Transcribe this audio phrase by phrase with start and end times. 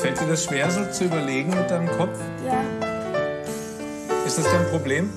[0.00, 2.16] Fällt dir das schwer, so zu überlegen mit deinem Kopf?
[2.46, 2.62] Ja.
[4.24, 5.10] Ist das dein Problem?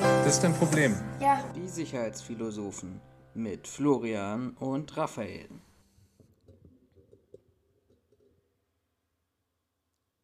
[0.00, 0.94] Das ist dein Problem.
[1.20, 1.42] Ja.
[1.56, 3.00] Die Sicherheitsphilosophen
[3.34, 5.48] mit Florian und Raphael.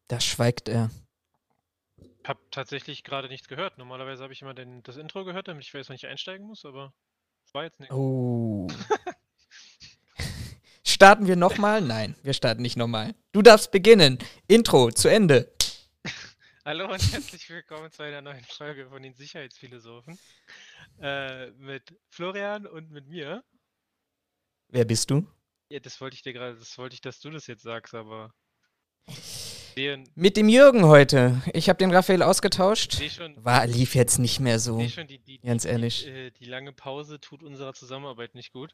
[0.07, 0.89] Da schweigt er.
[1.97, 3.77] Ich habe tatsächlich gerade nichts gehört.
[3.77, 6.63] Normalerweise habe ich immer den, das Intro gehört, damit ich weiß, wann ich einsteigen muss,
[6.63, 6.93] aber
[7.43, 7.91] das war jetzt nicht.
[7.91, 8.67] Oh.
[10.97, 11.79] starten wir nochmal?
[11.81, 13.13] Nein, wir starten nicht nochmal.
[13.31, 14.17] Du darfst beginnen.
[14.47, 15.53] Intro zu Ende.
[16.65, 20.17] Hallo und herzlich willkommen zu einer neuen Folge von den Sicherheitsphilosophen.
[20.99, 23.43] Äh, mit Florian und mit mir.
[24.69, 25.27] Wer bist du?
[25.69, 28.33] Ja, das wollte ich dir gerade, das wollte ich, dass du das jetzt sagst, aber.
[30.15, 31.39] Mit dem Jürgen heute.
[31.53, 32.99] Ich habe den Raphael ausgetauscht.
[33.11, 34.79] schon, War, lief jetzt nicht mehr so.
[34.79, 36.05] die, die, ganz ehrlich.
[36.05, 38.73] Die, äh, die lange Pause tut unserer Zusammenarbeit nicht gut.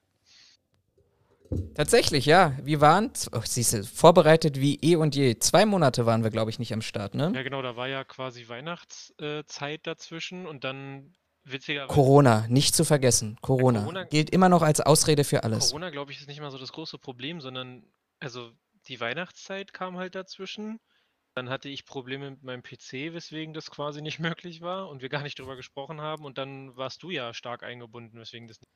[1.76, 2.58] Tatsächlich, ja.
[2.62, 5.38] Wir waren, oh, siehst du, vorbereitet wie eh und je.
[5.40, 7.32] Zwei Monate waren wir, glaube ich, nicht am Start, ne?
[7.34, 11.94] Ja, genau, da war ja quasi Weihnachtszeit dazwischen und dann witzigerweise.
[11.94, 13.38] Corona, nicht zu vergessen.
[13.42, 13.82] Corona.
[13.82, 15.70] Corona- Gilt immer noch als Ausrede für alles.
[15.70, 17.84] Corona, glaube ich, ist nicht mal so das große Problem, sondern
[18.20, 18.52] also
[18.88, 20.80] die Weihnachtszeit kam halt dazwischen.
[21.36, 25.10] Dann hatte ich Probleme mit meinem PC, weswegen das quasi nicht möglich war und wir
[25.10, 26.26] gar nicht drüber gesprochen haben.
[26.26, 28.70] Und dann warst du ja stark eingebunden, weswegen das nicht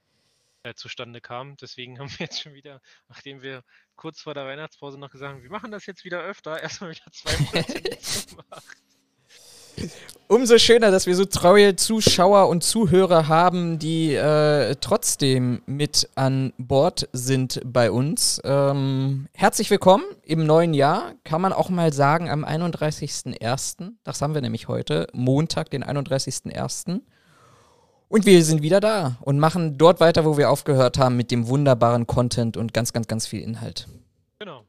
[0.68, 1.56] äh, zustande kam.
[1.58, 3.64] Deswegen haben wir jetzt schon wieder, nachdem wir
[3.96, 7.12] kurz vor der Weihnachtspause noch gesagt haben, wir machen das jetzt wieder öfter, erstmal wieder
[7.12, 8.64] zwei Monate gemacht.
[10.28, 16.52] Umso schöner, dass wir so treue Zuschauer und Zuhörer haben, die äh, trotzdem mit an
[16.58, 18.42] Bord sind bei uns.
[18.44, 23.92] Ähm, herzlich willkommen im neuen Jahr, kann man auch mal sagen, am 31.01.
[24.04, 27.02] Das haben wir nämlich heute, Montag, den 31.01.
[28.10, 31.48] Und wir sind wieder da und machen dort weiter, wo wir aufgehört haben, mit dem
[31.48, 33.88] wunderbaren Content und ganz, ganz, ganz viel Inhalt.
[34.40, 34.66] Genau.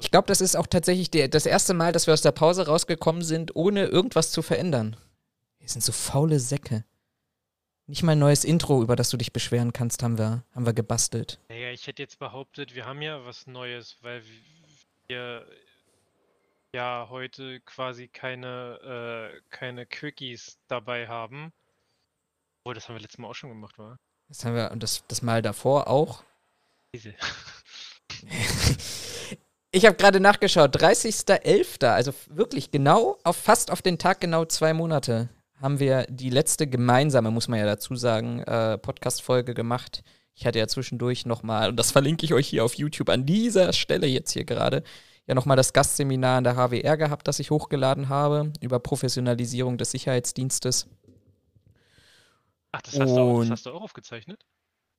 [0.00, 2.66] Ich glaube, das ist auch tatsächlich der, das erste Mal, dass wir aus der Pause
[2.66, 4.96] rausgekommen sind, ohne irgendwas zu verändern.
[5.58, 6.84] Wir sind so faule Säcke.
[7.88, 10.72] Nicht mal ein neues Intro, über das du dich beschweren kannst, haben wir, haben wir
[10.72, 11.40] gebastelt.
[11.48, 14.22] Naja, ich hätte jetzt behauptet, wir haben ja was Neues, weil
[15.08, 15.44] wir
[16.72, 21.52] ja heute quasi keine, äh, keine Quickies dabei haben.
[22.66, 24.00] Oh, das haben wir letztes Mal auch schon gemacht, war?
[24.26, 26.24] Das haben wir und das, das Mal davor auch.
[29.72, 34.72] Ich habe gerade nachgeschaut, 30.11., also wirklich genau, auf fast auf den Tag genau zwei
[34.72, 35.28] Monate,
[35.60, 40.02] haben wir die letzte gemeinsame, muss man ja dazu sagen, äh, Podcast-Folge gemacht.
[40.34, 43.74] Ich hatte ja zwischendurch nochmal, und das verlinke ich euch hier auf YouTube an dieser
[43.74, 44.82] Stelle jetzt hier gerade,
[45.26, 49.90] ja nochmal das Gastseminar an der HWR gehabt, das ich hochgeladen habe, über Professionalisierung des
[49.90, 50.88] Sicherheitsdienstes.
[52.76, 54.44] Ach, das hast, du auch, das hast du auch aufgezeichnet?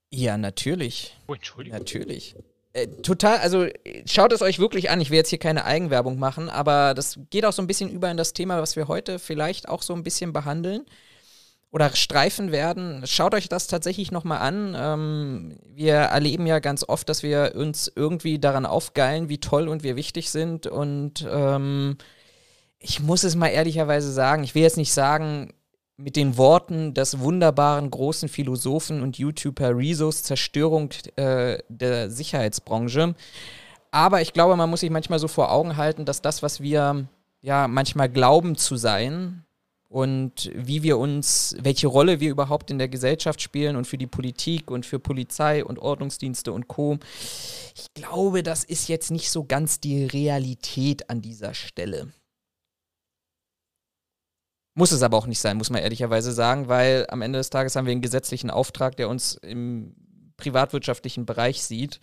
[0.10, 1.16] Ja, natürlich.
[1.28, 1.78] Oh, Entschuldigung.
[1.78, 2.36] Natürlich.
[2.74, 3.68] Äh, total, also
[4.06, 5.00] schaut es euch wirklich an.
[5.00, 8.10] Ich will jetzt hier keine Eigenwerbung machen, aber das geht auch so ein bisschen über
[8.10, 10.86] in das Thema, was wir heute vielleicht auch so ein bisschen behandeln
[11.70, 13.06] oder streifen werden.
[13.06, 14.76] Schaut euch das tatsächlich nochmal an.
[14.76, 19.84] Ähm, wir erleben ja ganz oft, dass wir uns irgendwie daran aufgeilen, wie toll und
[19.84, 20.66] wir wichtig sind.
[20.66, 21.98] Und ähm,
[22.80, 25.54] ich muss es mal ehrlicherweise sagen, ich will jetzt nicht sagen,
[25.98, 33.16] mit den Worten des wunderbaren großen Philosophen und YouTuber Rezos Zerstörung äh, der Sicherheitsbranche.
[33.90, 37.08] Aber ich glaube, man muss sich manchmal so vor Augen halten, dass das, was wir
[37.42, 39.44] ja manchmal glauben zu sein
[39.90, 44.06] und wie wir uns, welche Rolle wir überhaupt in der Gesellschaft spielen und für die
[44.06, 47.00] Politik und für Polizei und Ordnungsdienste und Co.
[47.74, 52.10] Ich glaube, das ist jetzt nicht so ganz die Realität an dieser Stelle.
[54.78, 57.76] Muss es aber auch nicht sein, muss man ehrlicherweise sagen, weil am Ende des Tages
[57.76, 59.96] haben wir einen gesetzlichen Auftrag, der uns im
[60.38, 62.00] privatwirtschaftlichen Bereich sieht.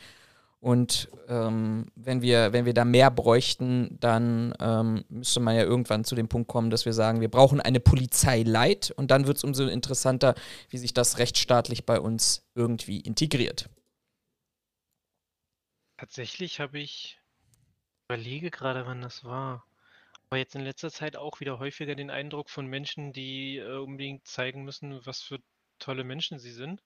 [0.58, 6.02] Und ähm, wenn, wir, wenn wir da mehr bräuchten, dann ähm, müsste man ja irgendwann
[6.02, 9.36] zu dem Punkt kommen, dass wir sagen, wir brauchen eine Polizei light und dann wird
[9.36, 10.34] es umso interessanter,
[10.68, 13.70] wie sich das rechtsstaatlich bei uns irgendwie integriert.
[15.96, 17.20] Tatsächlich habe ich,
[18.08, 19.64] überlege gerade, wann das war.
[20.34, 24.26] Aber jetzt in letzter Zeit auch wieder häufiger den Eindruck von Menschen, die äh, unbedingt
[24.26, 25.38] zeigen müssen, was für
[25.78, 26.82] tolle Menschen sie sind.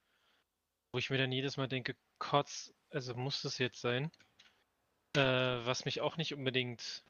[0.92, 4.12] Wo ich mir dann jedes Mal denke, Kotz, also muss das jetzt sein?
[5.16, 7.02] Äh, was mich auch nicht unbedingt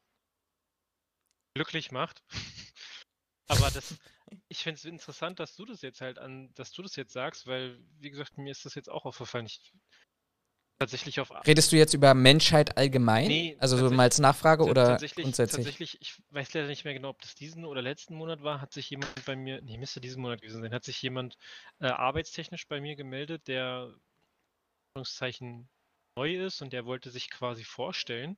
[1.54, 2.22] glücklich macht.
[3.48, 3.98] Aber das,
[4.48, 7.48] ich finde es interessant, dass du das jetzt halt an, dass du das jetzt sagst,
[7.48, 9.46] weil, wie gesagt, mir ist das jetzt auch aufgefallen.
[9.46, 9.72] Ich
[10.78, 13.28] tatsächlich auf Redest du jetzt über Menschheit allgemein?
[13.28, 15.64] Nee, also so mal als Nachfrage oder tatsächlich, grundsätzlich?
[15.64, 18.72] Tatsächlich, ich weiß leider nicht mehr genau, ob das diesen oder letzten Monat war, hat
[18.72, 21.36] sich jemand bei mir, nee, müsste diesen Monat gewesen sein, hat sich jemand
[21.80, 23.92] äh, arbeitstechnisch bei mir gemeldet, der
[24.94, 25.68] Anführungszeichen
[26.16, 28.36] neu ist und der wollte sich quasi vorstellen,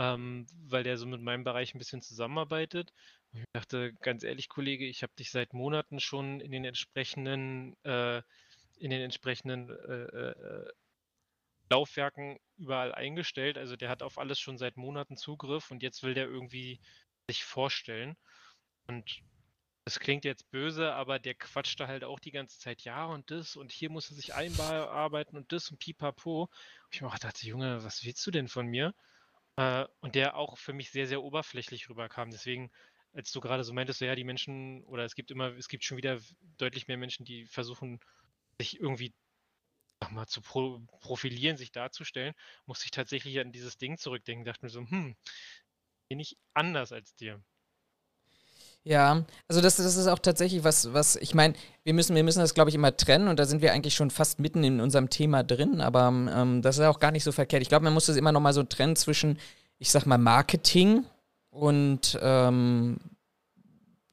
[0.00, 2.92] ähm, weil der so mit meinem Bereich ein bisschen zusammenarbeitet.
[3.32, 7.76] Und ich dachte, ganz ehrlich, Kollege, ich habe dich seit Monaten schon in den entsprechenden,
[7.84, 8.22] äh,
[8.78, 10.72] in den entsprechenden äh, äh,
[11.70, 13.58] Laufwerken überall eingestellt.
[13.58, 16.80] Also der hat auf alles schon seit Monaten Zugriff und jetzt will der irgendwie
[17.28, 18.16] sich vorstellen.
[18.86, 19.22] Und
[19.84, 23.30] das klingt jetzt böse, aber der quatscht da halt auch die ganze Zeit, ja und
[23.30, 26.44] das und hier muss er sich einarbeiten und das und pipapo.
[26.44, 26.50] Und
[26.90, 28.94] ich mir auch dachte, Junge, was willst du denn von mir?
[29.56, 32.30] Äh, und der auch für mich sehr, sehr oberflächlich rüberkam.
[32.30, 32.70] Deswegen,
[33.12, 35.98] als du gerade so meintest, ja, die Menschen, oder es gibt immer, es gibt schon
[35.98, 36.18] wieder
[36.58, 38.00] deutlich mehr Menschen, die versuchen,
[38.58, 39.14] sich irgendwie
[40.10, 42.34] mal, zu pro profilieren, sich darzustellen,
[42.66, 45.16] musste ich tatsächlich an dieses Ding zurückdenken, dachte mir so, hm,
[46.08, 47.42] bin ich anders als dir.
[48.86, 51.54] Ja, also das, das ist auch tatsächlich was, was ich meine,
[51.84, 54.10] wir müssen, wir müssen das, glaube ich, immer trennen und da sind wir eigentlich schon
[54.10, 57.62] fast mitten in unserem Thema drin, aber ähm, das ist auch gar nicht so verkehrt.
[57.62, 59.38] Ich glaube, man muss das immer noch mal so trennen zwischen,
[59.78, 61.06] ich sag mal, Marketing
[61.48, 62.98] und ähm,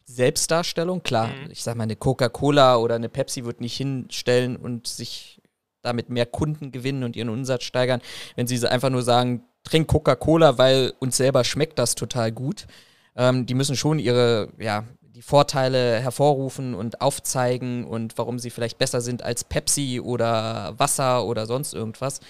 [0.05, 1.03] Selbstdarstellung.
[1.03, 1.51] Klar, mhm.
[1.51, 5.40] ich sag mal, eine Coca-Cola oder eine Pepsi wird nicht hinstellen und sich
[5.81, 8.01] damit mehr Kunden gewinnen und ihren Umsatz steigern,
[8.36, 12.68] wenn sie einfach nur sagen, trink Coca-Cola, weil uns selber schmeckt das total gut.
[13.16, 18.78] Ähm, die müssen schon ihre, ja, die Vorteile hervorrufen und aufzeigen und warum sie vielleicht
[18.78, 22.22] besser sind als Pepsi oder Wasser oder sonst irgendwas.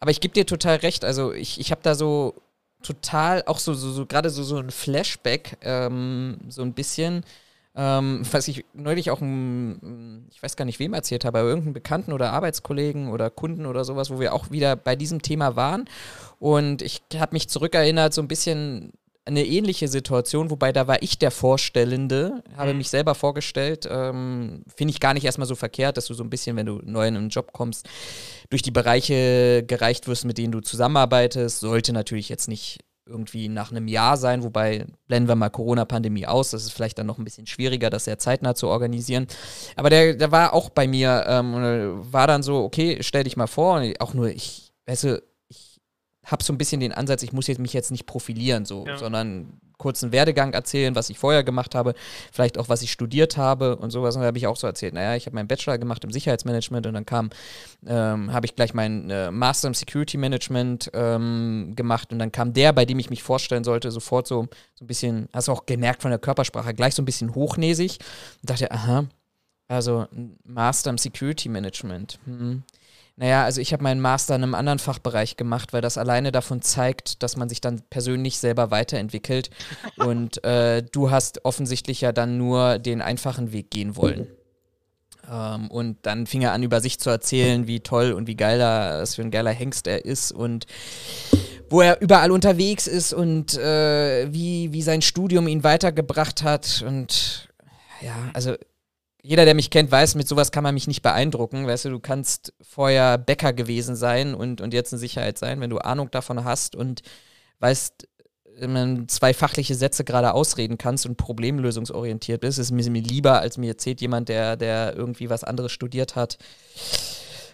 [0.00, 1.04] Aber ich gebe dir total recht.
[1.04, 2.34] Also ich, ich habe da so
[2.82, 7.24] total auch so, so, so gerade so, so ein Flashback, ähm, so ein bisschen,
[7.76, 12.12] ähm, was ich neulich auch, ich weiß gar nicht wem erzählt habe, aber irgendeinen Bekannten
[12.12, 15.84] oder Arbeitskollegen oder Kunden oder sowas, wo wir auch wieder bei diesem Thema waren.
[16.38, 18.92] Und ich habe mich zurückerinnert, so ein bisschen
[19.26, 22.78] eine ähnliche Situation, wobei da war ich der Vorstellende, habe mhm.
[22.78, 23.86] mich selber vorgestellt.
[23.90, 26.80] Ähm, Finde ich gar nicht erstmal so verkehrt, dass du so ein bisschen, wenn du
[26.84, 27.88] neu in einen Job kommst,
[28.50, 31.58] durch die Bereiche gereicht wirst, mit denen du zusammenarbeitest.
[31.58, 36.50] Sollte natürlich jetzt nicht irgendwie nach einem Jahr sein, wobei blenden wir mal Corona-Pandemie aus,
[36.50, 39.26] das ist vielleicht dann noch ein bisschen schwieriger, das sehr zeitnah zu organisieren.
[39.76, 43.36] Aber der, der war auch bei mir ähm, und war dann so, okay, stell dich
[43.36, 45.22] mal vor, und auch nur, ich, weißt du,
[46.26, 48.98] habe so ein bisschen den Ansatz, ich muss jetzt mich jetzt nicht profilieren, so, ja.
[48.98, 51.94] sondern kurzen Werdegang erzählen, was ich vorher gemacht habe,
[52.32, 54.16] vielleicht auch, was ich studiert habe und sowas.
[54.16, 56.86] Und da habe ich auch so erzählt, naja, ich habe meinen Bachelor gemacht im Sicherheitsmanagement
[56.86, 57.30] und dann kam,
[57.86, 62.52] ähm, habe ich gleich meinen äh, Master im Security Management ähm, gemacht und dann kam
[62.52, 65.66] der, bei dem ich mich vorstellen sollte, sofort so, so ein bisschen, hast du auch
[65.66, 67.98] gemerkt von der Körpersprache, gleich so ein bisschen hochnäsig
[68.42, 69.06] und dachte, aha,
[69.68, 70.06] also
[70.44, 72.18] Master im Security Management.
[72.24, 72.62] Hm.
[73.18, 76.60] Naja, also ich habe meinen Master in einem anderen Fachbereich gemacht, weil das alleine davon
[76.60, 79.48] zeigt, dass man sich dann persönlich selber weiterentwickelt.
[79.96, 84.28] Und äh, du hast offensichtlich ja dann nur den einfachen Weg gehen wollen.
[85.30, 88.60] Ähm, und dann fing er an, über sich zu erzählen, wie toll und wie geil
[88.60, 90.66] er, was für ein geiler Hengst er ist und
[91.68, 96.84] wo er überall unterwegs ist und äh, wie, wie sein Studium ihn weitergebracht hat.
[96.86, 97.48] Und
[98.02, 98.54] ja, also
[99.26, 101.66] jeder, der mich kennt, weiß, mit sowas kann man mich nicht beeindrucken.
[101.66, 105.70] Weißt du, du kannst vorher Bäcker gewesen sein und, und jetzt in Sicherheit sein, wenn
[105.70, 107.02] du Ahnung davon hast und
[107.58, 108.06] weißt,
[109.08, 114.00] zwei fachliche Sätze gerade ausreden kannst und problemlösungsorientiert bist, ist mir lieber, als mir erzählt
[114.00, 116.38] jemand, der, der irgendwie was anderes studiert hat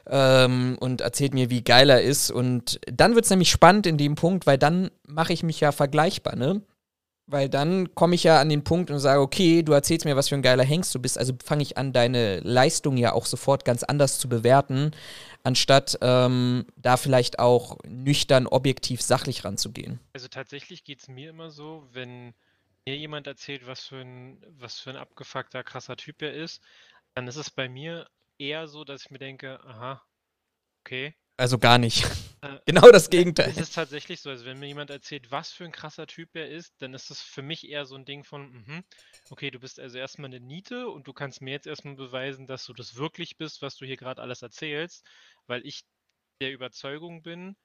[0.09, 2.31] ähm, und erzählt mir, wie geil er ist.
[2.31, 5.73] Und dann wird es nämlich spannend in dem Punkt, weil dann mache ich mich ja
[5.73, 6.63] vergleichbar, ne?
[7.33, 10.29] Weil dann komme ich ja an den Punkt und sage, okay, du erzählst mir, was
[10.29, 13.65] für ein geiler Hengst du bist, also fange ich an, deine Leistung ja auch sofort
[13.65, 14.91] ganz anders zu bewerten,
[15.43, 19.99] anstatt ähm, da vielleicht auch nüchtern, objektiv, sachlich ranzugehen.
[20.13, 22.35] Also tatsächlich geht es mir immer so, wenn
[22.85, 26.63] mir jemand erzählt, was für ein, was für ein abgefuckter, krasser Typ er ist,
[27.15, 30.03] dann ist es bei mir eher so, dass ich mir denke, aha,
[30.85, 32.05] okay, also gar nicht.
[32.41, 33.51] Äh, genau das Gegenteil.
[33.51, 36.49] Es ist tatsächlich so, also wenn mir jemand erzählt, was für ein krasser Typ er
[36.49, 38.83] ist, dann ist das für mich eher so ein Ding von, mh,
[39.31, 42.65] okay, du bist also erstmal eine Niete und du kannst mir jetzt erstmal beweisen, dass
[42.65, 45.05] du das wirklich bist, was du hier gerade alles erzählst,
[45.49, 45.85] weil ich
[46.41, 47.57] der Überzeugung bin,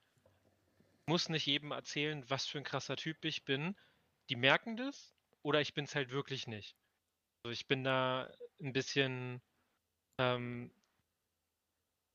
[1.06, 3.76] muss nicht jedem erzählen, was für ein krasser Typ ich bin.
[4.30, 6.76] Die merken das oder ich bin es halt wirklich nicht.
[7.44, 9.40] Also ich bin da ein bisschen
[10.18, 10.72] ähm,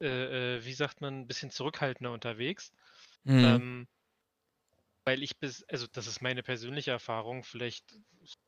[0.02, 2.72] äh, äh, wie sagt man, ein bisschen zurückhaltender unterwegs.
[3.24, 3.44] Mhm.
[3.44, 3.88] Ähm,
[5.04, 8.38] weil ich bis, also das ist meine persönliche Erfahrung, vielleicht ist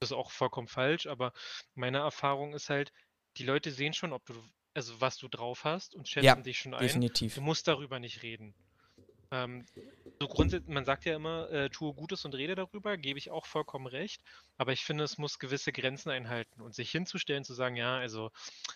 [0.00, 1.32] das auch vollkommen falsch, aber
[1.74, 2.92] meine Erfahrung ist halt,
[3.36, 4.34] die Leute sehen schon, ob du,
[4.74, 6.80] also was du drauf hast und schätzen ja, dich schon ein.
[6.80, 7.34] Definitiv.
[7.34, 8.54] Du musst darüber nicht reden.
[9.30, 9.64] Ähm,
[10.18, 13.46] so grundsätzlich, man sagt ja immer, äh, tue Gutes und rede darüber, gebe ich auch
[13.46, 14.22] vollkommen recht.
[14.58, 18.30] Aber ich finde, es muss gewisse Grenzen einhalten und sich hinzustellen, zu sagen, ja, also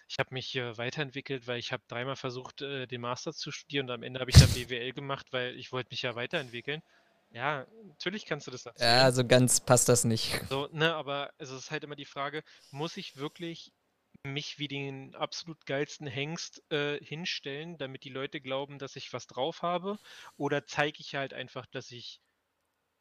[0.08, 3.86] ich habe mich hier weiterentwickelt, weil ich habe dreimal versucht, äh, den Master zu studieren
[3.86, 6.82] und am Ende habe ich dann BWL gemacht, weil ich wollte mich ja weiterentwickeln.
[7.30, 8.90] Ja, natürlich kannst du das erzählen.
[8.90, 10.40] Ja, so ganz passt das nicht.
[10.48, 13.72] So, ne, aber es ist halt immer die Frage, muss ich wirklich
[14.24, 19.26] mich wie den absolut geilsten Hengst äh, hinstellen, damit die Leute glauben, dass ich was
[19.26, 19.98] drauf habe?
[20.36, 22.20] Oder zeige ich halt einfach, dass ich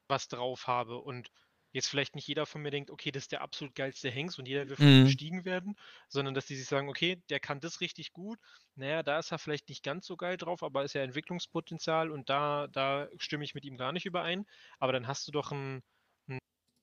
[0.07, 1.29] was drauf habe und
[1.71, 4.47] jetzt vielleicht nicht jeder von mir denkt, okay, das ist der absolut geilste Hengst und
[4.47, 5.03] jeder will von ihm Mhm.
[5.03, 5.75] bestiegen werden,
[6.07, 8.39] sondern dass die sich sagen, okay, der kann das richtig gut.
[8.75, 12.29] Naja, da ist er vielleicht nicht ganz so geil drauf, aber ist ja Entwicklungspotenzial und
[12.29, 14.45] da, da stimme ich mit ihm gar nicht überein.
[14.79, 15.83] Aber dann hast du doch ein, ein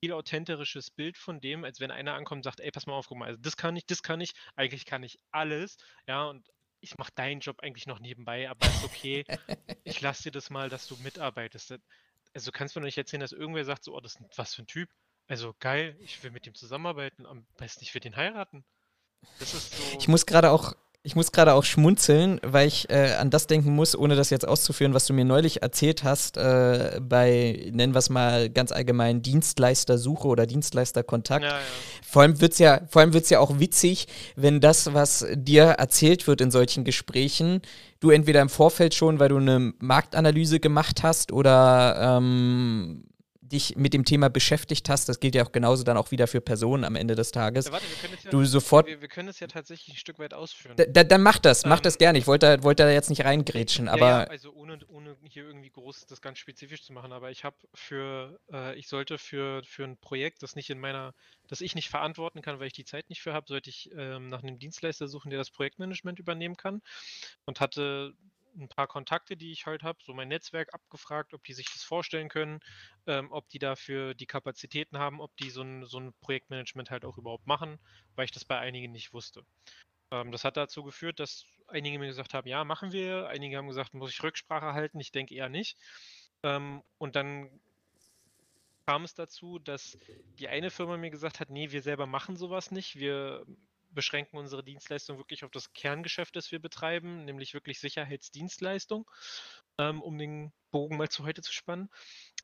[0.01, 3.07] viel authentisches Bild von dem, als wenn einer ankommt und sagt, ey, pass mal auf,
[3.07, 5.77] guck mal, also das kann ich, das kann ich, eigentlich kann ich alles,
[6.07, 9.23] ja, und ich mache deinen Job eigentlich noch nebenbei, aber ist okay.
[9.83, 11.75] ich lasse dir das mal, dass du mitarbeitest.
[12.33, 14.55] Also du kannst mir doch nicht erzählen, dass irgendwer sagt, so, oh, das ist was
[14.55, 14.89] für ein Typ.
[15.27, 18.65] Also geil, ich will mit dem zusammenarbeiten, am besten ich will den heiraten.
[19.37, 19.97] Das ist so.
[19.99, 23.73] Ich muss gerade auch, ich muss gerade auch schmunzeln, weil ich äh, an das denken
[23.73, 27.99] muss, ohne das jetzt auszuführen, was du mir neulich erzählt hast, äh, bei, nennen wir
[27.99, 31.43] es mal ganz allgemein, Dienstleistersuche oder Dienstleisterkontakt.
[31.43, 31.59] ja, ja.
[32.07, 35.63] Vor allem wird es ja, vor allem wird's ja auch witzig, wenn das, was dir
[35.63, 37.61] erzählt wird in solchen Gesprächen,
[37.99, 43.05] du entweder im Vorfeld schon, weil du eine Marktanalyse gemacht hast oder ähm,
[43.51, 46.41] dich mit dem Thema beschäftigt hast, das gilt ja auch genauso dann auch wieder für
[46.41, 47.65] Personen am Ende des Tages.
[47.65, 50.19] ja warte, wir können ja, Du sofort, wir, wir können es ja tatsächlich ein Stück
[50.19, 50.75] weit ausführen.
[50.77, 52.17] da, da, dann mach das, mach Ähm, das gerne.
[52.17, 55.43] Ich wollte da, wollte da jetzt nicht reingrätschen, Ja, aber ja, also ohne, ohne hier
[55.45, 59.61] irgendwie groß das ganz spezifisch zu machen, aber ich habe für, äh, ich sollte für,
[59.63, 61.13] für ein Projekt, das nicht in meiner,
[61.47, 64.27] das ich nicht verantworten kann, weil ich die Zeit nicht für habe, sollte ich ähm,
[64.29, 66.81] nach einem Dienstleister suchen, der das Projektmanagement übernehmen kann
[67.45, 68.13] und hatte
[68.55, 71.83] ein paar Kontakte, die ich halt habe, so mein Netzwerk abgefragt, ob die sich das
[71.83, 72.59] vorstellen können,
[73.07, 77.05] ähm, ob die dafür die Kapazitäten haben, ob die so ein, so ein Projektmanagement halt
[77.05, 77.79] auch überhaupt machen,
[78.15, 79.43] weil ich das bei einigen nicht wusste.
[80.11, 83.27] Ähm, das hat dazu geführt, dass einige mir gesagt haben, ja, machen wir.
[83.27, 84.99] Einige haben gesagt, muss ich Rücksprache halten?
[84.99, 85.77] Ich denke eher nicht.
[86.43, 87.49] Ähm, und dann
[88.85, 89.97] kam es dazu, dass
[90.39, 92.97] die eine Firma mir gesagt hat, nee, wir selber machen sowas nicht.
[92.97, 93.45] Wir
[93.91, 99.09] beschränken unsere Dienstleistung wirklich auf das Kerngeschäft, das wir betreiben, nämlich wirklich Sicherheitsdienstleistung,
[99.77, 101.89] ähm, um den Bogen mal zu heute zu spannen.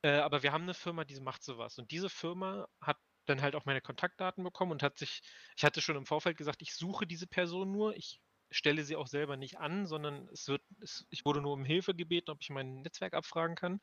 [0.02, 1.78] Äh, aber wir haben eine Firma, die macht sowas.
[1.78, 5.22] Und diese Firma hat dann halt auch meine Kontaktdaten bekommen und hat sich,
[5.56, 9.08] ich hatte schon im Vorfeld gesagt, ich suche diese Person nur, ich stelle sie auch
[9.08, 12.50] selber nicht an, sondern es wird, es, ich wurde nur um Hilfe gebeten, ob ich
[12.50, 13.80] mein Netzwerk abfragen kann.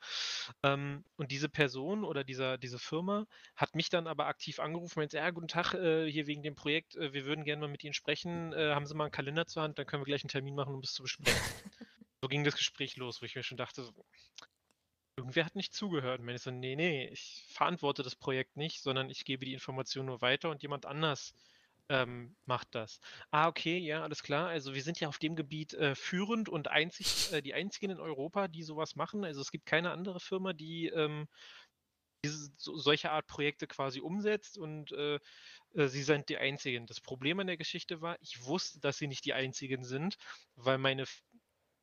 [0.63, 5.17] Ähm, und diese Person oder dieser, diese Firma hat mich dann aber aktiv angerufen, meinte,
[5.17, 7.93] ja, guten Tag, äh, hier wegen dem Projekt, äh, wir würden gerne mal mit Ihnen
[7.93, 10.55] sprechen, äh, haben Sie mal einen Kalender zur Hand, dann können wir gleich einen Termin
[10.55, 11.33] machen, um das zu besprechen.
[12.21, 14.05] so ging das Gespräch los, wo ich mir schon dachte, so,
[15.17, 16.21] irgendwer hat nicht zugehört.
[16.21, 20.07] Und ich so, nee, nee, ich verantworte das Projekt nicht, sondern ich gebe die Information
[20.07, 21.33] nur weiter und jemand anders
[21.89, 22.99] ähm, macht das.
[23.31, 24.47] Ah, okay, ja, alles klar.
[24.47, 27.99] Also wir sind ja auf dem Gebiet äh, führend und einzig, äh, die einzigen in
[27.99, 29.23] Europa, die sowas machen.
[29.23, 31.27] Also es gibt keine andere Firma, die ähm,
[32.25, 35.19] diese, so, solche Art Projekte quasi umsetzt und äh,
[35.75, 36.87] äh, sie sind die einzigen.
[36.87, 40.17] Das Problem an der Geschichte war, ich wusste, dass sie nicht die einzigen sind,
[40.55, 41.05] weil meine,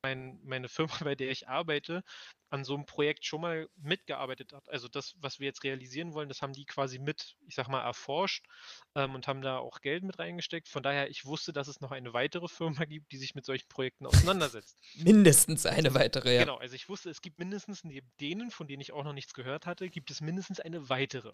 [0.03, 2.03] mein, meine Firma, bei der ich arbeite,
[2.49, 4.69] an so einem Projekt schon mal mitgearbeitet hat.
[4.69, 7.81] Also das, was wir jetzt realisieren wollen, das haben die quasi mit, ich sag mal,
[7.81, 8.45] erforscht
[8.93, 10.67] ähm, und haben da auch Geld mit reingesteckt.
[10.67, 13.67] Von daher, ich wusste, dass es noch eine weitere Firma gibt, die sich mit solchen
[13.69, 14.77] Projekten auseinandersetzt.
[14.95, 16.41] mindestens eine weitere, ja.
[16.41, 19.33] Genau, also ich wusste, es gibt mindestens neben denen, von denen ich auch noch nichts
[19.33, 21.33] gehört hatte, gibt es mindestens eine weitere.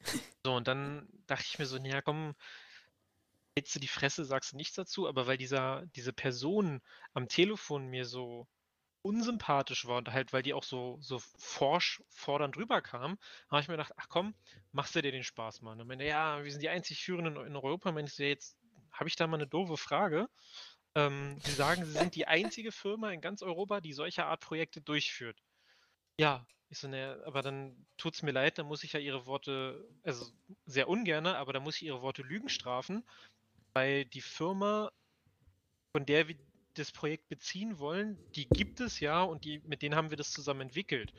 [0.46, 2.34] So, und dann dachte ich mir so, naja, komm,
[3.60, 6.80] hältst du die Fresse, sagst du nichts dazu, aber weil dieser, diese Person
[7.12, 8.48] am Telefon mir so
[9.02, 13.18] unsympathisch war und halt, weil die auch so, so forsch fordernd rüberkam,
[13.50, 14.34] habe ich mir gedacht, ach komm,
[14.72, 15.78] machst du dir den Spaß mal.
[15.78, 17.92] Und dann er, ja, wir sind die einzig Führenden in Europa.
[18.06, 18.56] So, ja, jetzt
[18.92, 20.30] habe ich da mal eine doofe Frage.
[20.94, 24.80] Ähm, Sie sagen, Sie sind die einzige Firma in ganz Europa, die solche Art Projekte
[24.80, 25.38] durchführt.
[26.18, 29.26] Ja, ich so, ne, aber dann tut es mir leid, dann muss ich ja Ihre
[29.26, 30.24] Worte, also
[30.66, 33.04] sehr ungerne, aber da muss ich Ihre Worte Lügen strafen,
[33.72, 34.90] weil die Firma,
[35.92, 36.36] von der wir
[36.74, 40.30] das Projekt beziehen wollen, die gibt es ja und die, mit denen haben wir das
[40.30, 41.12] zusammen entwickelt.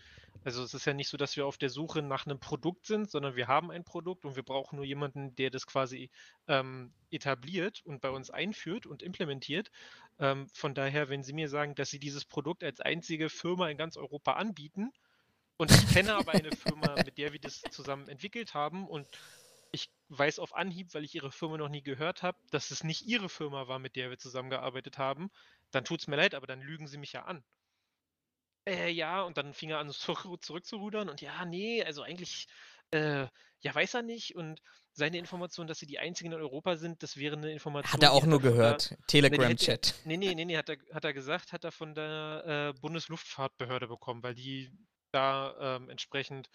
[0.43, 3.11] Also es ist ja nicht so, dass wir auf der Suche nach einem Produkt sind,
[3.11, 6.09] sondern wir haben ein Produkt und wir brauchen nur jemanden, der das quasi
[6.47, 9.71] ähm, etabliert und bei uns einführt und implementiert.
[10.19, 13.77] Ähm, von daher, wenn Sie mir sagen, dass Sie dieses Produkt als einzige Firma in
[13.77, 14.91] ganz Europa anbieten
[15.57, 19.07] und ich kenne aber eine Firma, mit der wir das zusammen entwickelt haben und
[19.71, 23.03] ich weiß auf Anhieb, weil ich Ihre Firma noch nie gehört habe, dass es nicht
[23.03, 25.31] Ihre Firma war, mit der wir zusammengearbeitet haben,
[25.71, 27.43] dann tut es mir leid, aber dann lügen Sie mich ja an.
[28.67, 32.47] Äh, ja, und dann fing er an, zurück, zurückzurudern und ja, nee, also eigentlich,
[32.91, 33.27] äh,
[33.61, 34.35] ja, weiß er nicht.
[34.35, 34.61] Und
[34.93, 37.93] seine Information, dass sie die einzigen in Europa sind, das wäre eine Information.
[37.93, 38.95] Hat er auch nur gehört.
[39.07, 39.95] Telegram-Chat.
[40.05, 43.87] Nee, nee, nee, nee, hat er, hat er gesagt, hat er von der äh, Bundesluftfahrtbehörde
[43.87, 44.71] bekommen, weil die
[45.11, 46.49] da ähm, entsprechend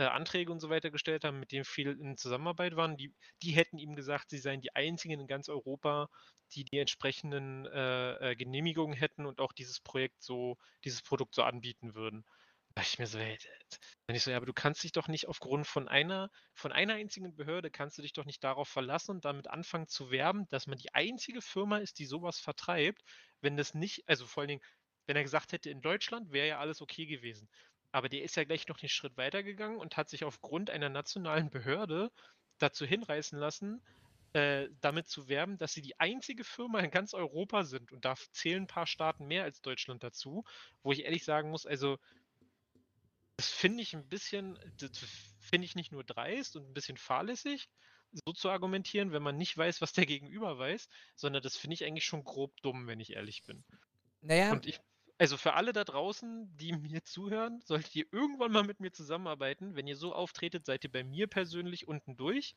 [0.00, 2.96] äh, Anträge und so weiter gestellt haben, mit denen viel in Zusammenarbeit waren.
[2.96, 6.08] Die, die hätten ihm gesagt, sie seien die einzigen in ganz Europa,
[6.52, 11.42] die die entsprechenden äh, äh, Genehmigungen hätten und auch dieses Projekt so, dieses Produkt so
[11.42, 12.24] anbieten würden.
[12.74, 15.66] Da ich mir so, wenn ich so, ja, aber du kannst dich doch nicht aufgrund
[15.66, 19.48] von einer, von einer einzigen Behörde kannst du dich doch nicht darauf verlassen und damit
[19.48, 23.02] anfangen zu werben, dass man die einzige Firma ist, die sowas vertreibt,
[23.40, 24.62] wenn das nicht, also vor allen Dingen,
[25.06, 27.48] wenn er gesagt hätte, in Deutschland wäre ja alles okay gewesen.
[27.92, 31.50] Aber der ist ja gleich noch den Schritt weitergegangen und hat sich aufgrund einer nationalen
[31.50, 32.10] Behörde
[32.58, 33.82] dazu hinreißen lassen,
[34.32, 37.92] äh, damit zu werben, dass sie die einzige Firma in ganz Europa sind.
[37.92, 40.44] Und da zählen ein paar Staaten mehr als Deutschland dazu,
[40.82, 41.98] wo ich ehrlich sagen muss, also
[43.36, 44.98] das finde ich ein bisschen, das
[45.40, 47.68] finde ich nicht nur dreist und ein bisschen fahrlässig,
[48.12, 51.84] so zu argumentieren, wenn man nicht weiß, was der Gegenüber weiß, sondern das finde ich
[51.84, 53.64] eigentlich schon grob dumm, wenn ich ehrlich bin.
[54.22, 54.80] Naja, Und ich,
[55.20, 59.76] also für alle da draußen, die mir zuhören, solltet ihr irgendwann mal mit mir zusammenarbeiten.
[59.76, 62.54] Wenn ihr so auftretet, seid ihr bei mir persönlich unten durch.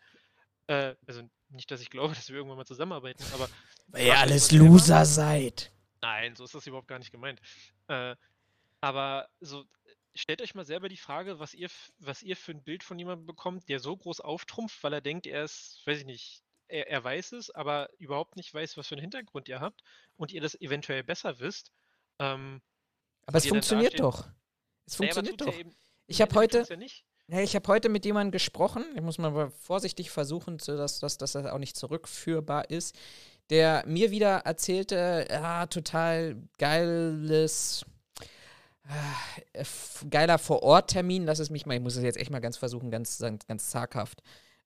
[0.67, 3.50] Äh, also nicht, dass ich glaube, dass wir irgendwann mal zusammenarbeiten, aber
[3.88, 4.65] weil ihr alles mal selber.
[4.65, 5.72] Loser seid.
[6.01, 7.41] Nein, so ist das überhaupt gar nicht gemeint.
[7.89, 8.15] Äh,
[8.79, 9.65] aber so,
[10.15, 13.25] stellt euch mal selber die Frage, was ihr, was ihr für ein Bild von jemandem
[13.25, 17.03] bekommt, der so groß auftrumpft, weil er denkt, er ist, weiß ich nicht, er, er
[17.03, 19.84] weiß es, aber überhaupt nicht weiß, was für einen Hintergrund ihr habt
[20.15, 21.74] und ihr das eventuell besser wisst.
[22.20, 22.62] Ähm,
[23.25, 24.27] Aber es funktioniert doch.
[24.86, 25.53] Es naja, funktioniert doch.
[25.53, 25.72] Ja
[26.08, 26.65] Ich habe heute,
[27.27, 31.17] Ja ich habe heute mit jemandem gesprochen, ich muss mal vorsichtig versuchen, so dass, dass,
[31.17, 32.96] das auch nicht zurückführbar ist,
[33.50, 37.86] der mir wieder erzählte, ja, total geiles,
[39.53, 39.63] äh,
[40.10, 43.20] geiler Vor-Ort-Termin, lass es mich mal, ich muss es jetzt echt mal ganz versuchen, ganz,
[43.20, 44.22] ganz, ganz zaghaft.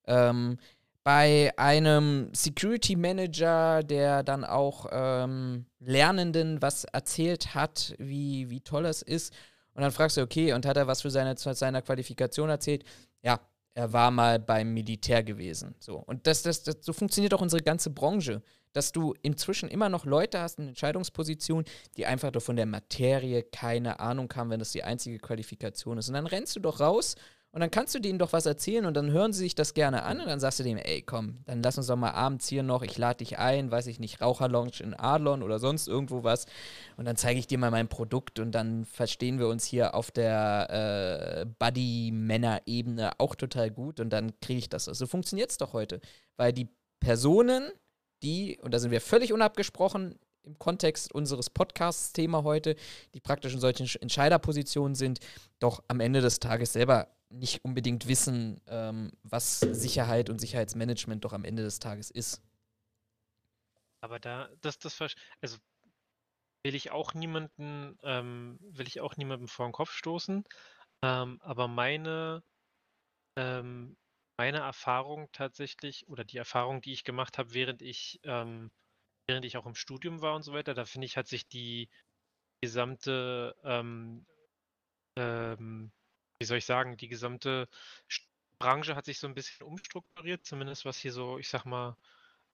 [0.06, 0.58] Ähm,
[1.04, 8.84] bei einem Security Manager, der dann auch ähm, Lernenden was erzählt hat, wie, wie toll
[8.84, 9.32] es ist.
[9.74, 12.84] Und dann fragst du, okay, und hat er was für seine, zu Qualifikation erzählt?
[13.22, 13.40] Ja,
[13.74, 15.76] er war mal beim Militär gewesen.
[15.78, 15.98] So.
[15.98, 20.04] Und das, das, das, so funktioniert auch unsere ganze Branche, dass du inzwischen immer noch
[20.04, 21.64] Leute hast in Entscheidungspositionen,
[21.96, 26.08] die einfach doch von der Materie keine Ahnung haben, wenn das die einzige Qualifikation ist.
[26.08, 27.14] Und dann rennst du doch raus
[27.50, 30.02] und dann kannst du denen doch was erzählen und dann hören sie sich das gerne
[30.02, 32.62] an und dann sagst du dem, ey, komm, dann lass uns doch mal abends hier
[32.62, 36.44] noch, ich lade dich ein, weiß ich nicht, Raucherlounge in Adlon oder sonst irgendwo was
[36.98, 40.10] und dann zeige ich dir mal mein Produkt und dann verstehen wir uns hier auf
[40.10, 44.84] der äh, Buddy-Männer-Ebene auch total gut und dann kriege ich das.
[44.84, 46.00] So funktioniert es doch heute,
[46.36, 46.68] weil die
[47.00, 47.70] Personen,
[48.22, 52.76] die, und da sind wir völlig unabgesprochen im Kontext unseres Podcasts-Thema heute,
[53.14, 55.20] die praktisch in solchen Entscheiderpositionen sind,
[55.60, 61.32] doch am Ende des Tages selber nicht unbedingt wissen, ähm, was Sicherheit und Sicherheitsmanagement doch
[61.32, 62.42] am Ende des Tages ist.
[64.00, 64.98] Aber da, das, das,
[65.40, 65.58] also
[66.64, 70.44] will ich auch niemanden, ähm, will ich auch niemandem vor den Kopf stoßen.
[71.02, 72.42] Ähm, aber meine,
[73.36, 73.96] ähm,
[74.38, 78.70] meine Erfahrung tatsächlich oder die Erfahrung, die ich gemacht habe, während ich, ähm,
[79.28, 81.88] während ich auch im Studium war und so weiter, da finde ich, hat sich die
[82.60, 84.26] gesamte, ähm,
[85.16, 85.92] ähm,
[86.40, 87.68] wie soll ich sagen, die gesamte
[88.58, 91.96] Branche hat sich so ein bisschen umstrukturiert, zumindest was hier so, ich sag mal,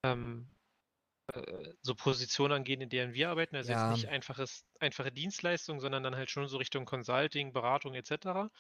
[0.04, 0.50] ähm,
[1.32, 3.56] äh, so Positionen angeht, in denen wir arbeiten.
[3.56, 3.72] Also Ja.
[3.72, 8.50] jetzt nicht einfaches, einfache Dienstleistung, sondern dann halt schon so Richtung Consulting, Beratung etc.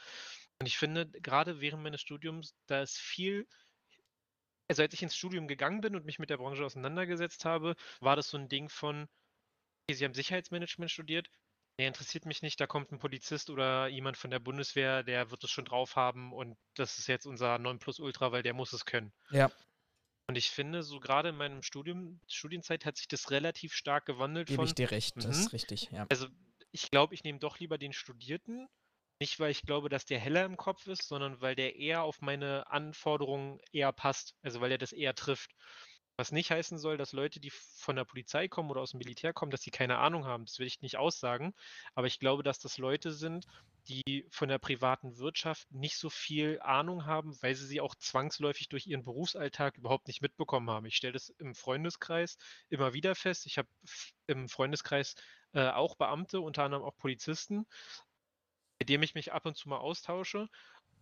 [0.60, 3.48] Und ich finde, gerade während meines Studiums, da ist viel,
[4.68, 8.16] also als ich ins Studium gegangen bin und mich mit der Branche auseinandergesetzt habe, war
[8.16, 9.08] das so ein Ding von,
[9.88, 11.30] okay, Sie haben Sicherheitsmanagement studiert,
[11.78, 15.44] nee, interessiert mich nicht, da kommt ein Polizist oder jemand von der Bundeswehr, der wird
[15.44, 18.72] es schon drauf haben und das ist jetzt unser 9 Plus Ultra, weil der muss
[18.72, 19.12] es können.
[19.30, 19.50] Ja.
[20.26, 24.48] Und ich finde, so gerade in meinem Studium, Studienzeit hat sich das relativ stark gewandelt
[24.48, 25.40] Gebe von, ich dir recht, das Mhm.
[25.40, 26.08] ist richtig, ja.
[26.08, 26.28] also
[26.72, 28.68] ich glaube, ich nehme doch lieber den Studierten,
[29.20, 32.20] nicht weil ich glaube, dass der heller im Kopf ist, sondern weil der eher auf
[32.20, 35.52] meine Anforderungen eher passt, also weil er das eher trifft.
[36.16, 39.32] Was nicht heißen soll, dass Leute, die von der Polizei kommen oder aus dem Militär
[39.32, 40.44] kommen, dass sie keine Ahnung haben.
[40.44, 41.54] Das will ich nicht aussagen.
[41.94, 43.46] Aber ich glaube, dass das Leute sind,
[43.88, 48.68] die von der privaten Wirtschaft nicht so viel Ahnung haben, weil sie sie auch zwangsläufig
[48.68, 50.86] durch ihren Berufsalltag überhaupt nicht mitbekommen haben.
[50.86, 53.44] Ich stelle das im Freundeskreis immer wieder fest.
[53.46, 53.68] Ich habe
[54.28, 55.16] im Freundeskreis
[55.52, 57.66] äh, auch Beamte, unter anderem auch Polizisten,
[58.78, 60.48] mit dem ich mich ab und zu mal austausche.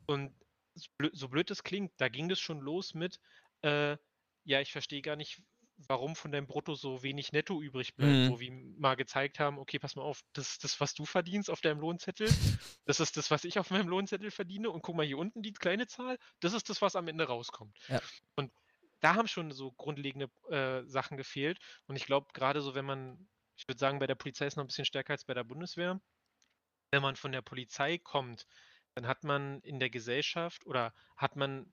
[0.06, 0.34] Und
[0.74, 0.88] so
[1.28, 3.20] blöd, so es klingt, da ging das schon los mit,
[3.60, 3.98] äh,
[4.44, 5.42] ja, ich verstehe gar nicht,
[5.88, 8.30] warum von deinem Brutto so wenig netto übrig bleibt, Mhm.
[8.30, 11.50] wo wir mal gezeigt haben, okay, pass mal auf, das ist das, was du verdienst
[11.50, 12.26] auf deinem Lohnzettel,
[12.84, 15.52] das ist das, was ich auf meinem Lohnzettel verdiene und guck mal hier unten die
[15.52, 17.76] kleine Zahl, das ist das, was am Ende rauskommt.
[17.88, 18.00] Ja.
[18.36, 18.52] Und
[19.00, 23.28] da haben schon so grundlegende äh, Sachen gefehlt und ich glaube, gerade so, wenn man,
[23.56, 26.00] ich würde sagen, bei der Polizei ist noch ein bisschen stärker als bei der Bundeswehr,
[26.92, 28.46] wenn man von der Polizei kommt,
[28.94, 31.72] dann hat man in der Gesellschaft oder hat man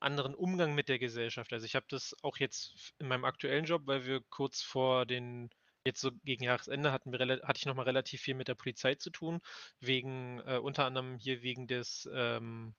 [0.00, 1.52] anderen Umgang mit der Gesellschaft.
[1.52, 5.50] Also ich habe das auch jetzt in meinem aktuellen Job, weil wir kurz vor den,
[5.84, 9.10] jetzt so gegen Jahresende hatten wir, hatte ich nochmal relativ viel mit der Polizei zu
[9.10, 9.40] tun,
[9.80, 12.74] wegen, äh, unter anderem hier wegen des ähm,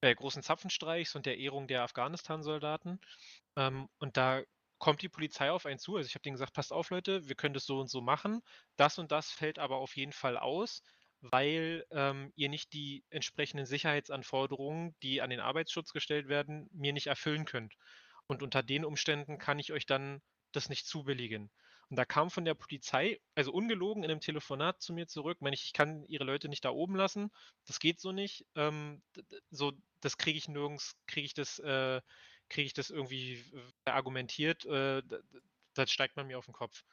[0.00, 3.00] äh, großen Zapfenstreichs und der Ehrung der Afghanistan-Soldaten.
[3.56, 4.42] Ähm, und da
[4.78, 5.96] kommt die Polizei auf einen zu.
[5.96, 8.42] Also ich habe denen gesagt, passt auf, Leute, wir können das so und so machen.
[8.76, 10.82] Das und das fällt aber auf jeden Fall aus,
[11.20, 17.08] weil ähm, ihr nicht die entsprechenden Sicherheitsanforderungen, die an den Arbeitsschutz gestellt werden, mir nicht
[17.08, 17.74] erfüllen könnt.
[18.26, 21.50] Und unter den Umständen kann ich euch dann das nicht zubilligen.
[21.90, 25.54] Und da kam von der Polizei, also ungelogen in einem Telefonat zu mir zurück, meine
[25.54, 27.30] ich, ich kann ihre Leute nicht da oben lassen,
[27.66, 28.46] das geht so nicht.
[28.54, 29.02] Ähm,
[29.50, 32.00] so, das kriege ich nirgends, kriege ich das, äh,
[32.48, 33.44] kriege ich das irgendwie
[33.84, 35.02] argumentiert, äh,
[35.74, 36.84] das steigt man mir auf den Kopf.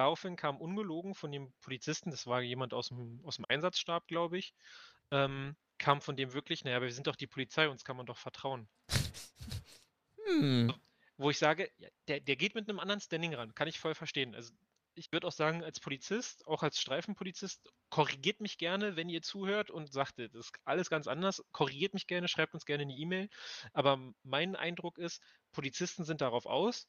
[0.00, 4.38] Daraufhin kam ungelogen von dem Polizisten, das war jemand aus dem, aus dem Einsatzstab, glaube
[4.38, 4.54] ich,
[5.10, 8.06] ähm, kam von dem wirklich, naja, aber wir sind doch die Polizei, uns kann man
[8.06, 8.66] doch vertrauen.
[10.24, 10.72] Hm.
[11.18, 11.70] Wo ich sage,
[12.08, 14.34] der, der geht mit einem anderen Standing ran, kann ich voll verstehen.
[14.34, 14.54] Also
[14.94, 19.70] ich würde auch sagen, als Polizist, auch als Streifenpolizist, korrigiert mich gerne, wenn ihr zuhört
[19.70, 21.44] und sagt, das ist alles ganz anders.
[21.52, 23.28] Korrigiert mich gerne, schreibt uns gerne eine E-Mail.
[23.74, 26.88] Aber mein Eindruck ist, Polizisten sind darauf aus,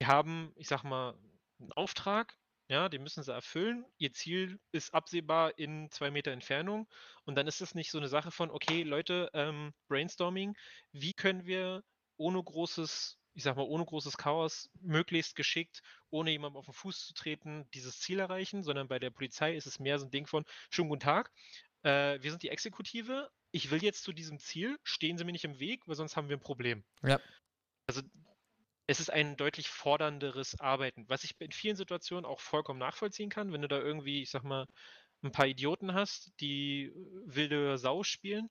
[0.00, 1.14] die haben, ich sag mal,
[1.62, 2.36] einen Auftrag,
[2.68, 3.84] ja, den müssen sie erfüllen.
[3.98, 6.88] Ihr Ziel ist absehbar in zwei Meter Entfernung.
[7.24, 10.56] Und dann ist es nicht so eine Sache von, okay, Leute, ähm, Brainstorming,
[10.92, 11.82] wie können wir
[12.16, 17.06] ohne großes, ich sag mal, ohne großes Chaos, möglichst geschickt, ohne jemandem auf den Fuß
[17.06, 20.26] zu treten, dieses Ziel erreichen, sondern bei der Polizei ist es mehr so ein Ding
[20.26, 21.30] von, schönen guten Tag,
[21.82, 25.44] äh, wir sind die Exekutive, ich will jetzt zu diesem Ziel, stehen Sie mir nicht
[25.44, 26.84] im Weg, weil sonst haben wir ein Problem.
[27.02, 27.20] Ja.
[27.86, 28.00] Also
[28.92, 33.50] es ist ein deutlich fordernderes Arbeiten, was ich in vielen Situationen auch vollkommen nachvollziehen kann,
[33.50, 34.66] wenn du da irgendwie, ich sag mal,
[35.22, 38.50] ein paar Idioten hast, die äh, wilde Sau spielen.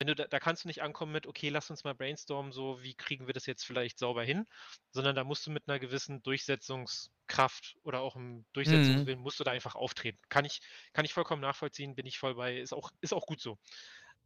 [0.00, 2.82] Wenn du da, da kannst du nicht ankommen mit, okay, lass uns mal brainstormen, so
[2.82, 4.44] wie kriegen wir das jetzt vielleicht sauber hin,
[4.90, 9.52] sondern da musst du mit einer gewissen Durchsetzungskraft oder auch einem Durchsetzungswillen musst du da
[9.52, 10.18] einfach auftreten.
[10.28, 10.60] Kann ich,
[10.94, 13.56] kann ich vollkommen nachvollziehen, bin ich voll bei, ist auch, ist auch gut so.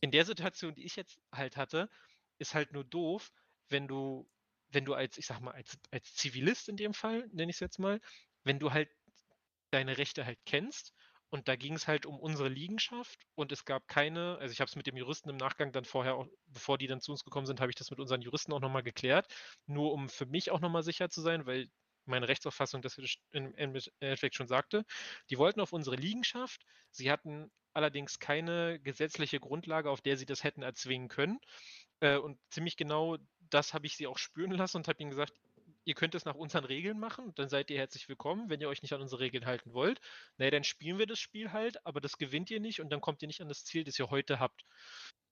[0.01, 1.91] In der Situation, die ich jetzt halt hatte,
[2.39, 3.31] ist halt nur doof,
[3.69, 4.27] wenn du,
[4.71, 7.61] wenn du als, ich sag mal, als, als Zivilist in dem Fall, nenne ich es
[7.61, 8.01] jetzt mal,
[8.45, 8.91] wenn du halt
[9.71, 10.93] deine Rechte halt kennst
[11.31, 14.69] und da ging es halt um unsere Liegenschaft und es gab keine, also ich habe
[14.69, 17.47] es mit dem Juristen im Nachgang dann vorher auch, bevor die dann zu uns gekommen
[17.47, 19.33] sind, habe ich das mit unseren Juristen auch nochmal geklärt,
[19.67, 21.69] nur um für mich auch nochmal sicher zu sein, weil
[22.05, 22.99] meine Rechtsauffassung das
[23.31, 24.85] im Endeffekt schon sagte.
[25.31, 26.65] Die wollten auf unsere Liegenschaft.
[26.91, 31.39] Sie hatten allerdings keine gesetzliche Grundlage, auf der sie das hätten erzwingen können.
[32.01, 33.19] Äh, und ziemlich genau
[33.51, 35.35] das habe ich sie auch spüren lassen und habe ihnen gesagt,
[35.85, 38.51] ihr könnt es nach unseren Regeln machen, dann seid ihr herzlich willkommen.
[38.51, 40.01] Wenn ihr euch nicht an unsere Regeln halten wollt,
[40.37, 43.23] naja, dann spielen wir das Spiel halt, aber das gewinnt ihr nicht und dann kommt
[43.23, 44.65] ihr nicht an das Ziel, das ihr heute habt.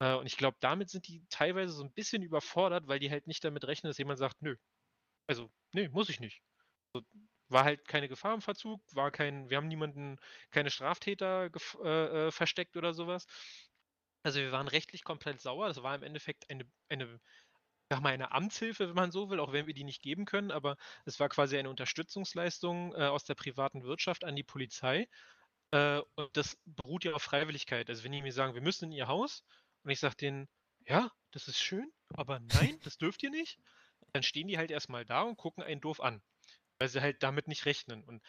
[0.00, 3.26] Äh, und ich glaube, damit sind die teilweise so ein bisschen überfordert, weil die halt
[3.26, 4.56] nicht damit rechnen, dass jemand sagt, nö.
[5.28, 6.42] Also, nee, muss ich nicht.
[6.94, 7.02] So,
[7.48, 10.18] war halt keine Gefahr im Verzug, war kein, wir haben niemanden,
[10.50, 11.50] keine Straftäter
[11.84, 13.26] äh, äh, versteckt oder sowas.
[14.22, 15.68] Also wir waren rechtlich komplett sauer.
[15.68, 17.20] Das war im Endeffekt eine, eine
[17.90, 20.50] sag mal, eine Amtshilfe, wenn man so will, auch wenn wir die nicht geben können,
[20.50, 25.08] aber es war quasi eine Unterstützungsleistung äh, aus der privaten Wirtschaft an die Polizei.
[25.70, 27.88] Äh, und das beruht ja auf Freiwilligkeit.
[27.88, 29.44] Also wenn die mir sagen, wir müssen in ihr Haus
[29.84, 30.48] und ich sage denen,
[30.86, 33.58] ja, das ist schön, aber nein, das dürft ihr nicht,
[34.12, 36.22] dann stehen die halt erstmal da und gucken einen doof an,
[36.78, 38.04] weil sie halt damit nicht rechnen.
[38.04, 38.22] Und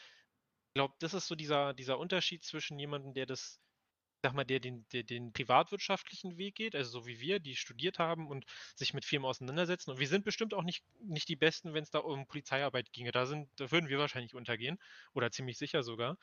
[0.70, 3.62] ich glaube, das ist so dieser, dieser Unterschied zwischen jemandem, der das
[4.22, 8.00] sag mal, der den, der den privatwirtschaftlichen Weg geht, also so wie wir, die studiert
[8.00, 9.92] haben und sich mit Firmen auseinandersetzen.
[9.92, 13.12] Und wir sind bestimmt auch nicht, nicht die Besten, wenn es da um Polizeiarbeit ginge.
[13.12, 14.78] Da, sind, da würden wir wahrscheinlich untergehen
[15.14, 16.18] oder ziemlich sicher sogar.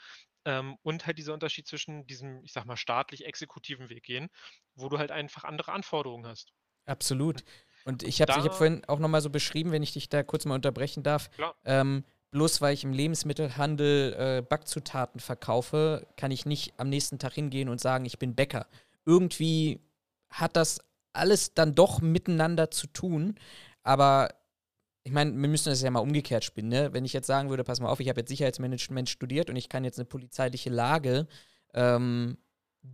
[0.44, 4.28] Ähm, und halt dieser Unterschied zwischen diesem, ich sag mal, staatlich-exekutiven Weg gehen,
[4.74, 6.52] wo du halt einfach andere Anforderungen hast.
[6.85, 7.44] Absolut.
[7.85, 10.54] Und ich habe hab vorhin auch nochmal so beschrieben, wenn ich dich da kurz mal
[10.54, 11.30] unterbrechen darf.
[11.30, 11.56] Klar.
[11.64, 17.35] Ähm, bloß weil ich im Lebensmittelhandel äh, Backzutaten verkaufe, kann ich nicht am nächsten Tag
[17.35, 18.67] hingehen und sagen, ich bin Bäcker.
[19.05, 19.81] Irgendwie
[20.31, 20.81] hat das
[21.12, 23.37] alles dann doch miteinander zu tun.
[23.83, 24.31] Aber
[25.05, 26.71] ich meine, wir müssen das ja mal umgekehrt spinnen.
[26.71, 26.93] Ne?
[26.93, 29.69] Wenn ich jetzt sagen würde, pass mal auf, ich habe jetzt Sicherheitsmanagement studiert und ich
[29.69, 31.27] kann jetzt eine polizeiliche Lage
[31.75, 32.37] ähm,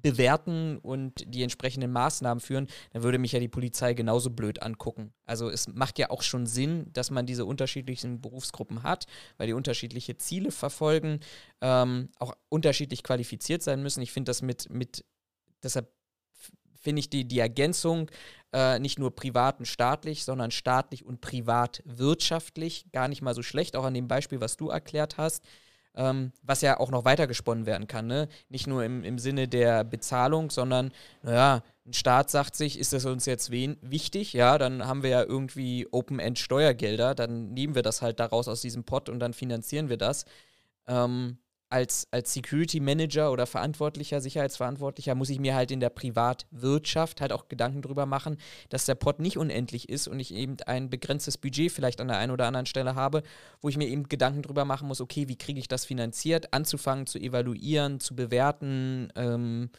[0.01, 5.13] bewerten und die entsprechenden Maßnahmen führen, dann würde mich ja die Polizei genauso blöd angucken.
[5.27, 9.53] Also es macht ja auch schon Sinn, dass man diese unterschiedlichen Berufsgruppen hat, weil die
[9.53, 11.21] unterschiedliche Ziele verfolgen,
[11.61, 14.03] ähm, auch unterschiedlich qualifiziert sein müssen.
[14.03, 15.05] Ich finde das mit, mit,
[15.63, 15.91] deshalb
[16.75, 18.11] finde ich die, die Ergänzung
[18.53, 23.43] äh, nicht nur privat und staatlich, sondern staatlich und privat wirtschaftlich gar nicht mal so
[23.43, 25.45] schlecht, auch an dem Beispiel, was du erklärt hast
[25.95, 28.07] ähm, was ja auch noch weitergesponnen werden kann.
[28.07, 28.29] Ne?
[28.49, 33.05] Nicht nur im, im Sinne der Bezahlung, sondern, naja, ein Staat sagt sich, ist das
[33.05, 34.33] uns jetzt wichtig?
[34.33, 38.85] Ja, dann haben wir ja irgendwie Open-End-Steuergelder, dann nehmen wir das halt daraus aus diesem
[38.85, 40.25] Pot und dann finanzieren wir das.
[40.87, 41.39] Ähm,
[41.73, 47.33] als, als Security Manager oder Verantwortlicher, Sicherheitsverantwortlicher, muss ich mir halt in der Privatwirtschaft halt
[47.33, 48.37] auch Gedanken drüber machen,
[48.69, 52.19] dass der Pot nicht unendlich ist und ich eben ein begrenztes Budget vielleicht an der
[52.19, 53.23] einen oder anderen Stelle habe,
[53.61, 57.07] wo ich mir eben Gedanken drüber machen muss, okay, wie kriege ich das finanziert, anzufangen
[57.07, 59.71] zu evaluieren, zu bewerten, ähm,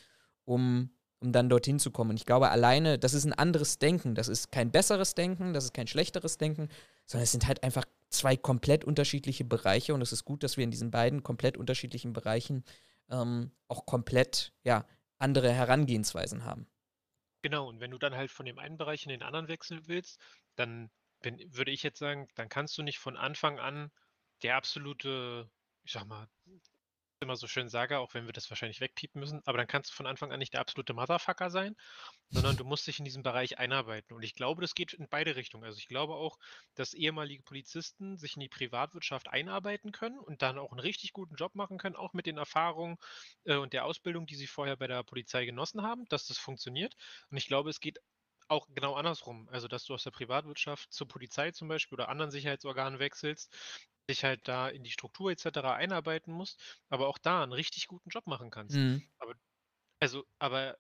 [0.45, 0.89] um
[1.23, 2.10] um dann dorthin zu kommen.
[2.10, 4.13] Und ich glaube, alleine, das ist ein anderes Denken.
[4.13, 6.67] Das ist kein besseres Denken, das ist kein schlechteres Denken,
[7.06, 9.93] sondern es sind halt einfach zwei komplett unterschiedliche Bereiche.
[9.93, 12.63] Und es ist gut, dass wir in diesen beiden komplett unterschiedlichen Bereichen
[13.10, 14.86] ähm, auch komplett ja,
[15.17, 16.67] andere Herangehensweisen haben.
[17.41, 20.19] Genau, und wenn du dann halt von dem einen Bereich in den anderen wechseln willst,
[20.56, 20.89] dann
[21.23, 23.91] wenn, würde ich jetzt sagen, dann kannst du nicht von Anfang an
[24.43, 25.49] der absolute,
[25.84, 26.28] ich sag mal,
[27.23, 29.95] immer so schön sage, auch wenn wir das wahrscheinlich wegpiepen müssen, aber dann kannst du
[29.95, 31.75] von Anfang an nicht der absolute Motherfucker sein,
[32.29, 34.15] sondern du musst dich in diesem Bereich einarbeiten.
[34.15, 35.63] Und ich glaube, das geht in beide Richtungen.
[35.63, 36.38] Also ich glaube auch,
[36.75, 41.36] dass ehemalige Polizisten sich in die Privatwirtschaft einarbeiten können und dann auch einen richtig guten
[41.36, 42.97] Job machen können, auch mit den Erfahrungen
[43.45, 46.95] äh, und der Ausbildung, die sie vorher bei der Polizei genossen haben, dass das funktioniert.
[47.29, 47.99] Und ich glaube, es geht
[48.49, 49.47] auch genau andersrum.
[49.49, 53.56] Also, dass du aus der Privatwirtschaft zur Polizei zum Beispiel oder anderen Sicherheitsorganen wechselst,
[54.10, 55.75] dich halt da in die Struktur etc.
[55.75, 58.75] einarbeiten musst, aber auch da einen richtig guten Job machen kannst.
[58.75, 59.03] Mhm.
[59.19, 59.36] Aber
[60.01, 60.77] also, aber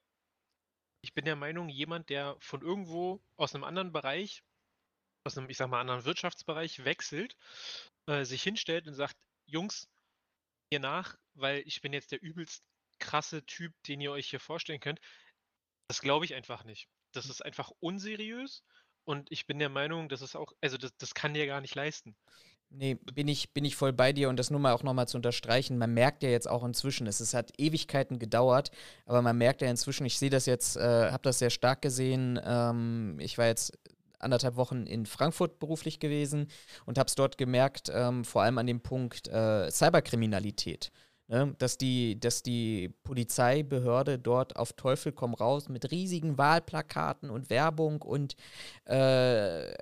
[1.01, 4.43] ich bin der Meinung, jemand, der von irgendwo aus einem anderen Bereich,
[5.25, 7.37] aus einem, ich sag mal, anderen Wirtschaftsbereich wechselt,
[8.07, 9.89] äh, sich hinstellt und sagt, Jungs,
[10.71, 12.63] mir nach, weil ich bin jetzt der übelst
[12.99, 15.01] krasse Typ, den ihr euch hier vorstellen könnt.
[15.89, 16.89] Das glaube ich einfach nicht.
[17.15, 18.63] Das ist einfach unseriös
[19.05, 21.75] und ich bin der Meinung, das ist auch, also das, das kann dir gar nicht
[21.75, 22.15] leisten.
[22.75, 25.17] Nee, bin ich, bin ich voll bei dir und das nur mal auch nochmal zu
[25.17, 25.77] unterstreichen.
[25.77, 28.71] Man merkt ja jetzt auch inzwischen, es, es hat Ewigkeiten gedauert,
[29.05, 32.39] aber man merkt ja inzwischen, ich sehe das jetzt, äh, habe das sehr stark gesehen.
[32.43, 33.77] Ähm, ich war jetzt
[34.17, 36.47] anderthalb Wochen in Frankfurt beruflich gewesen
[36.85, 40.91] und habe es dort gemerkt, ähm, vor allem an dem Punkt äh, Cyberkriminalität.
[41.27, 41.55] Ne?
[41.57, 48.01] Dass, die, dass die Polizeibehörde dort auf Teufel komm raus mit riesigen Wahlplakaten und Werbung
[48.01, 48.35] und
[48.85, 49.73] äh,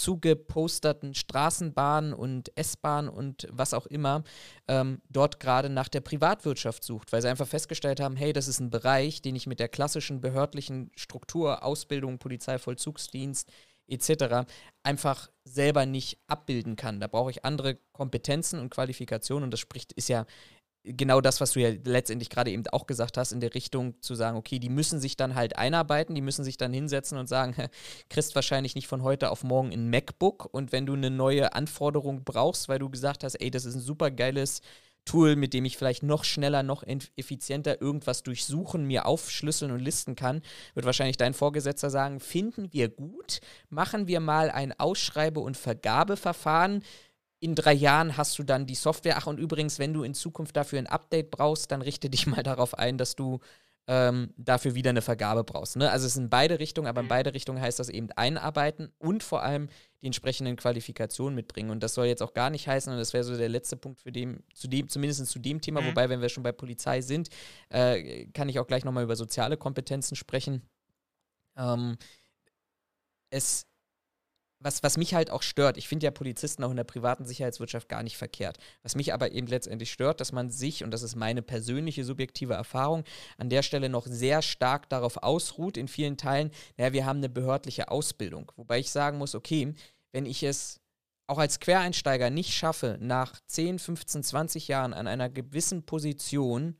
[0.00, 4.24] zugeposterten Straßenbahnen und S-Bahnen und was auch immer
[4.66, 8.60] ähm, dort gerade nach der Privatwirtschaft sucht, weil sie einfach festgestellt haben, hey, das ist
[8.60, 13.52] ein Bereich, den ich mit der klassischen behördlichen Struktur, Ausbildung, Polizeivollzugsdienst
[13.88, 14.46] etc.
[14.82, 17.00] einfach selber nicht abbilden kann.
[17.00, 20.24] Da brauche ich andere Kompetenzen und Qualifikationen und das spricht, ist ja
[20.84, 24.14] genau das, was du ja letztendlich gerade eben auch gesagt hast, in der Richtung zu
[24.14, 27.54] sagen, okay, die müssen sich dann halt einarbeiten, die müssen sich dann hinsetzen und sagen,
[28.08, 30.48] kriegst wahrscheinlich nicht von heute auf morgen ein MacBook.
[30.52, 33.80] Und wenn du eine neue Anforderung brauchst, weil du gesagt hast, ey, das ist ein
[33.80, 34.62] super geiles
[35.04, 36.84] Tool, mit dem ich vielleicht noch schneller, noch
[37.16, 40.42] effizienter irgendwas durchsuchen, mir aufschlüsseln und listen kann,
[40.74, 43.40] wird wahrscheinlich dein Vorgesetzter sagen, finden wir gut,
[43.70, 46.84] machen wir mal ein Ausschreibe- und Vergabeverfahren,
[47.40, 49.16] in drei Jahren hast du dann die Software.
[49.16, 52.42] Ach, und übrigens, wenn du in Zukunft dafür ein Update brauchst, dann richte dich mal
[52.42, 53.40] darauf ein, dass du
[53.86, 55.76] ähm, dafür wieder eine Vergabe brauchst.
[55.76, 55.90] Ne?
[55.90, 57.10] Also es ist in beide Richtungen, aber in mhm.
[57.10, 59.68] beide Richtungen heißt das eben einarbeiten und vor allem
[60.00, 61.70] die entsprechenden Qualifikationen mitbringen.
[61.70, 64.00] Und das soll jetzt auch gar nicht heißen, und das wäre so der letzte Punkt
[64.00, 65.86] für dem, zu dem, zumindest zu dem Thema, mhm.
[65.86, 67.30] wobei, wenn wir schon bei Polizei sind,
[67.70, 70.62] äh, kann ich auch gleich nochmal über soziale Kompetenzen sprechen.
[71.56, 71.96] Ähm,
[73.30, 73.66] es
[74.60, 77.88] was, was mich halt auch stört, ich finde ja Polizisten auch in der privaten Sicherheitswirtschaft
[77.88, 78.58] gar nicht verkehrt.
[78.82, 82.54] Was mich aber eben letztendlich stört, dass man sich, und das ist meine persönliche subjektive
[82.54, 83.04] Erfahrung,
[83.38, 87.30] an der Stelle noch sehr stark darauf ausruht, in vielen Teilen, naja, wir haben eine
[87.30, 88.52] behördliche Ausbildung.
[88.56, 89.74] Wobei ich sagen muss, okay,
[90.12, 90.80] wenn ich es
[91.26, 96.76] auch als Quereinsteiger nicht schaffe, nach 10, 15, 20 Jahren an einer gewissen Position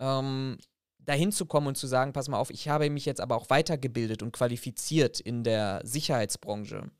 [0.00, 0.58] ähm,
[1.06, 3.50] dahin zu kommen und zu sagen, pass mal auf, ich habe mich jetzt aber auch
[3.50, 6.90] weitergebildet und qualifiziert in der Sicherheitsbranche.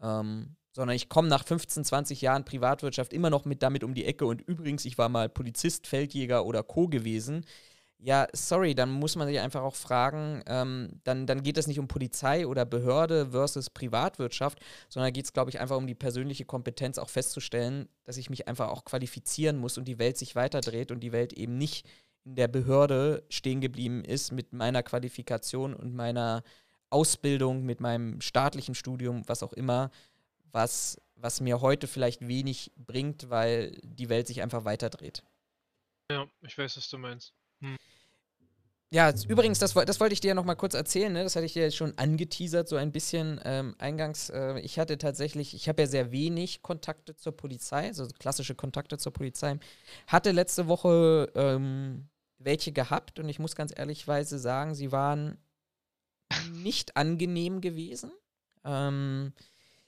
[0.00, 4.04] Ähm, sondern ich komme nach 15, 20 Jahren Privatwirtschaft immer noch mit damit um die
[4.04, 6.88] Ecke und übrigens, ich war mal Polizist, Feldjäger oder Co.
[6.88, 7.46] gewesen.
[7.98, 11.78] Ja, sorry, dann muss man sich einfach auch fragen, ähm, dann, dann geht es nicht
[11.78, 14.58] um Polizei oder Behörde versus Privatwirtschaft,
[14.90, 18.46] sondern geht es, glaube ich, einfach um die persönliche Kompetenz auch festzustellen, dass ich mich
[18.46, 21.86] einfach auch qualifizieren muss und die Welt sich weiterdreht und die Welt eben nicht
[22.24, 26.42] in der Behörde stehen geblieben ist mit meiner Qualifikation und meiner
[26.90, 29.90] Ausbildung, mit meinem staatlichen Studium, was auch immer,
[30.52, 35.22] was, was mir heute vielleicht wenig bringt, weil die Welt sich einfach weiterdreht.
[36.10, 37.34] Ja, ich weiß, was du meinst.
[37.60, 37.76] Hm.
[38.90, 41.24] Ja, übrigens, das, das wollte ich dir ja noch mal kurz erzählen, ne?
[41.24, 44.30] das hatte ich dir jetzt schon angeteasert, so ein bisschen ähm, eingangs.
[44.30, 48.96] Äh, ich hatte tatsächlich, ich habe ja sehr wenig Kontakte zur Polizei, also klassische Kontakte
[48.96, 49.58] zur Polizei.
[50.06, 52.08] Hatte letzte Woche ähm,
[52.44, 55.38] welche gehabt und ich muss ganz ehrlichweise sagen, sie waren
[56.52, 58.10] nicht angenehm gewesen.
[58.64, 59.32] Ähm,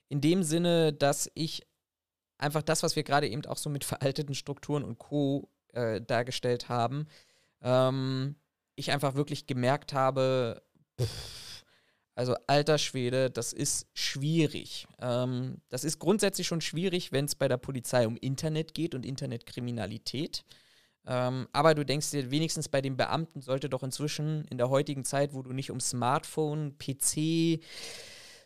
[0.08, 1.66] in dem Sinne, dass ich
[2.38, 5.48] einfach das, was wir gerade eben auch so mit veralteten Strukturen und Co.
[5.72, 7.06] Äh, dargestellt haben,
[7.60, 8.36] ähm,
[8.76, 10.62] ich einfach wirklich gemerkt habe,
[12.14, 14.86] also alter Schwede, das ist schwierig.
[15.00, 19.04] Ähm, das ist grundsätzlich schon schwierig, wenn es bei der Polizei um Internet geht und
[19.04, 20.44] Internetkriminalität.
[21.06, 25.04] Ähm, aber du denkst dir, wenigstens bei den Beamten sollte doch inzwischen in der heutigen
[25.04, 27.60] Zeit, wo du nicht um Smartphone, PC,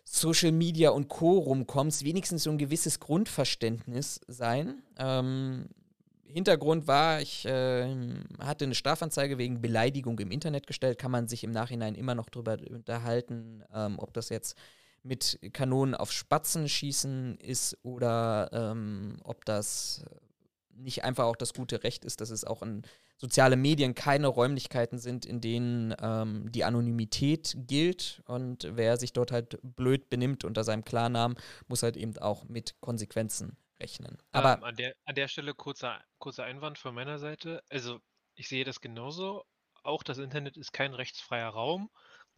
[0.04, 1.38] Social Media und Co.
[1.38, 4.82] rumkommst, wenigstens so ein gewisses Grundverständnis sein.
[4.98, 5.68] Ähm,
[6.24, 7.94] Hintergrund war, ich äh,
[8.38, 10.98] hatte eine Strafanzeige wegen Beleidigung im Internet gestellt.
[10.98, 14.56] Kann man sich im Nachhinein immer noch darüber unterhalten, ähm, ob das jetzt
[15.02, 20.04] mit Kanonen auf Spatzen schießen ist oder ähm, ob das
[20.80, 22.82] nicht einfach auch das gute Recht ist, dass es auch in
[23.16, 29.32] soziale Medien keine Räumlichkeiten sind, in denen ähm, die Anonymität gilt und wer sich dort
[29.32, 31.36] halt blöd benimmt unter seinem Klarnamen,
[31.68, 34.18] muss halt eben auch mit Konsequenzen rechnen.
[34.32, 37.62] Aber ähm, an, der, an der Stelle kurzer, kurzer Einwand von meiner Seite.
[37.68, 38.00] Also
[38.34, 39.44] ich sehe das genauso.
[39.82, 41.90] Auch das Internet ist kein rechtsfreier Raum.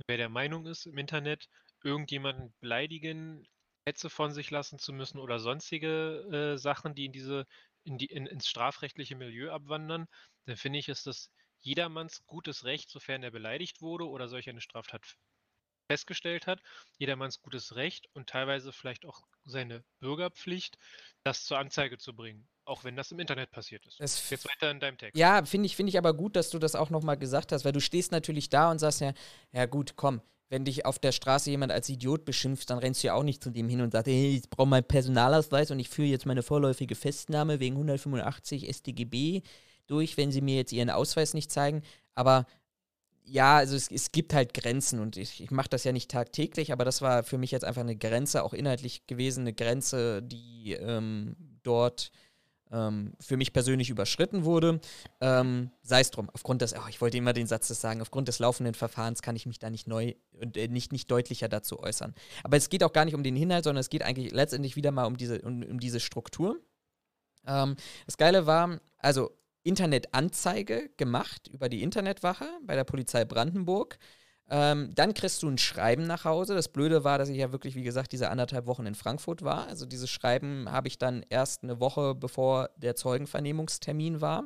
[0.06, 1.48] Wer der Meinung ist, im Internet
[1.84, 3.46] irgendjemanden beleidigen,
[3.84, 7.46] Hetze von sich lassen zu müssen oder sonstige äh, Sachen, die in diese
[7.84, 10.06] in die, in, ins strafrechtliche Milieu abwandern,
[10.46, 14.60] dann finde ich, ist das jedermanns gutes Recht, sofern er beleidigt wurde oder solch eine
[14.60, 15.16] Straftat
[15.88, 16.62] festgestellt hat,
[16.98, 20.78] jedermanns gutes Recht und teilweise vielleicht auch seine Bürgerpflicht,
[21.22, 22.48] das zur Anzeige zu bringen.
[22.64, 23.98] Auch wenn das im Internet passiert ist.
[24.00, 25.18] Das Jetzt weiter in deinem Text.
[25.18, 27.72] Ja, finde ich, find ich aber gut, dass du das auch nochmal gesagt hast, weil
[27.72, 29.12] du stehst natürlich da und sagst ja,
[29.52, 33.06] ja gut, komm, wenn dich auf der Straße jemand als Idiot beschimpft, dann rennst du
[33.06, 35.88] ja auch nicht zu dem hin und sagst, hey, ich brauche meinen Personalausweis und ich
[35.88, 39.40] führe jetzt meine vorläufige Festnahme wegen 185 StGB
[39.86, 41.80] durch, wenn sie mir jetzt ihren Ausweis nicht zeigen.
[42.14, 42.44] Aber
[43.24, 46.70] ja, also es, es gibt halt Grenzen und ich, ich mache das ja nicht tagtäglich,
[46.70, 50.72] aber das war für mich jetzt einfach eine Grenze, auch inhaltlich gewesen, eine Grenze, die
[50.78, 52.10] ähm, dort
[52.72, 54.80] ähm, für mich persönlich überschritten wurde.
[55.20, 58.38] Ähm, Sei es drum, aufgrund des, oh, ich wollte immer den Satz sagen, aufgrund des
[58.38, 62.14] laufenden Verfahrens kann ich mich da nicht neu und äh, nicht, nicht deutlicher dazu äußern.
[62.42, 64.90] Aber es geht auch gar nicht um den Inhalt, sondern es geht eigentlich letztendlich wieder
[64.90, 66.58] mal um diese, um, um diese Struktur.
[67.46, 69.30] Ähm, das Geile war, also
[69.64, 73.98] Internetanzeige gemacht über die Internetwache bei der Polizei Brandenburg.
[74.54, 76.54] Ähm, dann kriegst du ein Schreiben nach Hause.
[76.54, 79.66] Das Blöde war, dass ich ja wirklich, wie gesagt, diese anderthalb Wochen in Frankfurt war.
[79.66, 84.44] Also dieses Schreiben habe ich dann erst eine Woche bevor der Zeugenvernehmungstermin war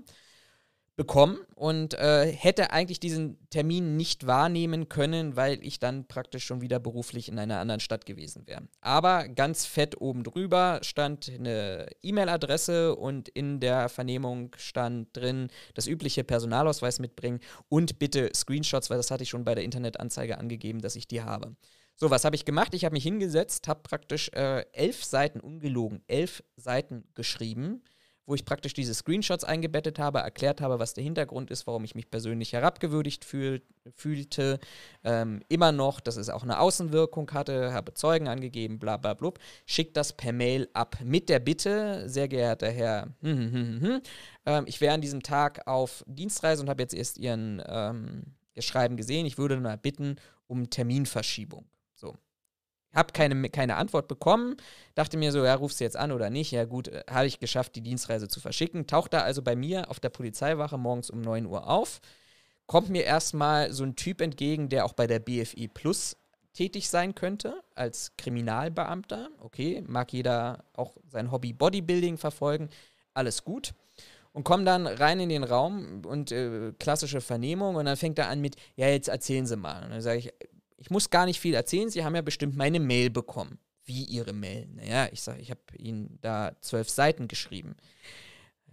[0.97, 6.63] bekommen und äh, hätte eigentlich diesen Termin nicht wahrnehmen können, weil ich dann praktisch schon
[6.63, 8.63] wieder beruflich in einer anderen Stadt gewesen wäre.
[8.81, 15.87] Aber ganz fett oben drüber stand eine E-Mail-Adresse und in der Vernehmung stand drin, das
[15.87, 20.81] übliche Personalausweis mitbringen und bitte Screenshots, weil das hatte ich schon bei der Internetanzeige angegeben,
[20.81, 21.57] dass ich die habe.
[21.95, 22.75] So, was habe ich gemacht?
[22.75, 27.83] Ich habe mich hingesetzt, habe praktisch äh, elf Seiten, ungelogen, elf Seiten geschrieben
[28.27, 31.95] wo ich praktisch diese Screenshots eingebettet habe, erklärt habe, was der Hintergrund ist, warum ich
[31.95, 33.63] mich persönlich herabgewürdigt fühl,
[33.95, 34.59] fühlte.
[35.05, 39.39] Ähm, immer noch, dass es auch eine Außenwirkung hatte, habe Zeugen angegeben, bla bla blub.
[39.65, 44.01] Schickt das per Mail ab mit der Bitte, sehr geehrter Herr, hm, hm, hm, hm
[44.47, 48.23] ähm, ich wäre an diesem Tag auf Dienstreise und habe jetzt erst Ihren ähm,
[48.55, 49.27] Ihr Schreiben gesehen.
[49.27, 51.67] Ich würde mal bitten um Terminverschiebung.
[52.97, 54.57] Hab keine, keine Antwort bekommen.
[54.95, 56.51] Dachte mir so, ja, rufst du jetzt an oder nicht?
[56.51, 58.87] Ja, gut, äh, habe ich geschafft, die Dienstreise zu verschicken.
[58.87, 62.01] Taucht da also bei mir auf der Polizeiwache morgens um 9 Uhr auf.
[62.67, 66.17] Kommt mir erstmal so ein Typ entgegen, der auch bei der BFI Plus
[66.55, 69.29] tätig sein könnte, als Kriminalbeamter.
[69.41, 72.71] Okay, mag jeder auch sein Hobby Bodybuilding verfolgen.
[73.13, 73.75] Alles gut
[74.37, 78.29] und komme dann rein in den Raum und äh, klassische Vernehmung und dann fängt er
[78.29, 79.83] an mit, ja, jetzt erzählen Sie mal.
[79.83, 80.33] Und dann sage ich,
[80.77, 83.59] ich muss gar nicht viel erzählen, Sie haben ja bestimmt meine Mail bekommen.
[83.85, 84.67] Wie Ihre Mail?
[84.75, 87.77] Naja, ich sage, ich habe Ihnen da zwölf Seiten geschrieben.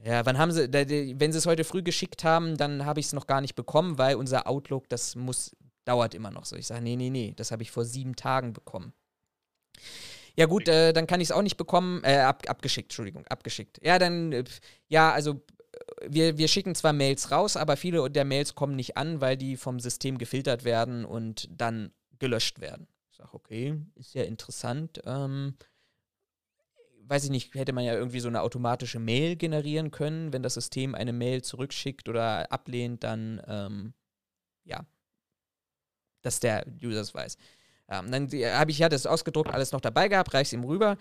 [0.03, 3.13] Ja, wann haben Sie, wenn Sie es heute früh geschickt haben, dann habe ich es
[3.13, 6.55] noch gar nicht bekommen, weil unser Outlook, das muss, dauert immer noch so.
[6.55, 8.93] Ich sage, nee, nee, nee, das habe ich vor sieben Tagen bekommen.
[10.35, 13.79] Ja, gut, äh, dann kann ich es auch nicht bekommen, äh, ab, abgeschickt, Entschuldigung, abgeschickt.
[13.83, 14.43] Ja, dann, äh,
[14.87, 15.43] ja, also
[16.07, 19.57] wir, wir schicken zwar Mails raus, aber viele der Mails kommen nicht an, weil die
[19.57, 22.87] vom System gefiltert werden und dann gelöscht werden.
[23.11, 25.01] Ich sage, okay, ist ja interessant.
[25.05, 25.55] Ähm,
[27.05, 30.55] weiß ich nicht, hätte man ja irgendwie so eine automatische Mail generieren können, wenn das
[30.55, 33.93] System eine Mail zurückschickt oder ablehnt, dann ähm,
[34.63, 34.85] ja,
[36.21, 37.37] dass der User es weiß.
[37.89, 40.97] Ähm, dann habe ich ja das ausgedruckt, alles noch dabei gehabt, reich's ihm rüber,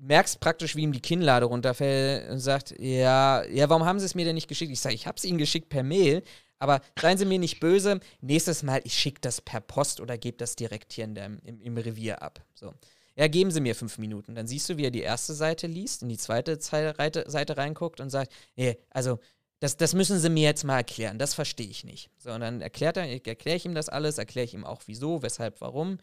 [0.00, 4.14] merkst praktisch, wie ihm die Kinnlade runterfällt und sagt, ja, ja, warum haben sie es
[4.14, 4.72] mir denn nicht geschickt?
[4.72, 6.22] Ich sage, ich habe es ihnen geschickt per Mail,
[6.58, 10.36] aber seien Sie mir nicht böse, nächstes Mal, ich schicke das per Post oder gebe
[10.36, 12.44] das direkt hier in der, im, im Revier ab.
[12.54, 12.74] So.
[13.16, 14.34] Ja, geben Sie mir fünf Minuten.
[14.34, 18.10] Dann siehst du, wie er die erste Seite liest, in die zweite Seite reinguckt und
[18.10, 19.18] sagt, nee, also
[19.60, 22.10] das, das müssen Sie mir jetzt mal erklären, das verstehe ich nicht.
[22.18, 25.22] So, und dann erklärt er, erkläre ich ihm das alles, erkläre ich ihm auch wieso,
[25.22, 25.98] weshalb, warum.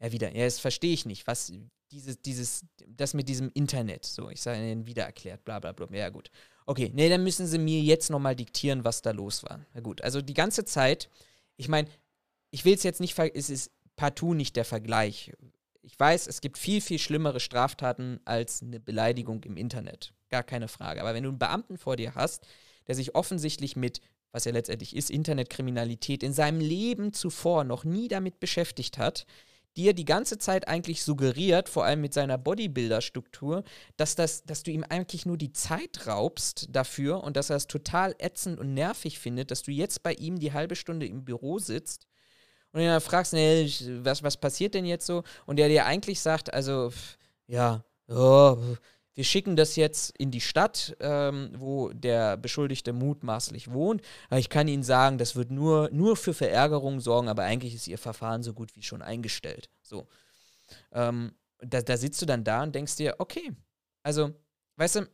[0.00, 1.26] Ja, wieder, ja, das verstehe ich nicht.
[1.26, 1.52] Was,
[1.90, 5.86] dieses, dieses, das mit diesem Internet, so, ich sage Ihnen wieder erklärt, bla bla bla.
[5.92, 6.30] Ja, gut.
[6.66, 9.64] Okay, nee, dann müssen Sie mir jetzt nochmal diktieren, was da los war.
[9.74, 11.10] Na gut, also die ganze Zeit,
[11.56, 11.88] ich meine,
[12.50, 15.32] ich will es jetzt nicht, es ist partout nicht der Vergleich.
[15.82, 20.14] Ich weiß, es gibt viel, viel schlimmere Straftaten als eine Beleidigung im Internet.
[20.30, 21.00] Gar keine Frage.
[21.00, 22.46] Aber wenn du einen Beamten vor dir hast,
[22.86, 24.00] der sich offensichtlich mit,
[24.32, 29.26] was er letztendlich ist, Internetkriminalität in seinem Leben zuvor noch nie damit beschäftigt hat,
[29.76, 33.64] dir die ganze Zeit eigentlich suggeriert, vor allem mit seiner Bodybuilder-Struktur,
[33.96, 37.66] dass, das, dass du ihm eigentlich nur die Zeit raubst dafür und dass er es
[37.66, 41.58] total ätzend und nervig findet, dass du jetzt bei ihm die halbe Stunde im Büro
[41.58, 42.06] sitzt
[42.72, 43.70] und ihn dann fragst, nee,
[44.02, 45.22] was, was passiert denn jetzt so?
[45.46, 46.92] Und der dir eigentlich sagt, also,
[47.46, 48.56] ja, oh,
[49.14, 54.02] wir schicken das jetzt in die Stadt, ähm, wo der Beschuldigte mutmaßlich wohnt.
[54.28, 57.86] Aber ich kann Ihnen sagen, das wird nur, nur für Verärgerung sorgen, aber eigentlich ist
[57.86, 59.70] Ihr Verfahren so gut wie schon eingestellt.
[59.82, 60.08] So.
[60.92, 63.52] Ähm, da, da sitzt du dann da und denkst dir, okay,
[64.02, 64.32] also,
[64.76, 65.08] weißt du,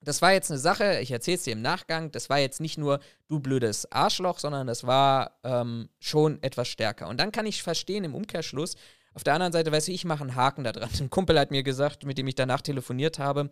[0.00, 2.78] das war jetzt eine Sache, ich erzähle es dir im Nachgang, das war jetzt nicht
[2.78, 7.08] nur du blödes Arschloch, sondern das war ähm, schon etwas stärker.
[7.08, 8.76] Und dann kann ich verstehen im Umkehrschluss,
[9.16, 10.90] auf der anderen Seite, weißt du, ich mache einen Haken da dran.
[11.00, 13.48] Ein Kumpel hat mir gesagt, mit dem ich danach telefoniert habe,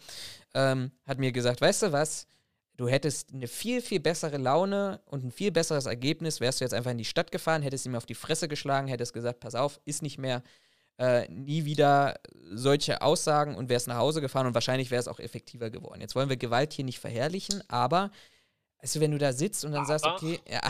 [0.55, 2.27] ähm, hat mir gesagt, weißt du was,
[2.77, 6.75] du hättest eine viel, viel bessere Laune und ein viel besseres Ergebnis, wärst du jetzt
[6.75, 9.81] einfach in die Stadt gefahren, hättest ihm auf die Fresse geschlagen, hättest gesagt, pass auf,
[9.87, 10.43] ist nicht mehr,
[10.99, 12.21] äh, nie wieder
[12.53, 16.03] solche Aussagen und wärst nach Hause gefahren und wahrscheinlich wäre es auch effektiver geworden.
[16.03, 18.11] Jetzt wollen wir Gewalt hier nicht verherrlichen, aber
[18.79, 19.99] also wenn du da sitzt und dann aber.
[19.99, 20.61] sagst, okay, ja,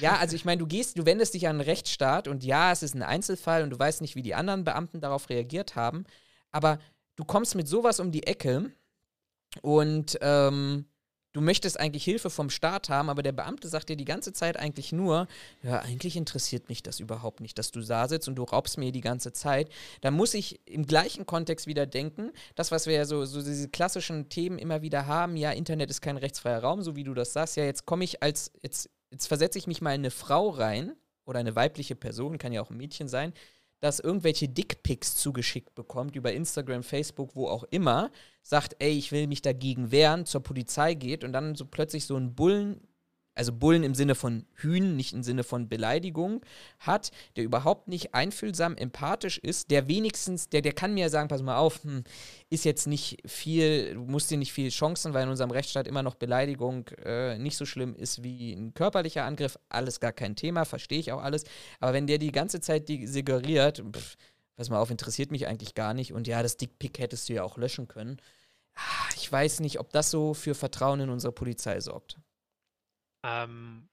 [0.00, 2.82] Ja, also ich meine, du gehst, du wendest dich an einen Rechtsstaat und ja, es
[2.82, 6.04] ist ein Einzelfall und du weißt nicht, wie die anderen Beamten darauf reagiert haben,
[6.52, 6.78] aber
[7.16, 8.70] du kommst mit sowas um die Ecke
[9.62, 10.84] und ähm,
[11.32, 14.58] du möchtest eigentlich Hilfe vom Staat haben, aber der Beamte sagt dir die ganze Zeit
[14.58, 15.28] eigentlich nur,
[15.62, 18.90] ja, eigentlich interessiert mich das überhaupt nicht, dass du da sitzt und du raubst mir
[18.90, 19.70] die ganze Zeit.
[20.00, 23.68] Da muss ich im gleichen Kontext wieder denken, das, was wir ja so, so diese
[23.68, 27.34] klassischen Themen immer wieder haben, ja, Internet ist kein rechtsfreier Raum, so wie du das
[27.34, 30.48] sagst, ja, jetzt komme ich als, jetzt jetzt versetze ich mich mal in eine Frau
[30.48, 33.32] rein oder eine weibliche Person, kann ja auch ein Mädchen sein,
[33.80, 38.10] das irgendwelche Dickpics zugeschickt bekommt über Instagram, Facebook, wo auch immer,
[38.42, 42.16] sagt, ey, ich will mich dagegen wehren, zur Polizei geht und dann so plötzlich so
[42.16, 42.80] ein Bullen
[43.36, 46.44] also Bullen im Sinne von Hühn, nicht im Sinne von Beleidigung,
[46.80, 51.42] hat, der überhaupt nicht einfühlsam, empathisch ist, der wenigstens, der, der kann mir sagen, pass
[51.42, 52.02] mal auf, hm,
[52.48, 56.02] ist jetzt nicht viel, du musst dir nicht viel Chancen, weil in unserem Rechtsstaat immer
[56.02, 60.64] noch Beleidigung äh, nicht so schlimm ist wie ein körperlicher Angriff, alles gar kein Thema,
[60.64, 61.44] verstehe ich auch alles,
[61.78, 63.84] aber wenn der die ganze Zeit die suggeriert,
[64.56, 67.44] pass mal auf, interessiert mich eigentlich gar nicht und ja, das Dickpick hättest du ja
[67.44, 68.16] auch löschen können,
[68.74, 72.18] ah, ich weiß nicht, ob das so für Vertrauen in unsere Polizei sorgt.
[73.26, 73.88] Ähm,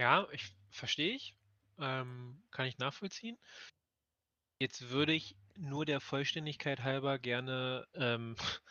[0.00, 1.34] ja, ich verstehe ich.
[1.78, 3.38] Ähm, kann ich nachvollziehen.
[4.60, 8.34] Jetzt würde ich nur der Vollständigkeit halber gerne, ähm,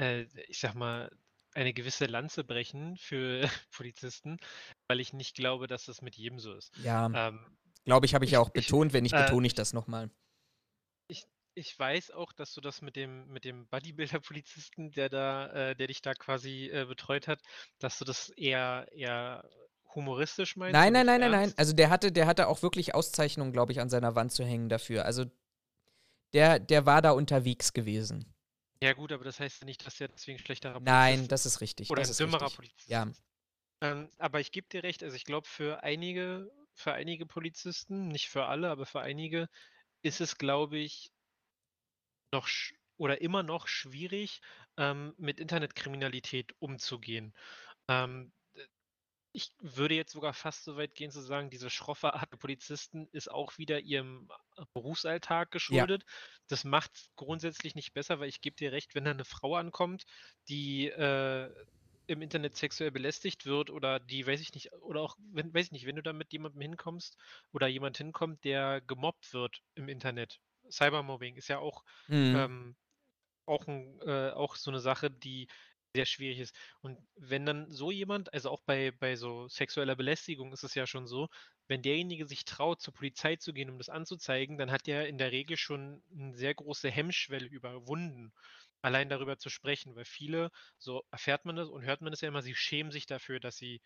[0.00, 1.10] äh, ich sag mal,
[1.54, 4.38] eine gewisse Lanze brechen für Polizisten,
[4.88, 6.76] weil ich nicht glaube, dass das mit jedem so ist.
[6.78, 9.72] Ja, ähm, glaube ich, habe ich ja auch betont, wenn nicht, äh, betone ich das
[9.72, 10.10] nochmal.
[11.54, 15.88] Ich, weiß auch, dass du das mit dem, mit dem Bodybuilder-Polizisten, der da, äh, der
[15.88, 17.40] dich da quasi äh, betreut hat,
[17.78, 19.48] dass du das eher, eher
[19.94, 20.72] humoristisch meinst.
[20.72, 21.54] Nein, nein, nein, nein, nein.
[21.56, 24.68] Also der hatte, der hatte auch wirklich Auszeichnungen, glaube ich, an seiner Wand zu hängen
[24.68, 25.04] dafür.
[25.04, 25.24] Also
[26.32, 28.32] der, der war da unterwegs gewesen.
[28.82, 31.60] Ja, gut, aber das heißt ja nicht, dass er deswegen schlechterer Polizist Nein, das ist
[31.60, 31.90] richtig.
[31.90, 32.88] Oder ein dümmerer Polizist.
[32.88, 33.10] Ja.
[33.82, 38.28] Ähm, aber ich gebe dir recht, also ich glaube, für einige, für einige Polizisten, nicht
[38.28, 39.48] für alle, aber für einige,
[40.02, 41.10] ist es, glaube ich,
[42.32, 42.48] noch
[42.96, 44.40] oder immer noch schwierig,
[44.76, 47.34] ähm, mit Internetkriminalität umzugehen.
[47.88, 48.32] Ähm,
[49.32, 53.08] ich würde jetzt sogar fast so weit gehen zu sagen, diese schroffe Art der Polizisten
[53.12, 56.02] ist auch wieder ihrem äh, Berufsalltag geschuldet.
[56.02, 56.08] Ja.
[56.48, 60.04] Das macht grundsätzlich nicht besser, weil ich gebe dir recht, wenn da eine Frau ankommt,
[60.48, 61.50] die äh,
[62.06, 65.72] im Internet sexuell belästigt wird oder die, weiß ich nicht, oder auch, wenn, weiß ich
[65.72, 67.16] nicht, wenn du da mit jemandem hinkommst
[67.52, 70.40] oder jemand hinkommt, der gemobbt wird im Internet.
[70.70, 72.44] Cybermobbing ist ja auch, Mhm.
[72.44, 72.76] ähm,
[73.46, 75.48] auch, ein, äh, auch so eine Sache, die
[75.94, 76.56] sehr schwierig ist.
[76.82, 80.86] Und wenn dann so jemand, also auch bei, bei so sexueller Belästigung ist es ja
[80.86, 81.28] schon so,
[81.66, 85.18] wenn derjenige sich traut, zur Polizei zu gehen, um das anzuzeigen, dann hat er in
[85.18, 88.32] der Regel schon eine sehr große Hemmschwelle überwunden,
[88.82, 92.28] allein darüber zu sprechen, weil viele, so erfährt man das und hört man das ja
[92.28, 93.80] immer, sie schämen sich dafür, dass sie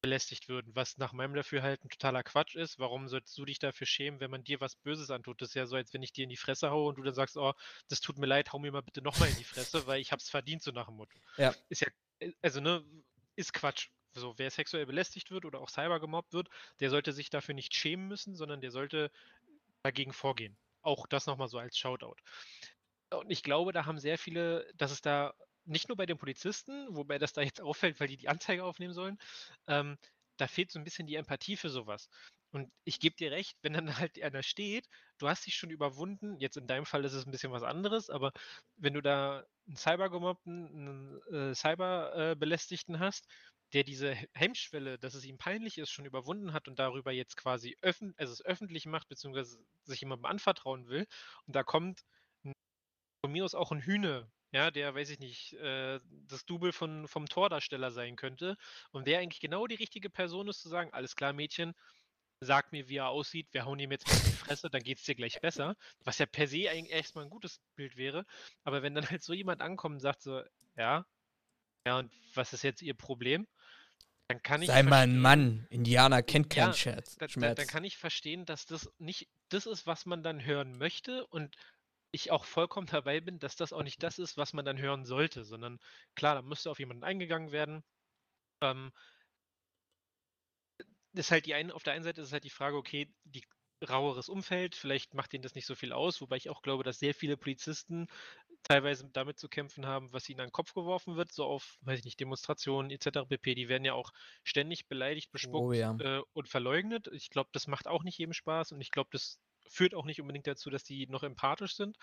[0.00, 2.78] belästigt würden, was nach meinem Dafürhalten totaler Quatsch ist.
[2.78, 5.40] Warum sollst du dich dafür schämen, wenn man dir was Böses antut?
[5.42, 7.14] Das ist ja so, als wenn ich dir in die Fresse haue und du dann
[7.14, 7.52] sagst, oh,
[7.88, 10.30] das tut mir leid, hau mir mal bitte nochmal in die Fresse, weil ich hab's
[10.30, 11.18] verdient, so nach dem Motto.
[11.36, 11.54] Ja.
[11.68, 11.88] Ist ja,
[12.20, 12.84] äh, also ne,
[13.36, 13.88] ist Quatsch.
[14.14, 16.48] So, wer sexuell belästigt wird oder auch cyber gemobbt wird,
[16.80, 19.10] der sollte sich dafür nicht schämen müssen, sondern der sollte
[19.82, 20.56] dagegen vorgehen.
[20.82, 22.16] Auch das nochmal so als Shoutout.
[23.10, 25.34] Und ich glaube, da haben sehr viele, dass es da
[25.68, 28.94] nicht nur bei den Polizisten, wobei das da jetzt auffällt, weil die die Anzeige aufnehmen
[28.94, 29.18] sollen,
[29.66, 29.98] ähm,
[30.36, 32.08] da fehlt so ein bisschen die Empathie für sowas.
[32.50, 34.88] Und ich gebe dir recht, wenn dann halt einer steht,
[35.18, 38.10] du hast dich schon überwunden, jetzt in deinem Fall ist es ein bisschen was anderes,
[38.10, 38.32] aber
[38.76, 43.26] wenn du da einen Cybergemobbten, einen äh, Cyberbelästigten hast,
[43.74, 47.36] der diese He- Hemmschwelle, dass es ihm peinlich ist, schon überwunden hat und darüber jetzt
[47.36, 51.06] quasi öffn also es öffentlich macht, beziehungsweise sich jemandem anvertrauen will,
[51.46, 52.04] und da kommt
[53.20, 57.06] von mir aus auch ein Hühne, ja, der, weiß ich nicht, äh, das Double von,
[57.08, 58.56] vom Tordarsteller sein könnte
[58.90, 61.74] und der eigentlich genau die richtige Person ist, zu sagen, alles klar, Mädchen,
[62.40, 64.98] sag mir, wie er aussieht, wir hauen ihm jetzt mal in die Fresse, dann geht
[64.98, 65.76] es dir gleich besser.
[66.04, 68.24] Was ja per se eigentlich erstmal ein gutes Bild wäre.
[68.64, 70.42] Aber wenn dann halt so jemand ankommt und sagt so,
[70.76, 71.04] ja,
[71.86, 73.46] ja, und was ist jetzt ihr Problem?
[74.28, 75.66] Dann kann ich Sei mal ein Mann.
[75.70, 77.16] Indianer kennt keinen Ja, Scherz.
[77.16, 80.76] da, da, dann kann ich verstehen, dass das nicht das ist, was man dann hören
[80.76, 81.56] möchte und
[82.12, 85.04] ich auch vollkommen dabei bin, dass das auch nicht das ist, was man dann hören
[85.04, 85.78] sollte, sondern
[86.14, 87.82] klar, da müsste auf jemanden eingegangen werden.
[88.62, 88.92] Ähm,
[91.12, 93.42] ist halt die eine, auf der einen Seite ist es halt die Frage, okay, die
[93.88, 96.98] raueres Umfeld, vielleicht macht ihnen das nicht so viel aus, wobei ich auch glaube, dass
[96.98, 98.08] sehr viele Polizisten
[98.64, 102.00] teilweise damit zu kämpfen haben, was ihnen an den Kopf geworfen wird, so auf, weiß
[102.00, 103.24] ich nicht, Demonstrationen etc.
[103.26, 103.54] pp.
[103.54, 104.10] Die werden ja auch
[104.42, 105.94] ständig beleidigt, bespuckt Oh ja.
[105.98, 107.08] äh, und verleugnet.
[107.12, 109.38] Ich glaube, das macht auch nicht jedem Spaß und ich glaube, das
[109.68, 111.96] führt auch nicht unbedingt dazu, dass die noch empathisch sind.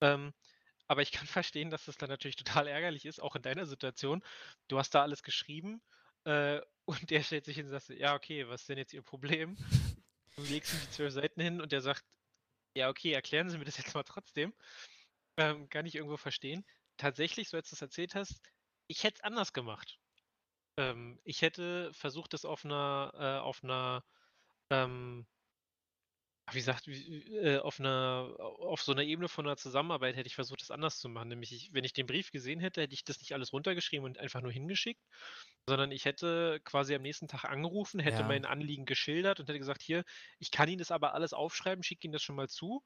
[0.00, 0.32] Ähm,
[0.88, 4.22] aber ich kann verstehen, dass das dann natürlich total ärgerlich ist, auch in deiner Situation.
[4.68, 5.82] Du hast da alles geschrieben
[6.24, 9.02] äh, und der stellt sich hin und sagt, ja, okay, was ist denn jetzt Ihr
[9.02, 9.56] Problem?
[10.36, 12.04] Du legst ihm die zwölf Seiten hin und der sagt,
[12.74, 14.54] ja, okay, erklären Sie mir das jetzt mal trotzdem.
[15.36, 16.64] Ähm, kann ich irgendwo verstehen.
[16.96, 18.40] Tatsächlich, so als du es erzählt hast,
[18.86, 19.98] ich hätte es anders gemacht.
[20.76, 24.04] Ähm, ich hätte versucht, das auf einer, äh, auf einer,
[24.70, 25.26] ähm,
[26.54, 30.34] wie gesagt, wie, äh, auf einer, auf so einer Ebene von einer Zusammenarbeit hätte ich
[30.34, 31.28] versucht, das anders zu machen.
[31.28, 34.18] Nämlich, ich, wenn ich den Brief gesehen hätte, hätte ich das nicht alles runtergeschrieben und
[34.18, 35.02] einfach nur hingeschickt,
[35.68, 38.24] sondern ich hätte quasi am nächsten Tag angerufen, hätte Ja.
[38.24, 40.04] mein Anliegen geschildert und hätte gesagt, hier,
[40.38, 42.82] ich kann Ihnen das aber alles aufschreiben, schicke Ihnen das schon mal zu.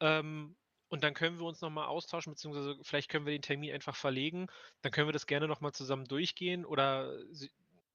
[0.00, 0.56] Ähm,
[0.88, 4.46] und dann können wir uns nochmal austauschen, beziehungsweise vielleicht können wir den Termin einfach verlegen.
[4.82, 7.50] Dann können wir das gerne nochmal zusammen durchgehen oder Sie,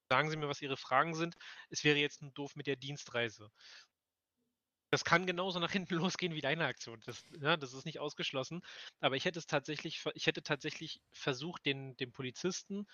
[0.09, 1.35] sagen Sie mir, was Ihre Fragen sind.
[1.69, 3.51] Es wäre jetzt nur doof mit der Dienstreise.
[4.91, 7.01] Das kann genauso nach hinten losgehen wie deine Aktion.
[7.05, 8.61] Das, ja, das ist nicht ausgeschlossen.
[9.01, 12.87] Aber ich hätte es tatsächlich, ich hätte tatsächlich versucht, den, den Polizisten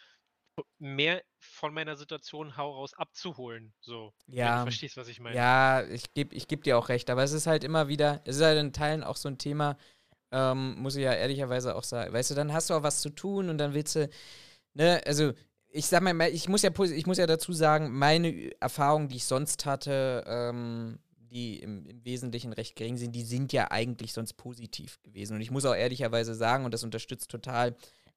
[0.79, 3.73] mehr von meiner Situation hau raus abzuholen.
[3.81, 4.57] So, Ja.
[4.59, 5.35] du verstehst, was ich meine.
[5.35, 8.37] Ja, ich gebe ich geb dir auch recht, aber es ist halt immer wieder, es
[8.37, 9.77] ist halt in Teilen auch so ein Thema,
[10.31, 12.13] ähm, muss ich ja ehrlicherweise auch sagen.
[12.13, 14.09] Weißt du, dann hast du auch was zu tun und dann willst du,
[14.73, 15.33] ne, also
[15.69, 19.25] ich sag mal, ich muss ja, ich muss ja dazu sagen, meine Erfahrungen, die ich
[19.25, 20.99] sonst hatte, ähm,
[21.35, 25.35] die im, im Wesentlichen recht gering sind, die sind ja eigentlich sonst positiv gewesen.
[25.35, 27.75] Und ich muss auch ehrlicherweise sagen, und das unterstützt total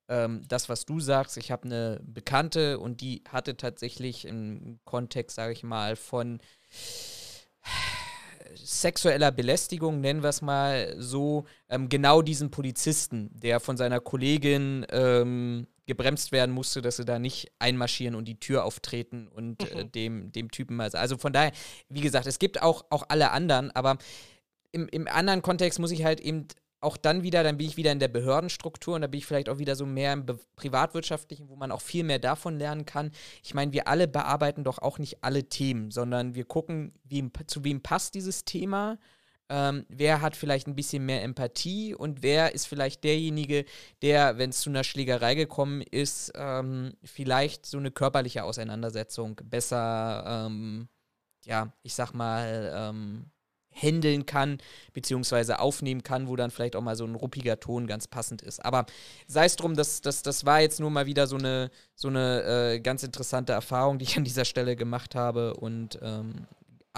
[0.09, 1.37] ähm, das, was du sagst.
[1.37, 6.41] Ich habe eine Bekannte und die hatte tatsächlich im Kontext, sage ich mal, von
[8.55, 14.87] sexueller Belästigung, nennen wir es mal so, ähm, genau diesen Polizisten, der von seiner Kollegin
[14.91, 19.84] ähm, gebremst werden musste, dass sie da nicht einmarschieren und die Tür auftreten und äh,
[19.84, 20.89] dem, dem Typen mal.
[20.95, 21.51] Also von daher,
[21.89, 23.99] wie gesagt, es gibt auch, auch alle anderen, aber
[24.70, 26.47] im, im anderen Kontext muss ich halt eben
[26.80, 29.49] auch dann wieder, dann bin ich wieder in der Behördenstruktur und da bin ich vielleicht
[29.49, 33.11] auch wieder so mehr im Be privatwirtschaftlichen, wo man auch viel mehr davon lernen kann.
[33.43, 37.64] Ich meine, wir alle bearbeiten doch auch nicht alle Themen, sondern wir gucken, wem, zu
[37.64, 38.99] wem passt dieses Thema.
[39.51, 43.65] Ähm, wer hat vielleicht ein bisschen mehr Empathie und wer ist vielleicht derjenige,
[44.03, 50.47] der, wenn es zu einer Schlägerei gekommen ist, ähm, vielleicht so eine körperliche Auseinandersetzung besser,
[50.47, 50.89] ähm,
[51.45, 53.31] ja, ich sag mal, ähm,
[53.81, 54.59] handeln kann,
[54.93, 58.65] beziehungsweise aufnehmen kann, wo dann vielleicht auch mal so ein ruppiger Ton ganz passend ist.
[58.65, 58.87] Aber
[59.27, 62.43] sei es drum, das, das, das war jetzt nur mal wieder so eine, so eine
[62.43, 65.55] äh, ganz interessante Erfahrung, die ich an dieser Stelle gemacht habe.
[65.55, 66.47] Und ähm,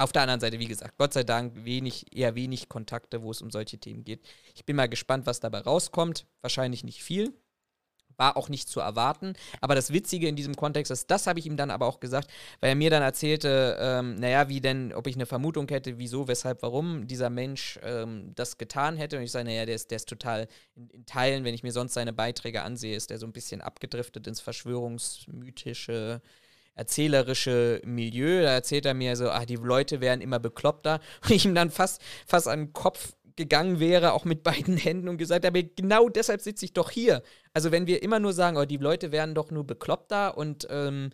[0.00, 3.42] auf der anderen Seite, wie gesagt, Gott sei Dank wenig, eher wenig Kontakte, wo es
[3.42, 4.20] um solche Themen geht.
[4.54, 6.26] Ich bin mal gespannt, was dabei rauskommt.
[6.40, 7.34] Wahrscheinlich nicht viel
[8.20, 9.32] war auch nicht zu erwarten.
[9.60, 12.30] Aber das Witzige in diesem Kontext ist, das habe ich ihm dann aber auch gesagt,
[12.60, 16.28] weil er mir dann erzählte, ähm, naja, wie denn, ob ich eine Vermutung hätte, wieso,
[16.28, 19.16] weshalb, warum dieser Mensch ähm, das getan hätte.
[19.16, 20.46] Und ich sage, naja, der ist, der ist total
[20.76, 23.62] in, in, Teilen, wenn ich mir sonst seine Beiträge ansehe, ist der so ein bisschen
[23.62, 26.20] abgedriftet ins Verschwörungsmythische
[26.74, 28.42] erzählerische Milieu.
[28.42, 31.00] Da erzählt er mir so, ah, die Leute werden immer bekloppter.
[31.24, 35.08] Und ich ihm dann fast, fast an den Kopf gegangen wäre, auch mit beiden Händen
[35.08, 37.22] und gesagt habe, genau deshalb sitze ich doch hier.
[37.54, 41.10] Also wenn wir immer nur sagen, oh, die Leute werden doch nur bekloppter und ähm,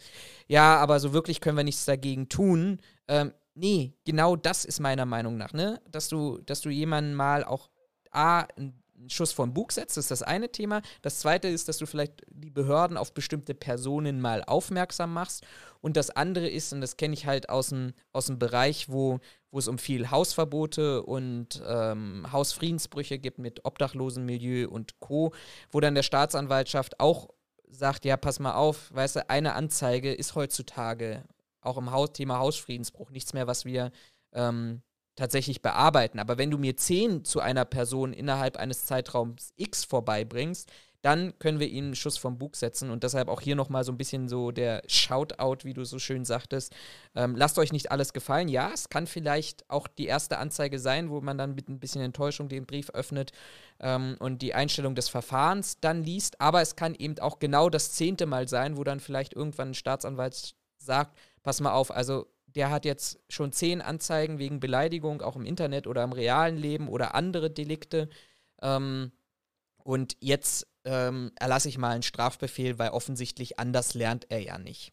[0.49, 2.81] ja, aber so wirklich können wir nichts dagegen tun.
[3.07, 5.81] Ähm, nee, genau das ist meiner Meinung nach, ne?
[5.89, 7.71] Dass du, dass du jemanden mal auch
[8.11, 8.75] A, ein
[9.09, 10.83] Schuss vom Bug setzt, das ist das eine Thema.
[11.03, 15.45] Das zweite ist, dass du vielleicht die Behörden auf bestimmte Personen mal aufmerksam machst.
[15.81, 19.21] Und das andere ist, und das kenne ich halt aus dem, aus dem Bereich, wo,
[19.51, 25.33] wo es um viel Hausverbote und ähm, Hausfriedensbrüche gibt mit Obdachlosenmilieu und Co.,
[25.71, 27.29] wo dann der Staatsanwaltschaft auch
[27.69, 31.25] sagt, ja, pass mal auf, weißt du, eine Anzeige ist heutzutage
[31.61, 33.91] auch im Haus, Thema Hausfriedensbruch nichts mehr, was wir
[34.33, 34.83] ähm,
[35.17, 36.19] tatsächlich bearbeiten.
[36.19, 40.71] Aber wenn du mir zehn zu einer Person innerhalb eines Zeitraums X vorbeibringst,
[41.07, 42.91] dann können wir ihnen einen Schuss vom Bug setzen.
[42.91, 46.25] Und deshalb auch hier nochmal so ein bisschen so der Shoutout, wie du so schön
[46.25, 46.75] sagtest.
[47.15, 48.49] Ähm, lasst euch nicht alles gefallen.
[48.49, 52.03] Ja, es kann vielleicht auch die erste Anzeige sein, wo man dann mit ein bisschen
[52.03, 53.31] Enttäuschung den Brief öffnet
[53.79, 56.41] ähm, und die Einstellung des Verfahrens dann liest.
[56.41, 59.75] Aber es kann eben auch genau das zehnte Mal sein, wo dann vielleicht irgendwann ein
[59.75, 62.27] Staatsanwalt sagt, pass mal auf, also
[62.57, 66.89] der hat jetzt schon zehn Anzeigen wegen Beleidigung, auch im Internet oder im realen Leben
[66.89, 68.09] oder andere Delikte.
[68.63, 69.13] Ähm,
[69.85, 74.93] und jetzt ähm, erlasse ich mal einen Strafbefehl, weil offensichtlich anders lernt er ja nicht.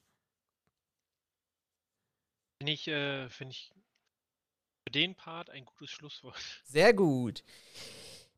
[2.59, 3.73] Finde ich, äh, find ich
[4.85, 6.61] für den Part ein gutes Schlusswort.
[6.65, 7.43] Sehr gut.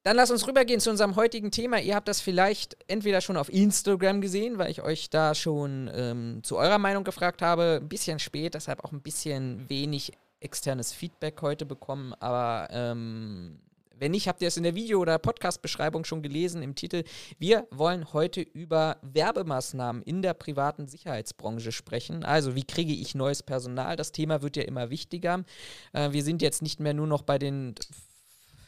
[0.06, 1.82] Dann lass uns rübergehen zu unserem heutigen Thema.
[1.82, 6.42] Ihr habt das vielleicht entweder schon auf Instagram gesehen, weil ich euch da schon ähm,
[6.44, 7.80] zu eurer Meinung gefragt habe.
[7.82, 12.14] Ein bisschen spät, deshalb auch ein bisschen wenig externes Feedback heute bekommen.
[12.20, 13.58] Aber ähm,
[13.98, 17.04] wenn nicht, habt ihr es in der Video- oder Podcast-Beschreibung schon gelesen im Titel.
[17.40, 22.24] Wir wollen heute über Werbemaßnahmen in der privaten Sicherheitsbranche sprechen.
[22.24, 23.96] Also, wie kriege ich neues Personal?
[23.96, 25.46] Das Thema wird ja immer wichtiger.
[25.94, 27.74] Äh, wir sind jetzt nicht mehr nur noch bei den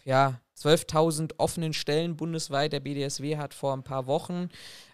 [0.07, 2.71] ja, 12.000 offenen Stellen bundesweit.
[2.71, 4.47] Der BDSW hat vor ein paar Wochen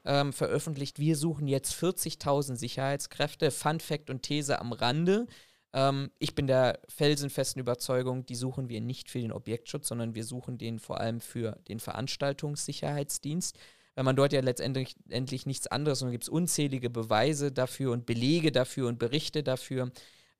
[0.06, 3.52] ähm, veröffentlicht, wir suchen jetzt 40.000 Sicherheitskräfte.
[3.52, 5.28] Fun Fact und These am Rande.
[5.72, 10.24] Ähm, ich bin der felsenfesten Überzeugung, die suchen wir nicht für den Objektschutz, sondern wir
[10.24, 13.56] suchen den vor allem für den Veranstaltungssicherheitsdienst.
[13.94, 18.08] Weil man dort ja letztendlich endlich nichts anderes und gibt es unzählige Beweise dafür und
[18.08, 19.92] Belege dafür und Berichte dafür.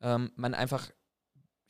[0.02, 0.90] Ähm, man einfach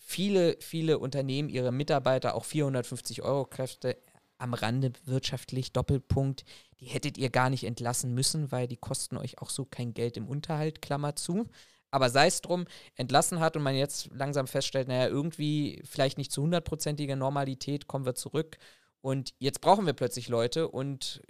[0.05, 3.97] viele, viele Unternehmen ihre Mitarbeiter auch 450 Euro Kräfte
[4.37, 6.43] am Rande wirtschaftlich, Doppelpunkt,
[6.79, 10.17] die hättet ihr gar nicht entlassen müssen, weil die kosten euch auch so kein Geld
[10.17, 11.47] im Unterhalt, Klammer zu.
[11.91, 16.31] Aber sei es drum, entlassen hat und man jetzt langsam feststellt, naja, irgendwie vielleicht nicht
[16.31, 18.57] zu hundertprozentiger Normalität, kommen wir zurück
[19.01, 21.21] und jetzt brauchen wir plötzlich Leute und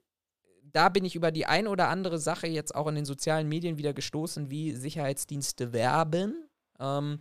[0.64, 3.78] da bin ich über die ein oder andere Sache jetzt auch in den sozialen Medien
[3.78, 6.48] wieder gestoßen, wie Sicherheitsdienste werben.
[6.80, 7.20] Ähm,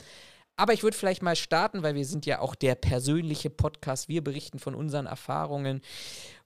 [0.57, 4.09] aber ich würde vielleicht mal starten, weil wir sind ja auch der persönliche Podcast.
[4.09, 5.81] Wir berichten von unseren Erfahrungen.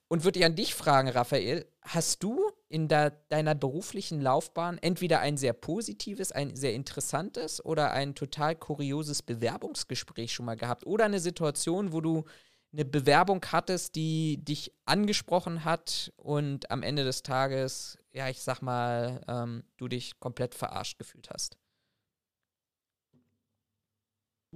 [0.08, 5.18] Und würde ich an dich fragen, Raphael, hast du in der, deiner beruflichen Laufbahn entweder
[5.18, 10.86] ein sehr positives, ein sehr interessantes oder ein total kurioses Bewerbungsgespräch schon mal gehabt?
[10.86, 12.24] Oder eine Situation, wo du
[12.72, 18.60] eine Bewerbung hattest, die dich angesprochen hat und am Ende des Tages, ja, ich sag
[18.60, 21.56] mal, ähm, du dich komplett verarscht gefühlt hast?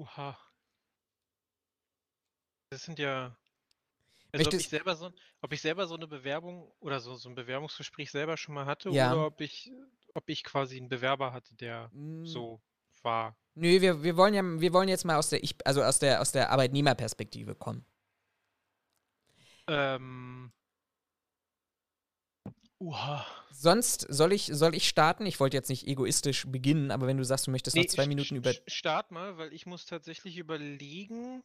[0.00, 0.38] Oha.
[2.70, 3.36] Das sind ja.
[4.32, 7.34] Also ob ich, selber so, ob ich selber so eine Bewerbung oder so, so ein
[7.34, 9.12] Bewerbungsgespräch selber schon mal hatte ja.
[9.12, 9.72] oder ob ich,
[10.14, 12.24] ob ich quasi einen Bewerber hatte, der mm.
[12.24, 12.62] so
[13.02, 13.36] war.
[13.54, 16.20] Nö, wir, wir wollen ja, wir wollen jetzt mal aus der ich, also aus der
[16.20, 17.84] aus der Arbeitnehmerperspektive kommen.
[19.66, 20.52] Ähm,
[22.80, 23.26] Uha.
[23.52, 25.26] Sonst soll ich, soll ich starten?
[25.26, 28.06] Ich wollte jetzt nicht egoistisch beginnen, aber wenn du sagst, du möchtest nee, noch zwei
[28.06, 28.52] Minuten über.
[28.66, 31.42] Start mal, weil ich muss tatsächlich überlegen.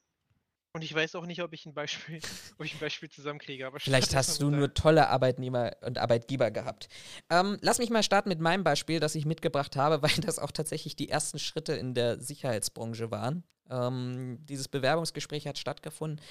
[0.72, 2.20] Und ich weiß auch nicht, ob ich ein Beispiel,
[2.58, 3.68] ob ich ein Beispiel zusammenkriege.
[3.68, 6.88] Aber Vielleicht hast du nur tolle Arbeitnehmer und Arbeitgeber gehabt.
[7.30, 10.52] Ähm, lass mich mal starten mit meinem Beispiel, das ich mitgebracht habe, weil das auch
[10.52, 13.44] tatsächlich die ersten Schritte in der Sicherheitsbranche waren.
[13.70, 16.22] Ähm, dieses Bewerbungsgespräch hat stattgefunden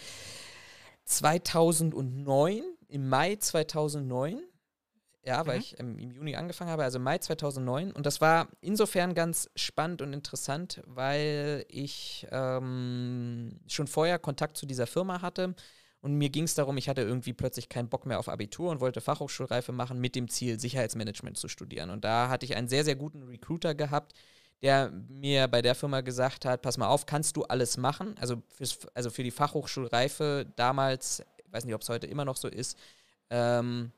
[1.04, 4.42] 2009, im Mai 2009.
[5.26, 5.60] Ja, weil Mhm.
[5.62, 7.92] ich ähm, im Juni angefangen habe, also Mai 2009.
[7.92, 14.66] Und das war insofern ganz spannend und interessant, weil ich ähm, schon vorher Kontakt zu
[14.66, 15.54] dieser Firma hatte.
[16.02, 18.80] Und mir ging es darum, ich hatte irgendwie plötzlich keinen Bock mehr auf Abitur und
[18.80, 21.88] wollte Fachhochschulreife machen mit dem Ziel, Sicherheitsmanagement zu studieren.
[21.88, 24.12] Und da hatte ich einen sehr, sehr guten Recruiter gehabt,
[24.62, 28.14] der mir bei der Firma gesagt hat, pass mal auf, kannst du alles machen?
[28.20, 32.36] Also, fürs, also für die Fachhochschulreife damals, ich weiß nicht, ob es heute immer noch
[32.36, 32.78] so ist,
[33.30, 33.90] ähm,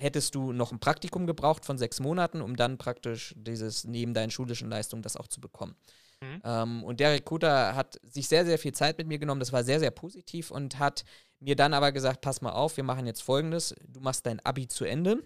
[0.00, 4.30] hättest du noch ein Praktikum gebraucht von sechs Monaten, um dann praktisch dieses neben deinen
[4.30, 5.76] schulischen Leistungen das auch zu bekommen.
[6.22, 6.42] Mhm.
[6.44, 9.40] Ähm, und der Recruiter hat sich sehr, sehr viel Zeit mit mir genommen.
[9.40, 11.04] Das war sehr, sehr positiv und hat
[11.38, 14.68] mir dann aber gesagt: Pass mal auf, wir machen jetzt folgendes: Du machst dein Abi
[14.68, 15.22] zu Ende.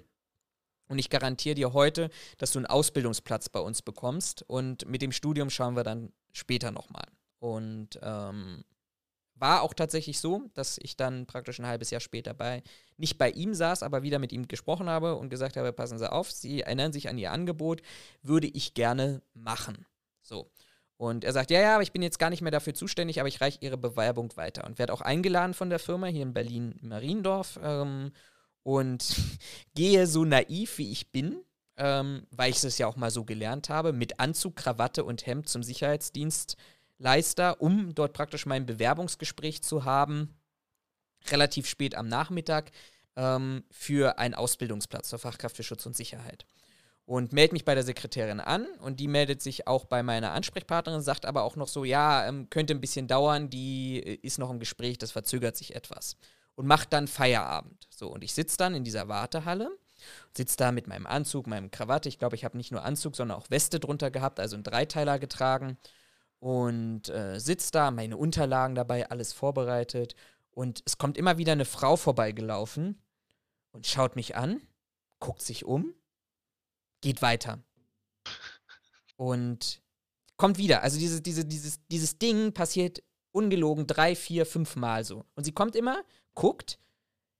[0.86, 4.42] Und ich garantiere dir heute, dass du einen Ausbildungsplatz bei uns bekommst.
[4.42, 7.06] Und mit dem Studium schauen wir dann später nochmal.
[7.38, 8.64] Und ähm,
[9.36, 12.62] war auch tatsächlich so, dass ich dann praktisch ein halbes Jahr später bei,
[12.96, 16.10] nicht bei ihm saß, aber wieder mit ihm gesprochen habe und gesagt habe, passen Sie
[16.10, 17.82] auf, Sie erinnern sich an Ihr Angebot,
[18.22, 19.86] würde ich gerne machen.
[20.22, 20.50] So.
[20.96, 23.28] Und er sagt, ja, ja, aber ich bin jetzt gar nicht mehr dafür zuständig, aber
[23.28, 24.64] ich reiche Ihre Bewerbung weiter.
[24.64, 28.12] Und werde auch eingeladen von der Firma hier in Berlin-Mariendorf ähm,
[28.62, 29.16] und
[29.74, 31.42] gehe so naiv, wie ich bin,
[31.76, 35.48] ähm, weil ich es ja auch mal so gelernt habe, mit Anzug, Krawatte und Hemd
[35.48, 35.64] zum
[37.04, 40.34] Sicherheitsdienstleister, um dort praktisch mein Bewerbungsgespräch zu haben,
[41.30, 42.70] relativ spät am Nachmittag,
[43.16, 46.46] ähm, für einen Ausbildungsplatz zur Fachkraft für Schutz und Sicherheit.
[47.06, 51.02] Und melde mich bei der Sekretärin an und die meldet sich auch bei meiner Ansprechpartnerin,
[51.02, 54.50] sagt aber auch noch so, ja, ähm, könnte ein bisschen dauern, die äh, ist noch
[54.50, 56.16] im Gespräch, das verzögert sich etwas.
[56.54, 57.88] Und macht dann Feierabend.
[57.90, 59.76] So, und ich sitze dann in dieser Wartehalle,
[60.34, 62.08] sitze da mit meinem Anzug, meinem Krawatte.
[62.08, 65.18] Ich glaube, ich habe nicht nur Anzug, sondern auch Weste drunter gehabt, also einen Dreiteiler
[65.18, 65.76] getragen.
[66.44, 70.14] Und äh, sitze da, meine Unterlagen dabei, alles vorbereitet.
[70.50, 73.02] Und es kommt immer wieder eine Frau vorbeigelaufen
[73.72, 74.60] und schaut mich an,
[75.20, 75.94] guckt sich um,
[77.00, 77.62] geht weiter.
[79.16, 79.80] Und
[80.36, 80.82] kommt wieder.
[80.82, 85.24] Also dieses, diese, dieses, dieses Ding passiert ungelogen drei, vier, fünf Mal so.
[85.36, 86.78] Und sie kommt immer, guckt,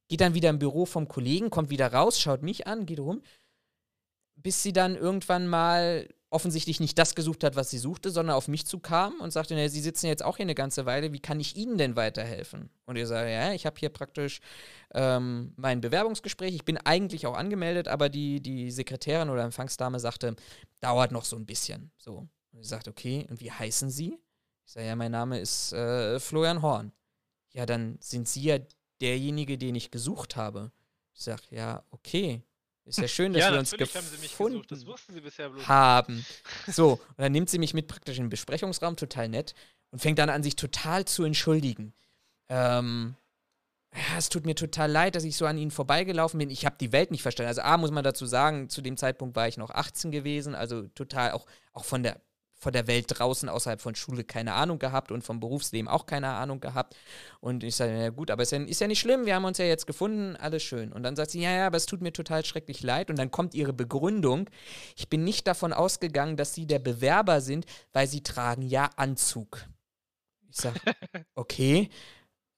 [0.09, 3.21] geht dann wieder im Büro vom Kollegen, kommt wieder raus, schaut mich an, geht rum,
[4.35, 8.49] bis sie dann irgendwann mal offensichtlich nicht das gesucht hat, was sie suchte, sondern auf
[8.49, 11.39] mich zukam und sagte, na, Sie sitzen jetzt auch hier eine ganze Weile, wie kann
[11.39, 12.71] ich Ihnen denn weiterhelfen?
[12.87, 14.41] Und ich sage, ja, ich habe hier praktisch
[14.93, 20.35] ähm, mein Bewerbungsgespräch, ich bin eigentlich auch angemeldet, aber die, die Sekretärin oder Empfangsdame sagte,
[20.81, 21.93] dauert noch so ein bisschen.
[21.97, 22.29] So.
[22.53, 24.19] Und ich sagte, okay, und wie heißen Sie?
[24.67, 26.93] Ich sage, ja, mein Name ist äh, Florian Horn.
[27.53, 28.59] Ja, dann sind Sie ja
[29.01, 30.73] derjenige, den ich gesucht habe.
[31.15, 32.43] Ich sage, ja, okay.
[32.87, 34.71] Ist ja schön, dass ja, wir uns natürlich haben sie mich gefunden gesucht.
[34.71, 35.67] Das wussten sie bisher bloß.
[35.67, 36.25] haben.
[36.67, 39.55] So, und dann nimmt sie mich mit praktisch in den Besprechungsraum, total nett,
[39.91, 41.95] und fängt dann an, sich total zu entschuldigen.
[42.49, 43.17] Ähm,
[43.95, 46.51] ja, es tut mir total leid, dass ich so an ihnen vorbeigelaufen bin.
[46.51, 47.49] Ich habe die Welt nicht verstanden.
[47.49, 50.83] Also A, muss man dazu sagen, zu dem Zeitpunkt war ich noch 18 gewesen, also
[50.89, 52.21] total auch, auch von der
[52.65, 56.31] von der Welt draußen außerhalb von Schule keine Ahnung gehabt und vom Berufsleben auch keine
[56.31, 56.97] Ahnung gehabt.
[57.41, 59.59] Und ich sage, ja gut, aber ist ja, ist ja nicht schlimm, wir haben uns
[59.59, 60.93] ja jetzt gefunden, alles schön.
[60.93, 63.11] Und dann sagt sie, ja, ja, aber es tut mir total schrecklich leid.
[63.11, 64.49] Und dann kommt ihre Begründung,
[64.97, 69.67] ich bin nicht davon ausgegangen, dass sie der Bewerber sind, weil sie tragen ja Anzug.
[70.49, 70.81] Ich sage,
[71.35, 71.91] okay,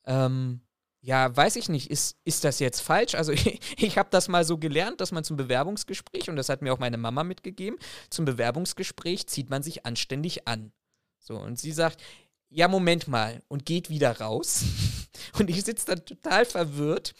[0.06, 0.60] ähm,
[1.06, 3.14] ja, weiß ich nicht, ist, ist das jetzt falsch?
[3.14, 6.62] Also ich, ich habe das mal so gelernt, dass man zum Bewerbungsgespräch, und das hat
[6.62, 7.78] mir auch meine Mama mitgegeben,
[8.10, 10.72] zum Bewerbungsgespräch zieht man sich anständig an.
[11.20, 12.02] So, und sie sagt,
[12.48, 14.64] ja, Moment mal, und geht wieder raus.
[15.38, 17.14] Und ich sitze dann total verwirrt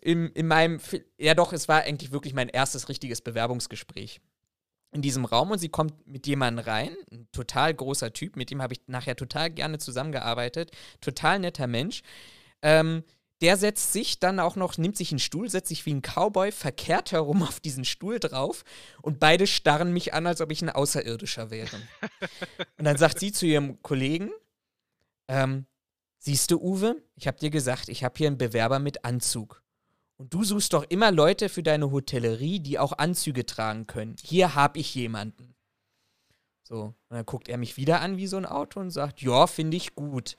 [0.00, 0.80] in, in meinem,
[1.18, 4.20] ja doch, es war eigentlich wirklich mein erstes richtiges Bewerbungsgespräch
[4.92, 8.62] in diesem Raum und sie kommt mit jemandem rein, ein total großer Typ, mit dem
[8.62, 10.70] habe ich nachher total gerne zusammengearbeitet,
[11.00, 12.02] total netter Mensch.
[12.64, 13.04] Ähm,
[13.42, 16.50] der setzt sich dann auch noch, nimmt sich einen Stuhl, setzt sich wie ein Cowboy
[16.50, 18.64] verkehrt herum auf diesen Stuhl drauf
[19.02, 21.76] und beide starren mich an, als ob ich ein Außerirdischer wäre.
[22.78, 24.30] und dann sagt sie zu ihrem Kollegen,
[25.28, 25.66] ähm,
[26.18, 29.62] siehst du, Uwe, ich habe dir gesagt, ich habe hier einen Bewerber mit Anzug.
[30.16, 34.16] Und du suchst doch immer Leute für deine Hotellerie, die auch Anzüge tragen können.
[34.22, 35.54] Hier habe ich jemanden.
[36.62, 39.46] So, und dann guckt er mich wieder an wie so ein Auto und sagt, ja,
[39.46, 40.36] finde ich gut.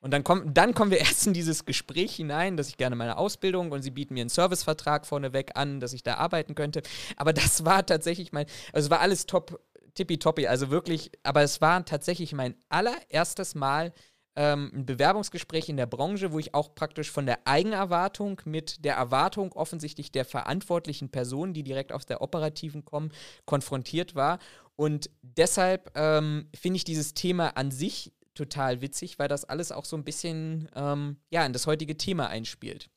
[0.00, 3.18] Und dann, komm, dann kommen wir erst in dieses Gespräch hinein, dass ich gerne meine
[3.18, 6.82] Ausbildung und sie bieten mir einen Servicevertrag vorneweg an, dass ich da arbeiten könnte.
[7.16, 9.60] Aber das war tatsächlich mein, also es war alles top,
[9.94, 13.92] tippitoppi, also wirklich, aber es war tatsächlich mein allererstes Mal
[14.36, 18.94] ähm, ein Bewerbungsgespräch in der Branche, wo ich auch praktisch von der Eigenerwartung mit der
[18.94, 23.10] Erwartung offensichtlich der verantwortlichen Personen, die direkt aus der operativen kommen,
[23.44, 24.38] konfrontiert war.
[24.76, 29.84] Und deshalb ähm, finde ich dieses Thema an sich total witzig, weil das alles auch
[29.84, 32.90] so ein bisschen ähm, ja, in das heutige Thema einspielt.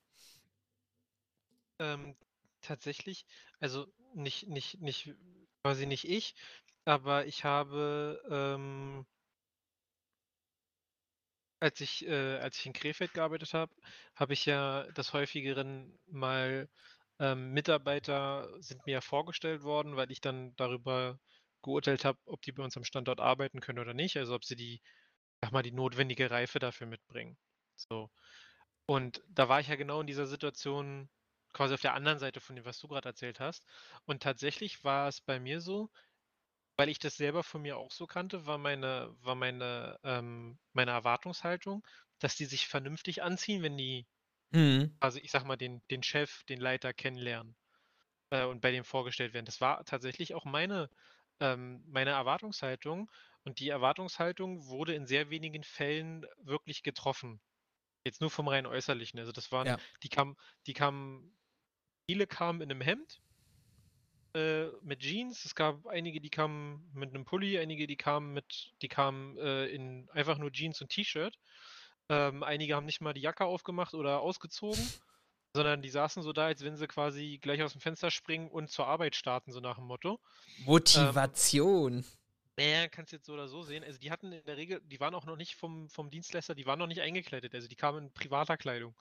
[1.79, 2.15] Ähm,
[2.61, 3.25] tatsächlich,
[3.59, 5.13] also nicht, nicht, nicht,
[5.63, 6.35] quasi nicht ich,
[6.85, 9.05] aber ich habe, ähm,
[11.59, 13.73] als ich, äh, als ich in Krefeld gearbeitet habe,
[14.15, 16.69] habe ich ja des Häufigeren mal
[17.19, 21.19] ähm, Mitarbeiter sind mir ja vorgestellt worden, weil ich dann darüber
[21.61, 24.55] geurteilt habe, ob die bei uns am Standort arbeiten können oder nicht, also ob sie
[24.55, 24.81] die,
[25.43, 27.37] sag mal, die notwendige Reife dafür mitbringen.
[27.75, 28.09] So.
[28.87, 31.09] Und da war ich ja genau in dieser Situation
[31.53, 33.65] quasi auf der anderen Seite von dem, was du gerade erzählt hast.
[34.05, 35.91] Und tatsächlich war es bei mir so,
[36.77, 40.91] weil ich das selber von mir auch so kannte, war meine, war meine, ähm, meine
[40.91, 41.85] Erwartungshaltung,
[42.19, 44.07] dass die sich vernünftig anziehen, wenn die,
[44.53, 44.97] Mhm.
[44.99, 47.55] also ich sag mal, den, den Chef, den Leiter kennenlernen
[48.31, 49.45] äh, und bei dem vorgestellt werden.
[49.45, 50.89] Das war tatsächlich auch meine,
[51.41, 53.11] ähm, meine Erwartungshaltung.
[53.45, 57.41] Und die Erwartungshaltung wurde in sehr wenigen Fällen wirklich getroffen.
[58.05, 59.19] Jetzt nur vom rein äußerlichen.
[59.19, 59.77] Also das waren, Ja.
[60.03, 60.37] die kamen,
[60.67, 61.35] die kamen,
[62.09, 63.21] viele kamen in einem Hemd
[64.35, 65.45] äh, mit Jeans.
[65.45, 69.65] Es gab einige, die kamen mit einem Pulli, einige, die kamen mit, die kamen äh,
[69.67, 71.37] in einfach nur Jeans und T-Shirt.
[72.09, 74.85] Ähm, einige haben nicht mal die Jacke aufgemacht oder ausgezogen,
[75.53, 78.69] sondern die saßen so da, als wenn sie quasi gleich aus dem Fenster springen und
[78.69, 80.19] zur Arbeit starten, so nach dem Motto.
[80.65, 82.03] Motivation.
[82.57, 83.83] Naja, kannst jetzt so oder so sehen.
[83.83, 86.65] Also die hatten in der Regel, die waren auch noch nicht vom, vom Dienstleister, die
[86.65, 87.55] waren noch nicht eingekleidet.
[87.55, 88.95] Also die kamen in privater Kleidung.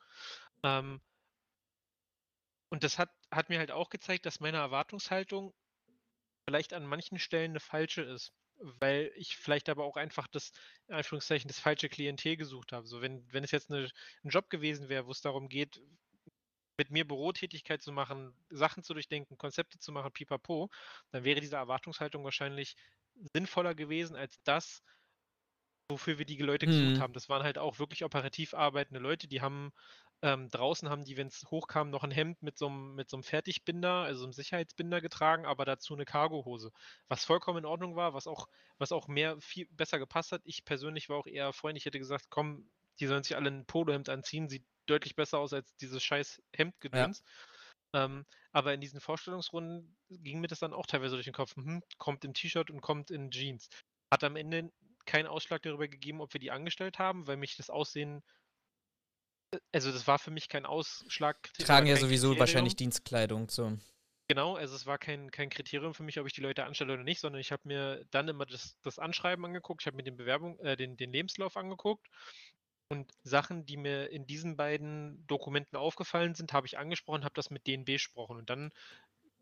[0.63, 1.01] Ähm,
[2.71, 5.55] und das hat, hat mir halt auch gezeigt, dass meine Erwartungshaltung
[6.49, 8.33] vielleicht an manchen Stellen eine falsche ist.
[8.57, 10.53] Weil ich vielleicht aber auch einfach das,
[10.87, 12.87] in Anführungszeichen, das falsche Klientel gesucht habe.
[12.87, 13.91] So, wenn, wenn es jetzt eine,
[14.25, 15.81] ein Job gewesen wäre, wo es darum geht,
[16.79, 20.71] mit mir Bürotätigkeit zu machen, Sachen zu durchdenken, Konzepte zu machen, pipapo,
[21.11, 22.77] dann wäre diese Erwartungshaltung wahrscheinlich
[23.35, 24.83] sinnvoller gewesen als das,
[25.91, 27.01] wofür wir die Leute gesucht Mhm.
[27.01, 27.13] haben.
[27.13, 29.73] Das waren halt auch wirklich operativ arbeitende Leute, die haben
[30.25, 34.05] ähm, draußen haben die, wenn es hochkam, noch ein Hemd mit so einem mit Fertigbinder,
[34.05, 36.71] also einem Sicherheitsbinder getragen, aber dazu eine Cargohose.
[37.09, 38.47] Was vollkommen in Ordnung war, was auch,
[38.79, 40.43] was auch mehr viel besser gepasst hat.
[40.45, 44.09] Ich persönlich war auch eher freundlich, hätte gesagt, komm, die sollen sich alle ein Polohemd
[44.09, 47.23] anziehen, sieht deutlich besser aus als dieses scheiß Hemdgedöns.
[47.95, 51.83] Ähm, aber in diesen Vorstellungsrunden ging mir das dann auch teilweise durch den Kopf, hm,
[51.99, 53.69] kommt im T-Shirt und kommt in Jeans.
[54.11, 54.71] Hat am Ende
[55.05, 58.23] keinen Ausschlag darüber gegeben, ob wir die angestellt haben, weil mich das Aussehen,
[59.53, 61.53] äh, also das war für mich kein Ausschlag.
[61.55, 62.41] Tragen ja sowieso Kriterium.
[62.41, 63.49] wahrscheinlich Dienstkleidung.
[63.49, 63.77] So.
[64.29, 67.03] Genau, also es war kein, kein Kriterium für mich, ob ich die Leute anstelle oder
[67.03, 70.17] nicht, sondern ich habe mir dann immer das, das Anschreiben angeguckt, ich habe mir den
[70.17, 72.09] Bewerbung, äh, den, den Lebenslauf angeguckt
[72.93, 77.51] und Sachen, die mir in diesen beiden Dokumenten aufgefallen sind, habe ich angesprochen, habe das
[77.51, 78.71] mit denen besprochen und dann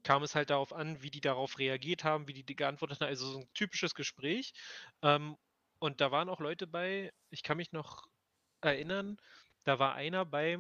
[0.03, 3.31] kam es halt darauf an, wie die darauf reagiert haben, wie die, geantwortet haben, also
[3.31, 4.55] so ein typisches Gespräch.
[5.03, 5.37] Ähm,
[5.79, 8.07] und da waren auch Leute bei, ich kann mich noch
[8.63, 9.19] erinnern,
[9.65, 10.59] da war einer bei,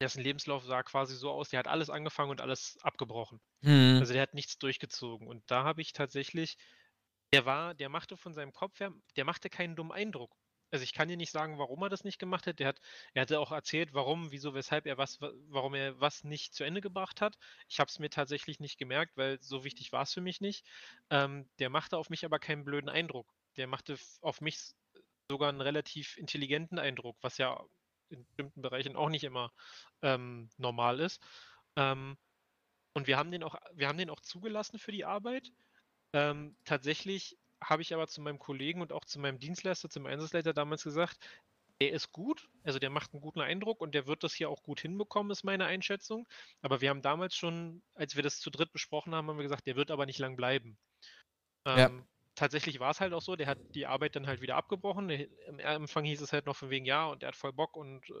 [0.00, 3.40] dessen Lebenslauf sah quasi so aus, der hat alles angefangen und alles abgebrochen.
[3.62, 3.96] Mhm.
[3.98, 5.26] Also der hat nichts durchgezogen.
[5.26, 6.58] Und da habe ich tatsächlich,
[7.32, 10.36] der war, der machte von seinem Kopf her, der machte keinen dummen Eindruck.
[10.74, 12.58] Also ich kann dir nicht sagen, warum er das nicht gemacht hat.
[12.58, 12.80] Der hat,
[13.14, 16.64] er hatte auch erzählt, warum, wieso, weshalb er was, wa- warum er was nicht zu
[16.64, 17.36] Ende gebracht hat.
[17.68, 20.66] Ich habe es mir tatsächlich nicht gemerkt, weil so wichtig war es für mich nicht.
[21.10, 23.32] Ähm, der machte auf mich aber keinen blöden Eindruck.
[23.56, 24.74] Der machte auf mich
[25.30, 27.64] sogar einen relativ intelligenten Eindruck, was ja
[28.10, 29.52] in bestimmten Bereichen auch nicht immer
[30.02, 31.22] ähm, normal ist.
[31.76, 32.18] Ähm,
[32.94, 35.52] und wir haben den auch, wir haben den auch zugelassen für die Arbeit.
[36.12, 40.52] Ähm, tatsächlich habe ich aber zu meinem Kollegen und auch zu meinem Dienstleister, zum Einsatzleiter
[40.52, 41.18] damals gesagt,
[41.80, 44.62] der ist gut, also der macht einen guten Eindruck und der wird das hier auch
[44.62, 46.28] gut hinbekommen, ist meine Einschätzung.
[46.62, 49.66] Aber wir haben damals schon, als wir das zu dritt besprochen haben, haben wir gesagt,
[49.66, 50.78] der wird aber nicht lang bleiben.
[51.66, 51.86] Ja.
[51.86, 55.08] Ähm, Tatsächlich war es halt auch so, der hat die Arbeit dann halt wieder abgebrochen.
[55.08, 58.10] Im Anfang hieß es halt noch von wegen ja und der hat voll Bock und
[58.10, 58.14] äh,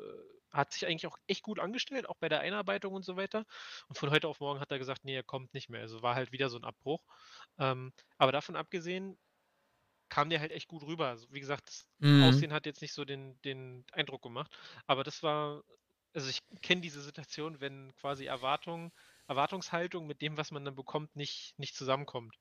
[0.52, 3.44] hat sich eigentlich auch echt gut angestellt, auch bei der Einarbeitung und so weiter.
[3.88, 5.80] Und von heute auf morgen hat er gesagt, nee, er kommt nicht mehr.
[5.80, 7.02] Also war halt wieder so ein Abbruch.
[7.58, 9.18] Ähm, aber davon abgesehen
[10.14, 11.08] kam der halt echt gut rüber.
[11.08, 12.22] Also, wie gesagt, das Mhm.
[12.22, 14.56] Aussehen hat jetzt nicht so den, den Eindruck gemacht.
[14.86, 15.64] Aber das war,
[16.14, 18.92] also ich kenne diese Situation, wenn quasi Erwartung,
[19.26, 22.32] Erwartungshaltung mit dem, was man dann bekommt, nicht, nicht zusammenkommt.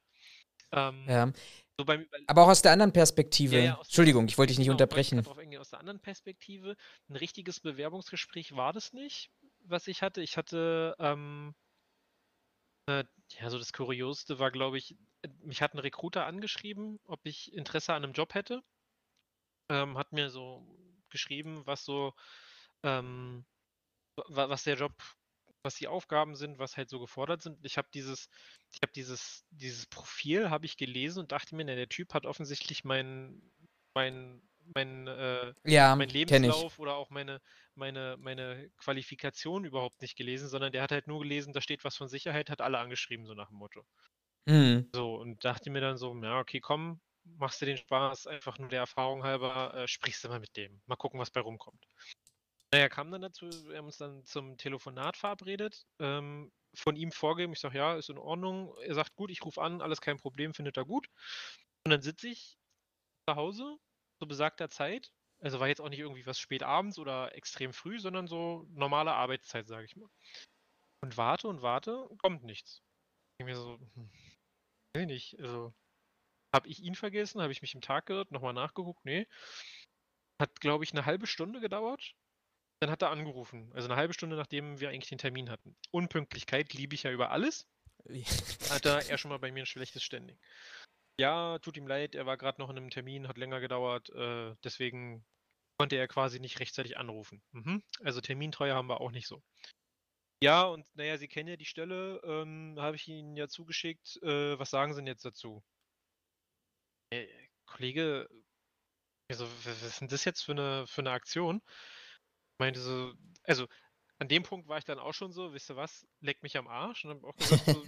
[0.72, 1.32] Ähm, Ja.
[1.80, 3.58] so beim Aber auch aus der anderen Perspektive.
[3.58, 5.26] Ja, ja, Entschuldigung, ich wollte dich nicht genau, ich unterbrechen.
[5.58, 6.76] aus der anderen Perspektive,
[7.10, 10.22] ein richtiges Bewerbungsgespräch war das nicht, was ich hatte.
[10.22, 11.56] Ich hatte, ähm,
[12.86, 13.04] äh,
[13.40, 14.96] ja, so das Kurioseste war, glaube ich,
[15.42, 18.64] mich hat ein Recruiter angeschrieben, ob ich Interesse an einem Job hätte.
[19.70, 20.66] Ähm, hat mir so
[21.10, 22.14] geschrieben, was so,
[22.84, 23.46] ähm,
[24.30, 24.94] wa- was der Job,
[25.64, 27.66] was die Aufgaben sind, was halt so gefordert sind.
[27.66, 28.30] Ich habe dieses,
[28.72, 32.26] ich habe dieses, dieses Profil habe ich gelesen und dachte mir, na, der Typ hat
[32.26, 33.42] offensichtlich mein,
[33.96, 34.42] mein,
[34.76, 36.10] mein, äh, Ja, mein.
[36.10, 37.42] Lebenslauf oder auch meine,
[37.76, 41.98] meine, meine Qualifikation überhaupt nicht gelesen, sondern der hat halt nur gelesen, da steht was
[41.98, 43.86] von Sicherheit, hat alle angeschrieben, so nach dem Motto.
[44.46, 44.90] Mhm.
[44.96, 48.70] So, und dachte mir dann so, ja, okay, komm, machst du den Spaß, einfach nur
[48.70, 50.82] der Erfahrung halber, äh, sprichst du mal mit dem.
[50.86, 51.86] Mal gucken, was bei rumkommt.
[52.74, 57.54] Naja, kam dann dazu, wir haben uns dann zum Telefonat verabredet, ähm, von ihm vorgeben,
[57.54, 58.76] ich sage, ja, ist in Ordnung.
[58.82, 61.08] Er sagt, gut, ich rufe an, alles kein Problem, findet er gut.
[61.86, 62.58] Und dann sitze ich
[63.30, 63.78] zu Hause,
[64.22, 65.12] zu besagter Zeit.
[65.42, 69.14] Also war jetzt auch nicht irgendwie was spät abends oder extrem früh, sondern so normale
[69.14, 70.10] Arbeitszeit, sage ich mal.
[71.02, 72.82] Und warte und warte, kommt nichts.
[73.40, 74.10] Ich mir so, hm,
[74.94, 75.40] will nicht.
[75.40, 75.74] Also,
[76.54, 77.42] habe ich ihn vergessen?
[77.42, 78.32] Habe ich mich im Tag geirrt?
[78.32, 79.04] Nochmal nachgeguckt?
[79.06, 79.28] Nee.
[80.40, 82.16] Hat, glaube ich, eine halbe Stunde gedauert.
[82.80, 83.72] Dann hat er angerufen.
[83.74, 85.76] Also eine halbe Stunde, nachdem wir eigentlich den Termin hatten.
[85.92, 87.66] Unpünktlichkeit liebe ich ja über alles.
[88.70, 90.38] Hat er eher schon mal bei mir ein schlechtes Standing.
[91.18, 94.56] Ja, tut ihm leid, er war gerade noch in einem Termin, hat länger gedauert, äh,
[94.64, 95.24] deswegen
[95.78, 97.42] konnte er quasi nicht rechtzeitig anrufen.
[97.52, 97.84] Mhm.
[98.04, 99.42] Also Termintreue haben wir auch nicht so.
[100.44, 104.22] Ja, und naja, Sie kennen ja die Stelle, ähm, habe ich Ihnen ja zugeschickt.
[104.24, 105.64] Äh, was sagen Sie denn jetzt dazu?
[107.12, 107.28] Äh,
[107.66, 108.28] Kollege,
[109.30, 111.62] also, was ist denn das jetzt für eine, für eine Aktion?
[112.52, 113.14] Ich meinte so,
[113.44, 113.68] also
[114.20, 116.68] an dem Punkt war ich dann auch schon so, wisst ihr was, leck mich am
[116.68, 117.06] Arsch.
[117.06, 117.86] Und habe auch gesagt, so,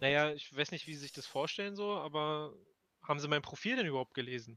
[0.00, 2.54] naja, ich weiß nicht, wie Sie sich das vorstellen so, aber
[3.02, 4.56] haben Sie mein Profil denn überhaupt gelesen?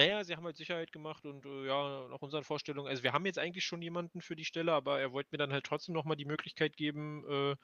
[0.00, 3.26] Naja, Sie haben halt Sicherheit gemacht und äh, ja, nach unseren Vorstellungen, also wir haben
[3.26, 6.16] jetzt eigentlich schon jemanden für die Stelle, aber er wollte mir dann halt trotzdem nochmal
[6.16, 7.56] die Möglichkeit geben, äh,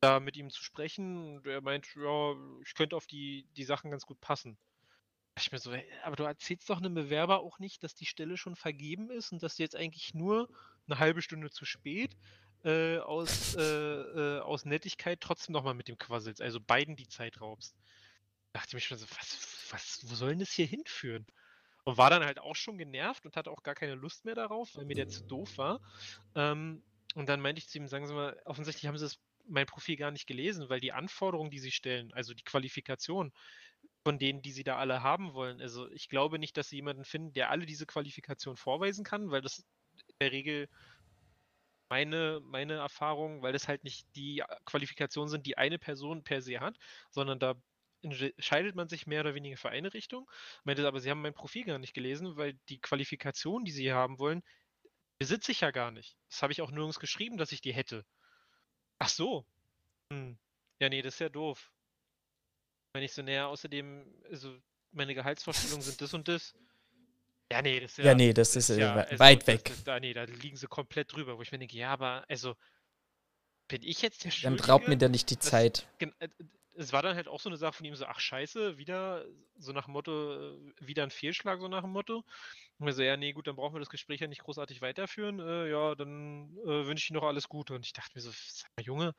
[0.00, 1.36] da mit ihm zu sprechen.
[1.38, 4.58] Und er meint, ja, ich könnte auf die, die Sachen ganz gut passen.
[5.38, 8.36] Ich mir so, "Ey, aber du erzählst doch einem Bewerber auch nicht, dass die Stelle
[8.38, 10.48] schon vergeben ist und dass du jetzt eigentlich nur
[10.88, 12.16] eine halbe Stunde zu spät
[12.64, 17.40] äh, aus, äh, äh, aus Nettigkeit trotzdem nochmal mit dem quasselst, also beiden die Zeit
[17.40, 17.76] raubst.
[18.52, 21.26] Da dachte ich mir schon so, was, was, wo soll denn das hier hinführen?
[21.84, 24.76] Und war dann halt auch schon genervt und hatte auch gar keine Lust mehr darauf,
[24.76, 25.80] weil mir der zu doof war.
[26.34, 26.82] Ähm,
[27.14, 29.96] und dann meinte ich zu ihm, sagen Sie mal, offensichtlich haben Sie das, mein Profil
[29.96, 33.32] gar nicht gelesen, weil die Anforderungen, die Sie stellen, also die Qualifikation
[34.04, 37.04] von denen, die Sie da alle haben wollen, also ich glaube nicht, dass Sie jemanden
[37.04, 39.66] finden, der alle diese Qualifikationen vorweisen kann, weil das in
[40.20, 40.68] der Regel
[41.90, 46.60] meine, meine Erfahrung, weil das halt nicht die Qualifikationen sind, die eine Person per se
[46.60, 46.76] hat,
[47.10, 47.54] sondern da
[48.04, 50.30] entscheidet man sich mehr oder weniger für eine Richtung.
[50.64, 53.94] Meinte aber, sie haben mein Profil gar nicht gelesen, weil die Qualifikation, die sie hier
[53.94, 54.42] haben wollen,
[55.18, 56.16] besitze ich ja gar nicht.
[56.28, 58.04] Das habe ich auch nirgends geschrieben, dass ich die hätte.
[58.98, 59.46] Ach so.
[60.12, 60.38] Hm.
[60.80, 61.72] Ja, nee, das ist ja doof.
[62.92, 64.56] Wenn ich so näher, außerdem, also
[64.92, 66.54] meine Gehaltsvorstellungen sind das und das.
[67.50, 68.04] Ja, nee, das ist ja.
[68.06, 69.64] Ja, nee, das ist, äh, ja, also, weit das, weg.
[69.64, 72.54] Das, da, nee, da liegen sie komplett drüber, wo ich mir denke, ja, aber also
[73.68, 74.98] bin ich jetzt der Dann raubt mir Schuldige?
[74.98, 75.88] der nicht die Das- Zeit.
[75.98, 76.28] Äh, äh,
[76.76, 79.24] Es war dann halt auch so eine Sache von ihm so, ach scheiße, wieder
[79.56, 82.24] so nach dem Motto, äh, wieder ein Fehlschlag, so nach dem Motto.
[82.78, 85.40] Und wir so, ja, nee, gut, dann brauchen wir das Gespräch ja nicht großartig weiterführen.
[85.40, 87.74] Äh, ja, dann äh, wünsche ich Ihnen noch alles Gute.
[87.74, 89.14] Und ich dachte mir so, sag mal, Junge,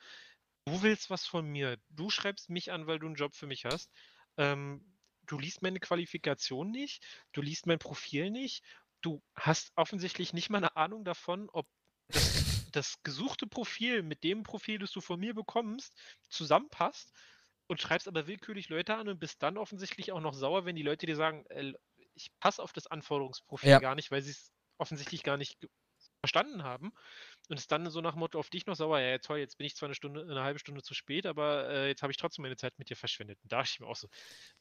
[0.66, 1.78] du willst was von mir.
[1.90, 3.92] Du schreibst mich an, weil du einen Job für mich hast.
[4.38, 4.84] Ähm,
[5.26, 8.64] du liest meine Qualifikation nicht, du liest mein Profil nicht,
[9.02, 11.68] du hast offensichtlich nicht mal eine Ahnung davon, ob
[12.10, 15.96] das, das gesuchte Profil mit dem Profil, das du von mir bekommst,
[16.30, 17.12] zusammenpasst
[17.68, 20.84] und schreibst aber willkürlich Leute an und bist dann offensichtlich auch noch sauer, wenn die
[20.84, 21.74] Leute dir sagen, äh,
[22.14, 23.80] ich passe auf das Anforderungsprofil Ja.
[23.80, 25.60] gar nicht, weil sie es offensichtlich gar nicht
[26.26, 26.92] verstanden haben.
[27.50, 29.76] Und ist dann so nach Motto auf dich noch sauer, ja, toll, jetzt bin ich
[29.76, 32.58] zwar eine Stunde, eine halbe Stunde zu spät, aber äh, jetzt habe ich trotzdem meine
[32.58, 33.40] Zeit mit dir verschwendet.
[33.44, 34.08] Und da dachte ich mir auch so,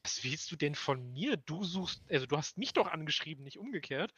[0.03, 1.37] was willst du denn von mir?
[1.37, 4.13] Du suchst, also du hast mich doch angeschrieben, nicht umgekehrt.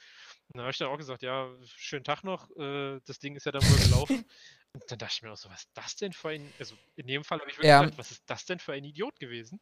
[0.48, 3.46] Und da habe ich dann auch gesagt, ja, schönen Tag noch, äh, das Ding ist
[3.46, 4.24] ja dann wohl gelaufen.
[4.72, 7.06] Und dann dachte ich mir auch so, was ist das denn für ein, also in
[7.06, 7.78] dem Fall habe ich wirklich Ja.
[7.78, 9.60] gedacht, was ist das denn für ein Idiot gewesen?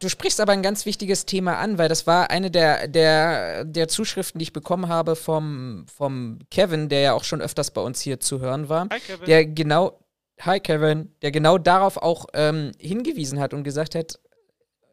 [0.00, 3.86] Du sprichst aber ein ganz wichtiges Thema an, weil das war eine der, der, der
[3.86, 8.00] Zuschriften, die ich bekommen habe vom, vom Kevin, der ja auch schon öfters bei uns
[8.00, 8.88] hier zu hören war.
[8.90, 9.26] Hi Kevin.
[9.26, 10.00] der genau,
[10.40, 14.18] hi Kevin, der genau darauf auch ähm, hingewiesen hat und gesagt hat,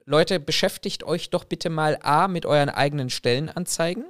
[0.03, 4.05] Leute, beschäftigt euch doch bitte mal A mit euren eigenen Stellenanzeigen.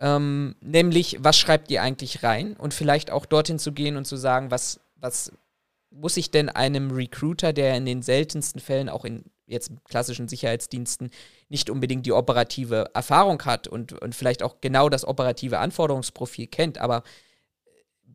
[0.00, 2.56] Ähm, nämlich, was schreibt ihr eigentlich rein?
[2.56, 5.30] Und vielleicht auch dorthin zu gehen und zu sagen, was, was
[5.90, 11.10] muss ich denn einem Recruiter, der in den seltensten Fällen auch in jetzt klassischen Sicherheitsdiensten
[11.48, 16.78] nicht unbedingt die operative Erfahrung hat und, und vielleicht auch genau das operative Anforderungsprofil kennt,
[16.78, 17.02] aber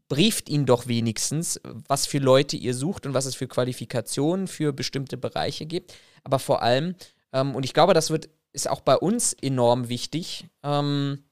[0.07, 4.71] brieft ihn doch wenigstens, was für Leute ihr sucht und was es für Qualifikationen für
[4.71, 5.93] bestimmte Bereiche gibt.
[6.23, 6.95] Aber vor allem,
[7.33, 11.23] ähm, und ich glaube, das wird, ist auch bei uns enorm wichtig, ähm,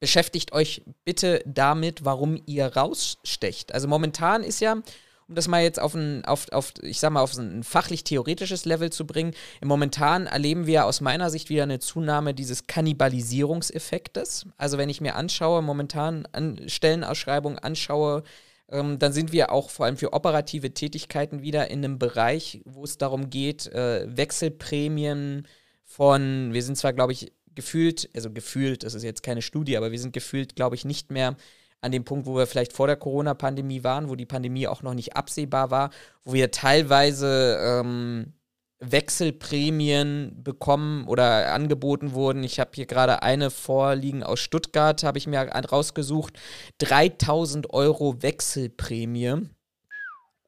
[0.00, 3.72] beschäftigt euch bitte damit, warum ihr rausstecht.
[3.72, 4.82] Also momentan ist ja,
[5.30, 8.90] um das mal jetzt auf ein, auf, auf, ich sag mal, auf ein fachlich-theoretisches Level
[8.90, 14.46] zu bringen, momentan erleben wir aus meiner Sicht wieder eine Zunahme dieses Kannibalisierungseffektes.
[14.56, 18.24] Also wenn ich mir anschaue, momentan an Stellenausschreibungen anschaue,
[18.70, 22.82] ähm, dann sind wir auch vor allem für operative Tätigkeiten wieder in einem Bereich, wo
[22.82, 25.46] es darum geht, äh, Wechselprämien
[25.84, 29.92] von, wir sind zwar, glaube ich, gefühlt, also gefühlt, das ist jetzt keine Studie, aber
[29.92, 31.36] wir sind gefühlt, glaube ich, nicht mehr
[31.80, 34.94] an dem Punkt, wo wir vielleicht vor der Corona-Pandemie waren, wo die Pandemie auch noch
[34.94, 35.90] nicht absehbar war,
[36.24, 38.34] wo wir teilweise ähm,
[38.80, 42.44] Wechselprämien bekommen oder angeboten wurden.
[42.44, 46.38] Ich habe hier gerade eine vorliegen aus Stuttgart, habe ich mir rausgesucht.
[46.78, 49.48] 3000 Euro Wechselprämie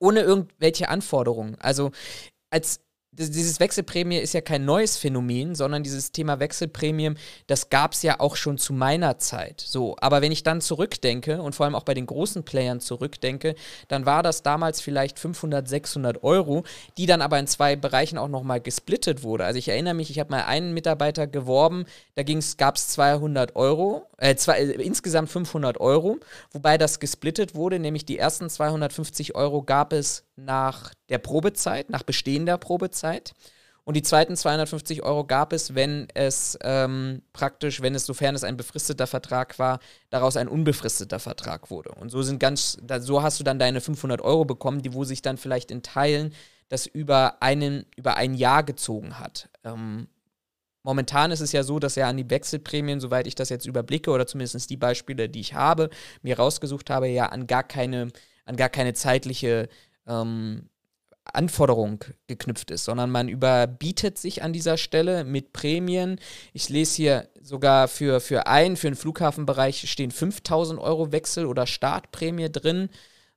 [0.00, 1.56] ohne irgendwelche Anforderungen.
[1.60, 1.92] Also
[2.50, 2.80] als
[3.14, 7.12] dieses Wechselprämie ist ja kein neues Phänomen, sondern dieses Thema Wechselprämie,
[7.46, 9.60] das gab es ja auch schon zu meiner Zeit.
[9.60, 13.54] So, aber wenn ich dann zurückdenke und vor allem auch bei den großen Playern zurückdenke,
[13.88, 16.64] dann war das damals vielleicht 500, 600 Euro,
[16.96, 19.44] die dann aber in zwei Bereichen auch nochmal gesplittet wurde.
[19.44, 21.84] Also ich erinnere mich, ich habe mal einen Mitarbeiter geworben,
[22.14, 22.22] da
[22.56, 26.18] gab es 200 Euro, äh, zwei, äh, insgesamt 500 Euro,
[26.52, 32.02] wobei das gesplittet wurde, nämlich die ersten 250 Euro gab es nach der Probezeit, nach
[32.02, 33.32] bestehender Probezeit.
[33.84, 38.44] Und die zweiten 250 Euro gab es, wenn es ähm, praktisch, wenn es, sofern es
[38.44, 41.90] ein befristeter Vertrag war, daraus ein unbefristeter Vertrag wurde.
[41.90, 45.02] Und so sind ganz, da, so hast du dann deine 500 Euro bekommen, die wo
[45.02, 46.32] sich dann vielleicht in Teilen
[46.68, 49.50] das über einen, über ein Jahr gezogen hat.
[49.62, 50.06] Ähm,
[50.82, 54.10] momentan ist es ja so, dass ja an die Wechselprämien, soweit ich das jetzt überblicke,
[54.10, 55.90] oder zumindest die Beispiele, die ich habe,
[56.22, 58.08] mir rausgesucht habe, ja an gar keine,
[58.46, 59.68] an gar keine zeitliche
[60.06, 60.68] ähm,
[61.24, 66.18] Anforderung geknüpft ist, sondern man überbietet sich an dieser Stelle mit Prämien.
[66.52, 71.66] Ich lese hier sogar für, für einen, für den Flughafenbereich stehen 5000 Euro Wechsel oder
[71.66, 72.88] Startprämie drin.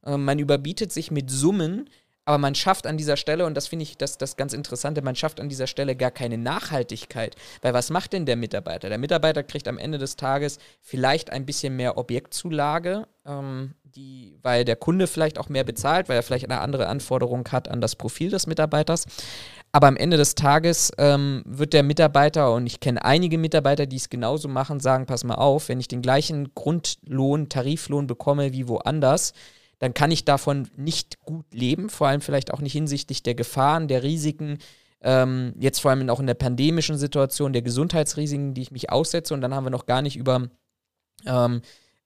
[0.05, 1.89] Ähm, man überbietet sich mit Summen,
[2.25, 5.15] aber man schafft an dieser Stelle, und das finde ich das, das ganz Interessante, man
[5.15, 7.35] schafft an dieser Stelle gar keine Nachhaltigkeit.
[7.61, 8.89] Weil was macht denn der Mitarbeiter?
[8.89, 14.65] Der Mitarbeiter kriegt am Ende des Tages vielleicht ein bisschen mehr Objektzulage, ähm, die, weil
[14.65, 17.95] der Kunde vielleicht auch mehr bezahlt, weil er vielleicht eine andere Anforderung hat an das
[17.95, 19.05] Profil des Mitarbeiters.
[19.71, 23.97] Aber am Ende des Tages ähm, wird der Mitarbeiter, und ich kenne einige Mitarbeiter, die
[23.97, 28.67] es genauso machen, sagen, pass mal auf, wenn ich den gleichen Grundlohn, Tariflohn bekomme wie
[28.67, 29.33] woanders,
[29.79, 33.87] dann kann ich davon nicht gut leben, vor allem vielleicht auch nicht hinsichtlich der Gefahren,
[33.87, 34.59] der Risiken,
[35.01, 39.33] ähm, jetzt vor allem auch in der pandemischen Situation, der Gesundheitsrisiken, die ich mich aussetze.
[39.33, 40.47] Und dann haben wir noch gar nicht über
[41.25, 41.61] ähm,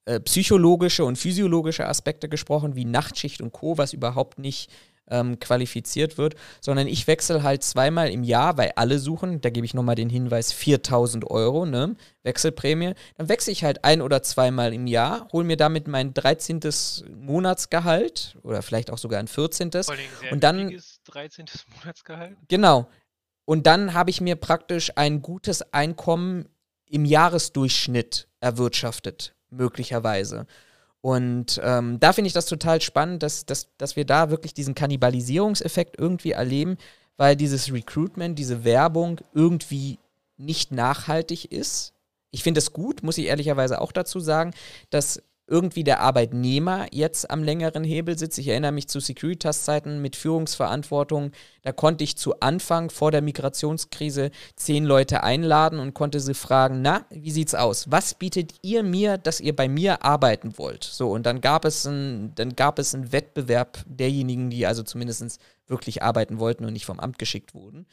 [0.09, 4.71] äh, psychologische und physiologische Aspekte gesprochen, wie Nachtschicht und Co., was überhaupt nicht
[5.11, 9.67] ähm, qualifiziert wird, sondern ich wechsle halt zweimal im Jahr, weil alle suchen, da gebe
[9.67, 14.73] ich nochmal den Hinweis, 4000 Euro, ne, Wechselprämie, dann wechsle ich halt ein oder zweimal
[14.73, 16.59] im Jahr, hole mir damit mein 13.
[17.15, 19.69] Monatsgehalt oder vielleicht auch sogar ein 14.
[20.31, 21.45] und dann 13.
[21.79, 22.35] Monatsgehalt.
[22.47, 22.89] Genau.
[23.45, 26.49] Und dann habe ich mir praktisch ein gutes Einkommen
[26.87, 30.45] im Jahresdurchschnitt erwirtschaftet, möglicherweise.
[31.01, 34.75] Und ähm, da finde ich das total spannend, dass, dass, dass wir da wirklich diesen
[34.75, 36.77] Kannibalisierungseffekt irgendwie erleben,
[37.15, 39.99] weil dieses Recruitment, diese Werbung irgendwie
[40.37, 41.93] nicht nachhaltig ist.
[42.31, 44.53] Ich finde es gut, muss ich ehrlicherweise auch dazu sagen,
[44.89, 48.37] dass irgendwie der Arbeitnehmer jetzt am längeren Hebel sitzt.
[48.37, 51.31] Ich erinnere mich zu Securitas-Zeiten mit Führungsverantwortung.
[51.63, 56.81] Da konnte ich zu Anfang vor der Migrationskrise zehn Leute einladen und konnte sie fragen,
[56.81, 57.91] na, wie sieht's aus?
[57.91, 60.83] Was bietet ihr mir, dass ihr bei mir arbeiten wollt?
[60.83, 65.39] So, und dann gab es ein, dann gab es einen Wettbewerb derjenigen, die also zumindest
[65.67, 67.87] wirklich arbeiten wollten und nicht vom Amt geschickt wurden.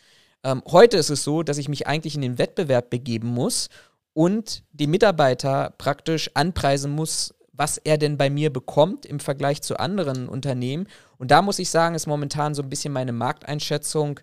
[0.45, 3.69] Ähm, heute ist es so, dass ich mich eigentlich in den Wettbewerb begeben muss
[4.13, 9.79] und die Mitarbeiter praktisch anpreisen muss, was er denn bei mir bekommt im Vergleich zu
[9.79, 10.87] anderen Unternehmen.
[11.19, 14.21] Und da muss ich sagen, ist momentan so ein bisschen meine Markteinschätzung,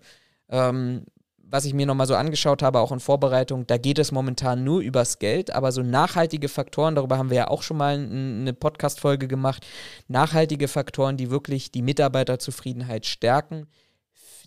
[0.48, 1.04] ähm,
[1.46, 4.80] was ich mir nochmal so angeschaut habe, auch in Vorbereitung, da geht es momentan nur
[4.80, 9.28] übers Geld, aber so nachhaltige Faktoren, darüber haben wir ja auch schon mal eine Podcast-Folge
[9.28, 9.64] gemacht,
[10.08, 13.68] nachhaltige Faktoren, die wirklich die Mitarbeiterzufriedenheit stärken,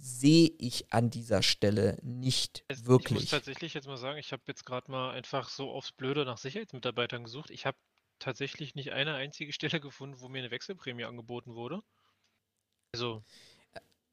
[0.01, 3.23] sehe ich an dieser Stelle nicht es, wirklich.
[3.23, 6.25] Ich muss tatsächlich jetzt mal sagen, ich habe jetzt gerade mal einfach so aufs Blöde
[6.25, 7.51] nach Sicherheitsmitarbeitern gesucht.
[7.51, 7.77] Ich habe
[8.19, 11.81] tatsächlich nicht eine einzige Stelle gefunden, wo mir eine Wechselprämie angeboten wurde.
[12.93, 13.23] Also.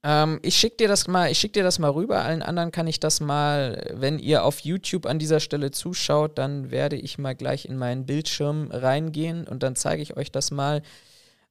[0.02, 2.22] Ähm, ich schicke dir das mal, ich schick dir das mal rüber.
[2.22, 6.70] Allen anderen kann ich das mal, wenn ihr auf YouTube an dieser Stelle zuschaut, dann
[6.70, 10.82] werde ich mal gleich in meinen Bildschirm reingehen und dann zeige ich euch das mal.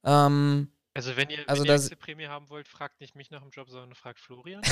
[0.04, 3.50] Ähm, also wenn ihr, also wenn ihr Wechselprämie haben wollt, fragt nicht mich nach dem
[3.50, 4.62] Job, sondern fragt Florian.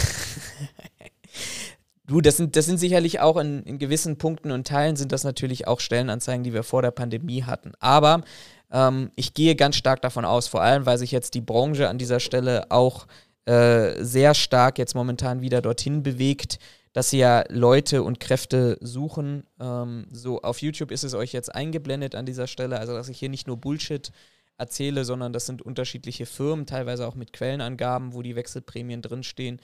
[2.08, 5.24] Du, das sind, das sind sicherlich auch in, in gewissen Punkten und Teilen sind das
[5.24, 7.74] natürlich auch Stellenanzeigen, die wir vor der Pandemie hatten.
[7.80, 8.24] Aber
[8.72, 11.98] ähm, ich gehe ganz stark davon aus, vor allem, weil sich jetzt die Branche an
[11.98, 13.08] dieser Stelle auch
[13.46, 16.60] äh, sehr stark jetzt momentan wieder dorthin bewegt,
[16.94, 19.44] dass sie ja Leute und Kräfte suchen.
[19.60, 23.20] Ähm, so auf YouTube ist es euch jetzt eingeblendet an dieser Stelle, also dass ich
[23.20, 24.12] hier nicht nur Bullshit
[24.58, 29.60] erzähle, sondern das sind unterschiedliche Firmen, teilweise auch mit Quellenangaben, wo die Wechselprämien drinstehen.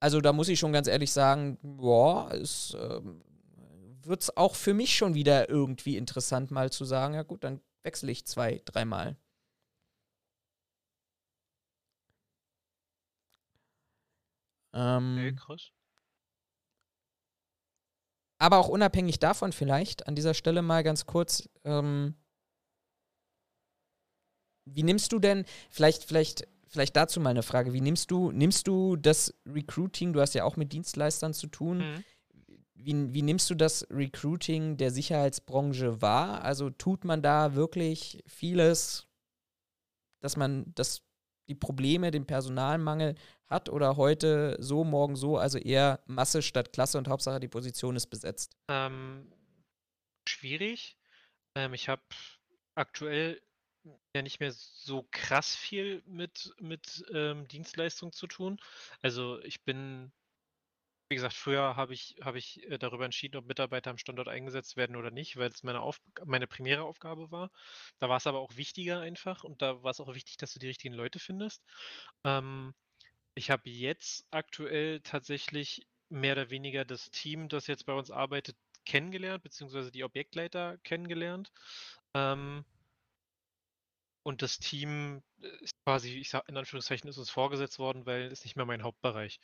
[0.00, 3.00] Also da muss ich schon ganz ehrlich sagen, boah, es äh,
[4.02, 7.60] wird es auch für mich schon wieder irgendwie interessant, mal zu sagen, ja gut, dann
[7.82, 9.16] wechsle ich zwei, dreimal.
[14.72, 15.70] Ähm, Okay, krass.
[18.38, 22.14] aber auch unabhängig davon vielleicht an dieser Stelle mal ganz kurz, ähm,
[24.64, 28.66] wie nimmst du denn, vielleicht, vielleicht, vielleicht dazu mal eine Frage, wie nimmst du, nimmst
[28.66, 32.04] du das Recruiting, du hast ja auch mit Dienstleistern zu tun, Mhm.
[32.74, 36.42] wie, wie nimmst du das Recruiting der Sicherheitsbranche wahr?
[36.42, 39.06] Also tut man da wirklich vieles,
[40.20, 41.02] dass man das,
[41.48, 43.16] die Probleme, den Personalmangel
[43.46, 47.96] hat oder heute so, morgen so, also eher Masse statt Klasse und Hauptsache die Position
[47.96, 48.56] ist besetzt?
[48.68, 49.32] Ähm,
[50.28, 50.96] schwierig.
[51.56, 52.02] Ähm, ich habe
[52.76, 53.42] aktuell
[54.14, 58.60] ja nicht mehr so krass viel mit, mit ähm, Dienstleistung zu tun.
[59.02, 60.12] Also ich bin,
[61.08, 64.76] wie gesagt, früher habe ich, habe ich äh, darüber entschieden, ob Mitarbeiter am Standort eingesetzt
[64.76, 65.82] werden oder nicht, weil es meine,
[66.24, 67.50] meine primäre Aufgabe war.
[67.98, 70.60] Da war es aber auch wichtiger einfach und da war es auch wichtig, dass du
[70.60, 71.62] die richtigen Leute findest.
[72.24, 72.74] Ähm,
[73.34, 78.56] ich habe jetzt aktuell tatsächlich mehr oder weniger das Team, das jetzt bei uns arbeitet,
[78.84, 81.52] kennengelernt, beziehungsweise die Objektleiter kennengelernt.
[82.14, 82.64] Ähm,
[84.22, 88.30] und das Team äh, ist quasi, ich sag in Anführungszeichen, ist uns vorgesetzt worden, weil
[88.32, 89.40] es nicht mehr mein Hauptbereich.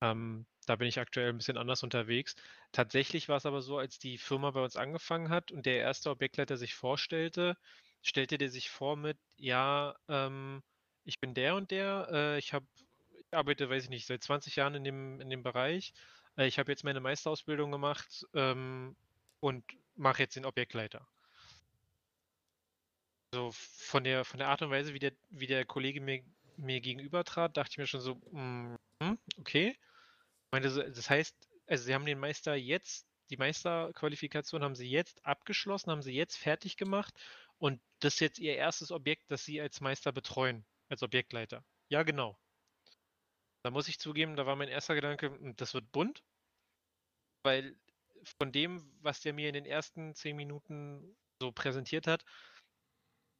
[0.00, 2.34] Ähm, da bin ich aktuell ein bisschen anders unterwegs.
[2.72, 6.10] Tatsächlich war es aber so, als die Firma bei uns angefangen hat und der erste
[6.10, 7.56] Objektleiter sich vorstellte,
[8.02, 10.62] stellte der sich vor mit, ja, ähm,
[11.04, 12.66] ich bin der und der, äh, ich habe,
[13.18, 15.94] ich arbeite, weiß ich nicht, seit 20 Jahren in dem, in dem Bereich.
[16.36, 18.96] Äh, ich habe jetzt meine Meisterausbildung gemacht ähm,
[19.40, 19.64] und
[19.94, 21.06] mache jetzt den Objektleiter.
[23.34, 26.22] So von der, von der Art und Weise, wie der, wie der Kollege mir,
[26.56, 28.76] mir gegenüber trat, dachte ich mir schon so, mm,
[29.38, 29.76] okay.
[30.52, 35.24] Meinte so, das heißt, also sie haben den Meister jetzt, die Meisterqualifikation haben sie jetzt
[35.26, 37.14] abgeschlossen, haben sie jetzt fertig gemacht
[37.58, 41.64] und das ist jetzt ihr erstes Objekt, das sie als Meister betreuen, als Objektleiter.
[41.88, 42.38] Ja, genau.
[43.64, 46.22] Da muss ich zugeben, da war mein erster Gedanke, "Hm, das wird bunt,
[47.44, 47.76] weil
[48.38, 52.24] von dem, was der mir in den ersten zehn Minuten so präsentiert hat,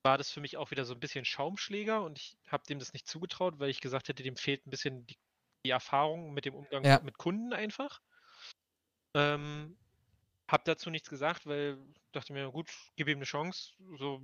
[0.03, 2.93] war das für mich auch wieder so ein bisschen Schaumschläger und ich habe dem das
[2.93, 5.17] nicht zugetraut, weil ich gesagt hätte, dem fehlt ein bisschen die,
[5.65, 7.01] die Erfahrung mit dem Umgang Ja.
[7.03, 8.01] mit Kunden einfach.
[9.15, 9.77] Ähm,
[10.49, 11.79] hab dazu nichts gesagt, weil
[12.13, 13.73] dachte mir, gut, gib ihm eine Chance.
[13.99, 14.21] So,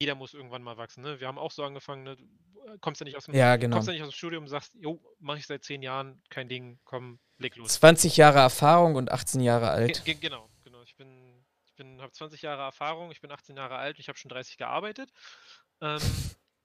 [0.00, 1.02] jeder muss irgendwann mal wachsen.
[1.02, 1.18] Ne?
[1.20, 2.16] Wir haben auch so angefangen, ne?
[2.16, 3.76] du kommst ja nicht aus dem, Ja, genau.
[3.76, 6.48] kommst ja nicht aus dem Studium und sagst, jo, mache ich seit zehn Jahren, kein
[6.48, 7.74] Ding, komm, leg los.
[7.74, 10.04] 20 Jahre Erfahrung und 18 Jahre alt.
[10.04, 10.82] Ge genau, genau.
[10.82, 11.27] Ich bin,
[11.78, 14.58] bin, habe 20 Jahre Erfahrung, ich bin 18 Jahre alt und ich habe schon 30
[14.58, 15.10] gearbeitet.
[15.80, 16.00] Ähm,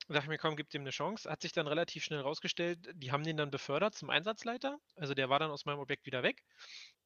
[0.10, 1.32] dachte mir, komm, gib dem eine Chance.
[1.32, 4.80] Hat sich dann relativ schnell rausgestellt, die haben den dann befördert zum Einsatzleiter.
[4.98, 6.44] Also der war dann aus meinem Objekt wieder weg.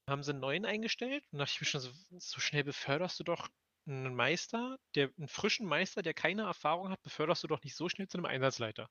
[0.10, 3.24] Haben sie einen neuen eingestellt und dachte ich mir schon so, so schnell beförderst du
[3.24, 3.50] doch
[3.86, 7.90] einen Meister, der, einen frischen Meister, der keine Erfahrung hat, beförderst du doch nicht so
[7.90, 8.90] schnell zu einem Einsatzleiter.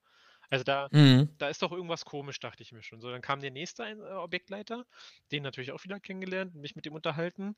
[0.50, 1.36] Also da, Mhm.
[1.38, 3.00] da ist doch irgendwas komisch, dachte ich mir schon.
[3.00, 4.86] So, dann kam der nächste äh, Objektleiter,
[5.32, 7.56] den natürlich auch wieder kennengelernt, mich mit dem unterhalten.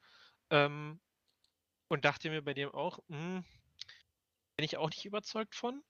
[0.51, 1.01] Ähm,
[1.89, 3.45] und dachte mir bei dem auch, hm,
[4.57, 5.83] bin ich auch nicht überzeugt von.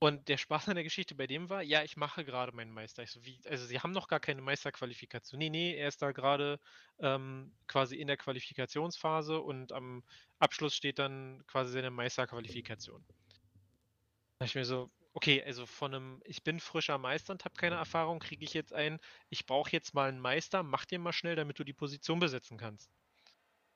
[0.00, 3.04] Und der Spaß an der Geschichte bei dem war, ja, ich mache gerade meinen Meister.
[3.06, 5.38] So, wie, also sie haben noch gar keine Meisterqualifikation.
[5.38, 6.60] Nee, nee, er ist da gerade
[7.00, 10.04] ähm, quasi in der Qualifikationsphase und am
[10.38, 13.04] Abschluss steht dann quasi seine Meisterqualifikation.
[13.08, 17.56] Da dachte ich mir so, okay, also von einem, ich bin frischer Meister und habe
[17.56, 19.00] keine Erfahrung, kriege ich jetzt ein,
[19.30, 22.56] ich brauche jetzt mal einen Meister, mach dir mal schnell, damit du die Position besetzen
[22.56, 22.88] kannst.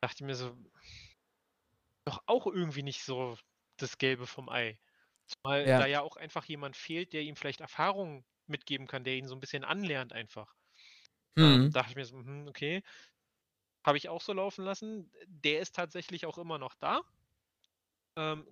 [0.01, 0.57] Dachte ich mir so,
[2.05, 3.37] doch auch irgendwie nicht so
[3.77, 4.79] das Gelbe vom Ei.
[5.27, 5.77] Zumal Ja.
[5.77, 9.35] da ja auch einfach jemand fehlt, der ihm vielleicht Erfahrung mitgeben kann, der ihn so
[9.35, 10.55] ein bisschen anlernt einfach.
[11.37, 11.73] Mhm.
[11.73, 12.83] dachte ich mir so, mhm, okay.
[13.85, 15.13] Habe ich auch so laufen lassen.
[15.27, 17.03] Der ist tatsächlich auch immer noch da.
[18.17, 18.47] Ähm,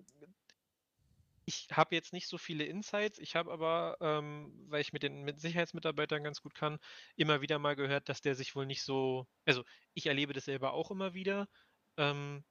[1.45, 3.19] ich habe jetzt nicht so viele Insights.
[3.19, 6.79] Ich habe aber, ähm, weil ich mit den mit Sicherheitsmitarbeitern ganz gut kann,
[7.15, 9.63] immer wieder mal gehört, dass der sich wohl nicht so, also
[9.93, 11.47] ich erlebe das selber auch immer wieder,
[11.97, 12.45] ähm,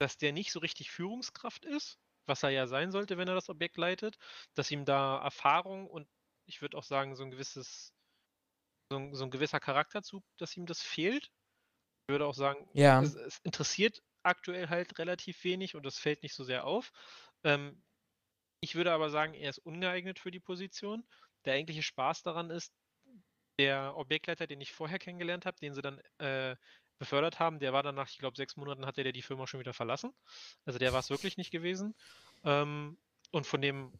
[0.00, 3.50] dass der nicht so richtig Führungskraft ist, was er ja sein sollte, wenn er das
[3.50, 4.18] Objekt leitet,
[4.56, 6.08] dass ihm da Erfahrung und
[6.46, 7.94] ich würde auch sagen, so ein gewisses
[8.92, 11.30] so ein, so ein gewisser Charakterzug, dass ihm das fehlt.
[12.08, 13.00] Ich würde auch sagen, Ja.
[13.00, 16.92] es, es interessiert aktuell halt relativ wenig und das fällt nicht so sehr auf.
[17.44, 17.84] Ähm,
[18.62, 21.08] ich würde aber sagen, er ist ungeeignet für die Position.
[21.46, 22.74] Der eigentliche Spaß daran ist,
[23.58, 26.56] der Objektleiter, den ich vorher kennengelernt habe, den sie dann äh,
[27.00, 29.58] befördert haben, der war dann nach, ich glaube, sechs Monaten hatte der die Firma schon
[29.58, 30.12] wieder verlassen.
[30.66, 31.94] Also der war es wirklich nicht gewesen.
[32.44, 32.98] Ähm,
[33.32, 33.92] und von dem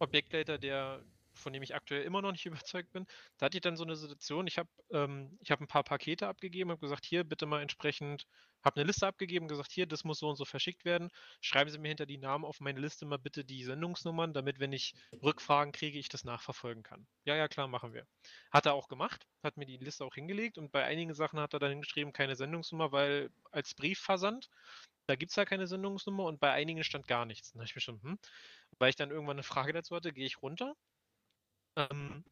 [0.00, 1.02] Objektleiter, der,
[1.40, 3.06] von dem ich aktuell immer noch nicht überzeugt bin,
[3.38, 6.70] da hatte ich dann so eine Situation, ich habe ähm, hab ein paar Pakete abgegeben,
[6.70, 8.26] habe gesagt, hier bitte mal entsprechend,
[8.62, 11.10] habe eine Liste abgegeben, gesagt, hier, das muss so und so verschickt werden.
[11.40, 14.72] Schreiben Sie mir hinter die Namen auf meine Liste mal bitte die Sendungsnummern, damit, wenn
[14.72, 17.06] ich Rückfragen kriege, ich das nachverfolgen kann.
[17.24, 18.06] Ja, ja, klar, machen wir.
[18.50, 21.54] Hat er auch gemacht, hat mir die Liste auch hingelegt und bei einigen Sachen hat
[21.54, 24.50] er dann hingeschrieben, keine Sendungsnummer, weil als Briefversand,
[25.06, 27.52] da gibt es ja keine Sendungsnummer und bei einigen stand gar nichts.
[27.52, 28.18] Dann habe ich mir schon, hm,
[28.78, 30.74] weil ich dann irgendwann eine Frage dazu hatte, gehe ich runter.
[31.76, 32.24] Ähm,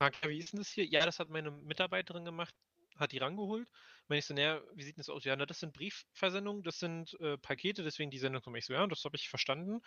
[0.00, 0.84] ja, wie ist denn das hier?
[0.86, 2.54] Ja, das hat meine Mitarbeiterin gemacht,
[2.96, 3.68] hat die rangeholt.
[4.08, 5.24] Wenn ich so, naja, wie sieht denn das aus?
[5.24, 8.58] Ja, na, das sind Briefversendungen, das sind äh, Pakete, deswegen die Sendungsnummer.
[8.58, 9.80] Ich so, ja, das habe ich verstanden.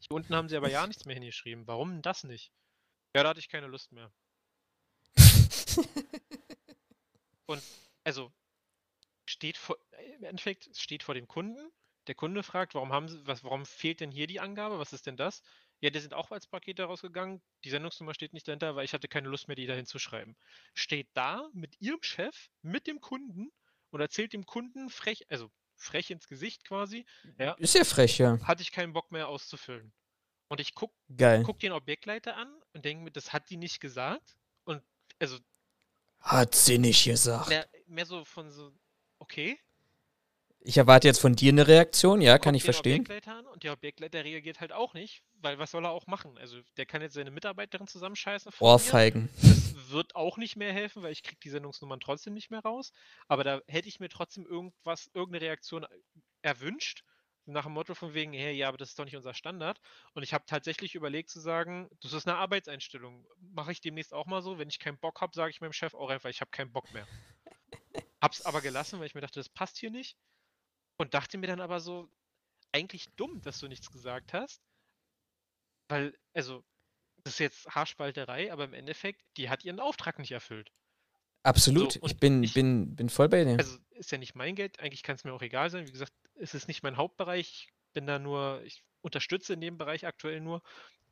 [0.00, 1.66] Hier unten haben sie aber ja nichts mehr hingeschrieben.
[1.66, 2.52] Warum das nicht?
[3.14, 4.12] Ja, da hatte ich keine Lust mehr.
[7.46, 7.62] Und
[8.04, 8.32] also
[9.26, 9.76] steht vor,
[10.16, 11.70] im Endeffekt steht vor dem Kunden.
[12.06, 14.78] Der Kunde fragt, warum haben sie, was, warum fehlt denn hier die Angabe?
[14.78, 15.42] Was ist denn das?
[15.80, 17.42] Ja, die sind auch als Pakete rausgegangen.
[17.64, 20.36] Die Sendungsnummer steht nicht dahinter, weil ich hatte keine Lust mehr, die dahin zu schreiben.
[20.74, 23.50] Steht da mit ihrem Chef, mit dem Kunden
[23.90, 27.06] und erzählt dem Kunden frech, also frech ins Gesicht quasi,
[27.38, 28.38] ja, Ist ja frech, ja.
[28.46, 29.92] hatte ich keinen Bock mehr auszufüllen.
[30.48, 31.42] Und ich guck, Geil.
[31.44, 34.36] guck den Objektleiter an und denke mir, das hat die nicht gesagt.
[34.64, 34.82] Und
[35.18, 35.38] also
[36.18, 37.48] Hat sie nicht gesagt.
[37.48, 38.72] mehr, mehr so von so,
[39.18, 39.58] okay,
[40.62, 43.00] Ich erwarte jetzt von dir eine Reaktion, ja, kann ich verstehen.
[43.00, 46.36] Objektleiter an und der Objektleiter reagiert halt auch nicht, weil was soll er auch machen?
[46.36, 48.52] Also der kann jetzt seine Mitarbeiterin zusammenscheißen.
[48.52, 48.74] vor mir.
[48.74, 49.30] Ohrfeigen.
[49.40, 52.92] Das wird auch nicht mehr helfen, weil ich kriege die Sendungsnummern trotzdem nicht mehr raus.
[53.26, 55.86] Aber da hätte ich mir trotzdem irgendwas, irgendeine Reaktion
[56.42, 57.04] erwünscht.
[57.46, 59.80] Nach dem Motto von wegen, hey, ja, aber das ist doch nicht unser Standard.
[60.12, 63.26] Und ich habe tatsächlich überlegt zu sagen, das ist eine Arbeitseinstellung.
[63.40, 64.58] Mache ich demnächst auch mal so.
[64.58, 66.92] Wenn ich keinen Bock habe, sage ich meinem Chef auch einfach, ich habe keinen Bock
[66.92, 67.08] mehr.
[68.20, 70.16] Hab's aber gelassen, weil ich mir dachte, das passt hier nicht.
[71.00, 72.10] Und dachte mir dann aber so,
[72.72, 74.60] eigentlich dumm, dass du nichts gesagt hast.
[75.88, 76.62] Weil, also,
[77.24, 80.70] das ist jetzt Haarspalterei, aber im Endeffekt, die hat ihren Auftrag nicht erfüllt.
[81.42, 81.92] Absolut.
[81.94, 83.56] So, ich bin, ich- bin, bin voll bei dir.
[83.58, 85.86] Also ist ja nicht mein Geld, eigentlich kann es mir auch egal sein.
[85.86, 87.48] Wie gesagt, es ist nicht mein Hauptbereich.
[87.48, 90.62] Ich bin da nur, ich unterstütze in dem Bereich aktuell nur.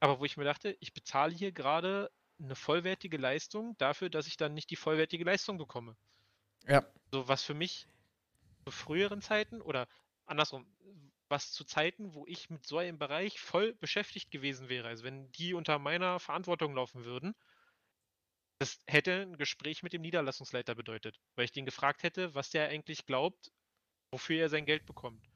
[0.01, 4.37] Aber wo ich mir dachte, ich bezahle hier gerade eine vollwertige Leistung dafür, dass ich
[4.37, 5.97] dann nicht die vollwertige Leistung bekomme.
[6.67, 6.85] Ja.
[7.11, 7.89] So was für mich
[8.71, 9.89] früheren Zeiten oder
[10.27, 10.67] andersrum,
[11.29, 14.89] was zu Zeiten, wo ich mit so einem Bereich voll beschäftigt gewesen wäre.
[14.89, 17.35] Also wenn die unter meiner Verantwortung laufen würden,
[18.59, 22.69] das hätte ein Gespräch mit dem Niederlassungsleiter bedeutet, weil ich den gefragt hätte, was der
[22.69, 23.53] eigentlich glaubt,
[24.11, 25.29] wofür er sein Geld bekommt.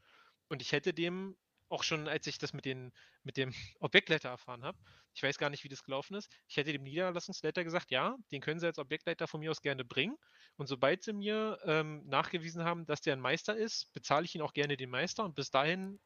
[0.49, 1.37] Und ich hätte dem
[1.73, 2.93] auch schon, als ich das mit, den,
[3.23, 4.79] mit dem Objektleiter erfahren habe,
[5.15, 8.41] ich weiß gar nicht, wie das gelaufen ist, ich hätte dem Niederlassungsleiter gesagt, ja, den
[8.41, 10.17] können Sie als Objektleiter von mir aus gerne bringen.
[10.57, 14.43] Und sobald Sie mir ähm, nachgewiesen haben, dass der ein Meister ist, bezahle ich Ihnen
[14.45, 15.25] auch gerne den Meister.
[15.25, 15.99] Und bis dahin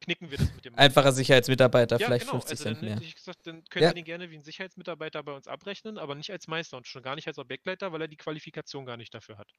[0.00, 0.82] knicken wir das mit dem Meister.
[0.84, 2.40] Einfacher Sicherheitsmitarbeiter, Ja, vielleicht genau.
[2.40, 2.94] 50 Also Cent dann mehr.
[2.96, 3.88] hätte ich gesagt, dann können Ja.
[3.90, 7.02] Sie den gerne wie ein Sicherheitsmitarbeiter bei uns abrechnen, aber nicht als Meister und schon
[7.02, 9.52] gar nicht als Objektleiter, weil er die Qualifikation gar nicht dafür hat.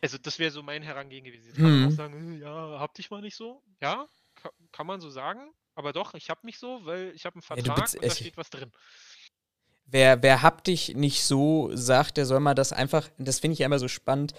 [0.00, 1.46] Also das wäre so mein Herangehen gewesen.
[1.46, 1.96] Jetzt kann man auch Mhm.
[1.96, 3.62] sagen, "Äh, ja, hab dich mal nicht so.
[3.80, 4.06] Ja,
[4.36, 7.42] ka kann man so sagen, aber doch, ich hab mich so, weil ich habe einen
[7.54, 8.72] Ja, Vertrag bez- und da steht was drin.
[9.86, 13.66] Wer, wer haptisch nicht so sagt, der soll mal das einfach, das finde ich ja
[13.66, 14.34] immer so spannend,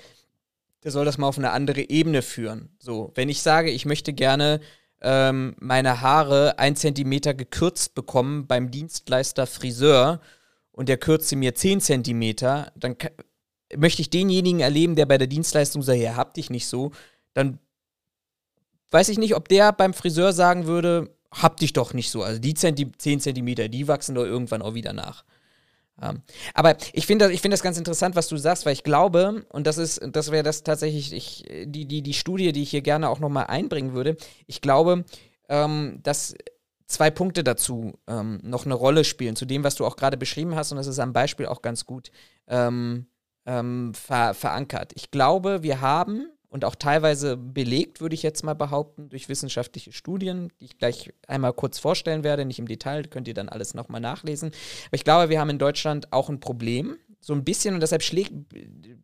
[0.83, 2.75] der soll das mal auf eine andere Ebene führen.
[2.79, 4.61] So, wenn ich sage, ich möchte gerne
[5.01, 10.21] ähm, meine Haare ein Zentimeter gekürzt bekommen beim Dienstleister Friseur
[10.71, 12.97] und der kürzt sie mir 10 Zentimeter, dann
[13.75, 16.91] möchte ich denjenigen erleben, der bei der Dienstleistung sagt, ja, hab dich nicht so,
[17.33, 17.59] dann
[18.91, 22.23] weiß ich nicht, ob der beim Friseur sagen würde, hab dich doch nicht so.
[22.23, 25.23] Also die Zenti 10 Zentimeter, die wachsen doch irgendwann auch wieder nach.
[26.01, 26.21] Ähm,
[26.53, 29.67] aber ich finde das, find das ganz interessant, was du sagst, weil ich glaube, und
[29.67, 33.09] das ist, das wäre das tatsächlich, ich, die, die, die Studie, die ich hier gerne
[33.09, 34.15] auch nochmal einbringen würde,
[34.47, 35.03] ich glaube,
[35.49, 36.35] ähm, dass
[36.87, 40.55] zwei Punkte dazu ähm, noch eine Rolle spielen, zu dem, was du auch gerade beschrieben
[40.55, 42.11] hast, und das ist am Beispiel auch ganz gut
[42.47, 43.07] ähm,
[43.49, 44.91] ähm, ver verankert.
[44.95, 49.91] Ich glaube, wir haben und auch teilweise belegt, würde ich jetzt mal behaupten, durch wissenschaftliche
[49.91, 53.73] Studien, die ich gleich einmal kurz vorstellen werde, nicht im Detail, könnt ihr dann alles
[53.73, 54.49] nochmal nachlesen.
[54.87, 58.01] Aber ich glaube, wir haben in Deutschland auch ein Problem, so ein bisschen, und deshalb,
[58.01, 58.31] schlägt,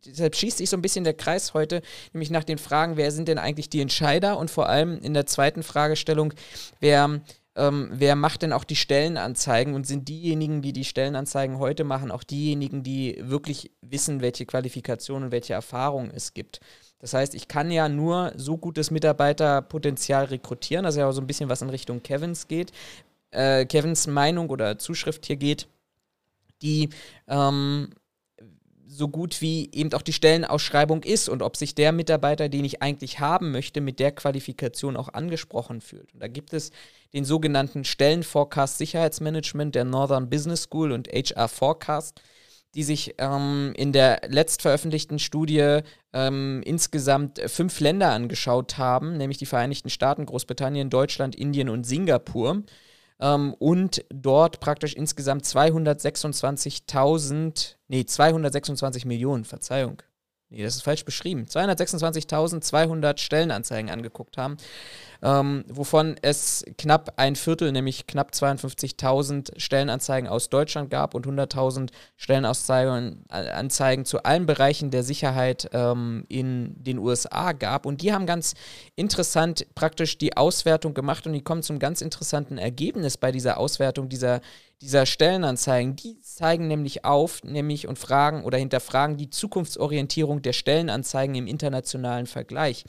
[0.06, 1.82] deshalb schießt sich so ein bisschen der Kreis heute,
[2.12, 5.26] nämlich nach den Fragen, wer sind denn eigentlich die Entscheider und vor allem in der
[5.26, 6.32] zweiten Fragestellung,
[6.80, 7.20] wer
[7.56, 12.10] ähm, wer macht denn auch die Stellenanzeigen und sind diejenigen, die die Stellenanzeigen heute machen,
[12.10, 16.60] auch diejenigen, die wirklich wissen, welche Qualifikationen und welche Erfahrungen es gibt.
[16.98, 21.20] Das heißt, ich kann ja nur so gutes Mitarbeiterpotenzial rekrutieren, das ist ja auch so
[21.20, 22.72] ein bisschen was in Richtung Kevins geht,
[23.30, 25.66] äh, Kevins Meinung oder Zuschrift hier geht,
[26.62, 26.90] die
[27.26, 27.88] ähm,
[28.86, 32.82] so gut wie eben auch die Stellenausschreibung ist und ob sich der Mitarbeiter, den ich
[32.82, 36.14] eigentlich haben möchte, mit der Qualifikation auch angesprochen fühlt.
[36.14, 36.70] Und da gibt es
[37.16, 42.20] den sogenannten Stellenforecast Sicherheitsmanagement der Northern Business School und HR Forecast,
[42.74, 45.78] die sich ähm, in der letzt veröffentlichten Studie
[46.12, 52.64] ähm, insgesamt fünf Länder angeschaut haben, nämlich die Vereinigten Staaten, Großbritannien, Deutschland, Indien und Singapur
[53.18, 60.02] ähm, und dort praktisch insgesamt 226.000, nee, 226 Millionen, Verzeihung.
[60.48, 61.46] Nee, das ist falsch beschrieben.
[61.46, 64.58] 226.200 Stellenanzeigen angeguckt haben
[65.22, 71.90] ähm, wovon es knapp ein Viertel, nämlich knapp 52.000 Stellenanzeigen aus Deutschland gab und 100.000
[72.16, 77.86] Stellenanzeigen zu allen Bereichen der Sicherheit ähm, in den USA gab.
[77.86, 78.54] Und die haben ganz
[78.94, 84.08] interessant praktisch die Auswertung gemacht und die kommen zum ganz interessanten Ergebnis bei dieser Auswertung
[84.08, 84.40] dieser
[84.82, 91.34] dieser Stellenanzeigen, die zeigen nämlich auf, nämlich und fragen oder hinterfragen die Zukunftsorientierung der Stellenanzeigen
[91.34, 92.84] im internationalen Vergleich.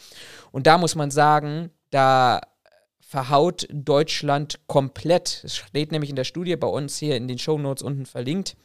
[0.51, 2.41] Und da muss man sagen, da
[2.99, 5.41] verhaut Deutschland komplett.
[5.45, 8.57] Es steht nämlich in der Studie bei uns hier in den Show Notes unten verlinkt.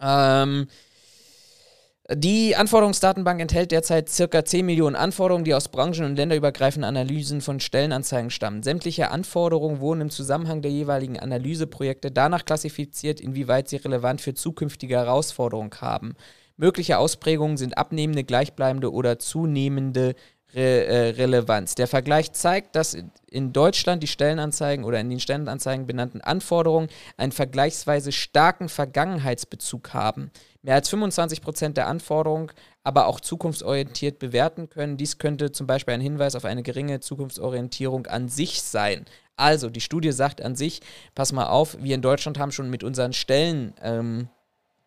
[0.00, 0.66] Ähm,
[2.12, 4.44] die Anforderungsdatenbank enthält derzeit ca.
[4.44, 8.62] 10 Millionen Anforderungen, die aus branchen- und länderübergreifenden Analysen von Stellenanzeigen stammen.
[8.62, 14.96] Sämtliche Anforderungen wurden im Zusammenhang der jeweiligen Analyseprojekte danach klassifiziert, inwieweit sie relevant für zukünftige
[14.96, 16.14] Herausforderungen haben.
[16.58, 20.14] Mögliche Ausprägungen sind abnehmende, gleichbleibende oder zunehmende
[20.54, 21.74] Re äh, Relevanz.
[21.74, 22.96] Der Vergleich zeigt, dass
[23.28, 30.30] in Deutschland die Stellenanzeigen oder in den Stellenanzeigen benannten Anforderungen einen vergleichsweise starken Vergangenheitsbezug haben.
[30.62, 32.50] Mehr als 25 Prozent der Anforderungen
[32.84, 34.96] aber auch zukunftsorientiert bewerten können.
[34.96, 39.06] Dies könnte zum Beispiel ein Hinweis auf eine geringe Zukunftsorientierung an sich sein.
[39.36, 40.80] Also, die Studie sagt an sich,
[41.14, 44.28] pass mal auf, wir in Deutschland haben schon mit unseren Stellen ähm,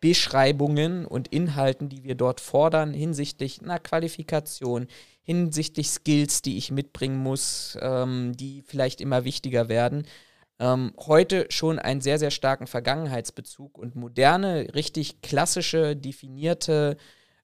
[0.00, 4.86] Beschreibungen und Inhalten, die wir dort fordern, hinsichtlich einer Qualifikation,
[5.28, 10.06] hinsichtlich Skills, die ich mitbringen muss, ähm, die vielleicht immer wichtiger werden.
[10.58, 16.96] Ähm, heute schon einen sehr, sehr starken Vergangenheitsbezug und moderne, richtig klassische, definierte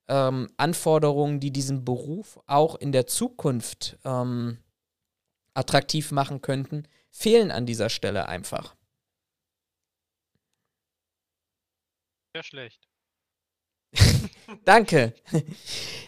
[0.09, 4.57] ähm, Anforderungen, die diesen Beruf auch in der Zukunft ähm,
[5.53, 8.75] attraktiv machen könnten, fehlen an dieser Stelle einfach.
[12.35, 12.89] Sehr schlecht.
[14.65, 15.15] Danke.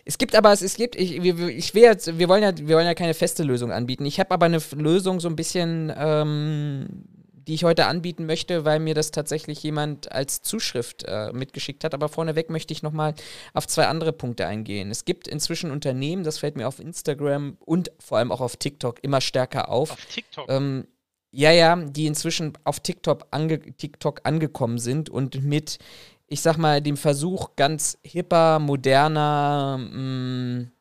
[0.04, 2.94] Es gibt aber, es gibt, ich, ich will jetzt, wir wollen ja, wir wollen ja
[2.94, 4.04] keine feste Lösung anbieten.
[4.06, 7.04] Ich habe aber eine Lösung so ein bisschen, ähm,
[7.46, 11.94] die ich heute anbieten möchte, weil mir das tatsächlich jemand als Zuschrift äh, mitgeschickt hat.
[11.94, 13.14] Aber vorneweg möchte ich nochmal
[13.54, 14.90] auf zwei andere Punkte eingehen.
[14.90, 19.02] Es gibt inzwischen Unternehmen, das fällt mir auf Instagram und vor allem auch auf TikTok
[19.02, 19.92] immer stärker auf.
[19.92, 20.50] Auf TikTok?
[20.50, 20.88] Ähm,
[21.30, 25.78] ja, ja, die inzwischen auf TikTok, ange TikTok angekommen sind und mit
[26.28, 30.72] ich sag mal, dem Versuch ganz hipper, moderner, mh, mm,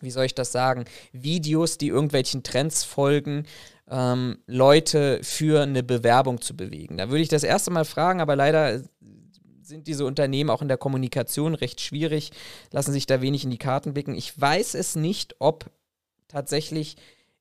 [0.00, 3.46] wie soll ich das sagen, Videos, die irgendwelchen Trends folgen,
[3.90, 6.96] ähm, Leute für eine Bewerbung zu bewegen.
[6.98, 8.82] Da würde ich das erste Mal fragen, aber leider
[9.62, 12.32] sind diese Unternehmen auch in der Kommunikation recht schwierig,
[12.70, 14.14] lassen sich da wenig in die Karten blicken.
[14.14, 15.70] Ich weiß es nicht, ob
[16.28, 16.96] tatsächlich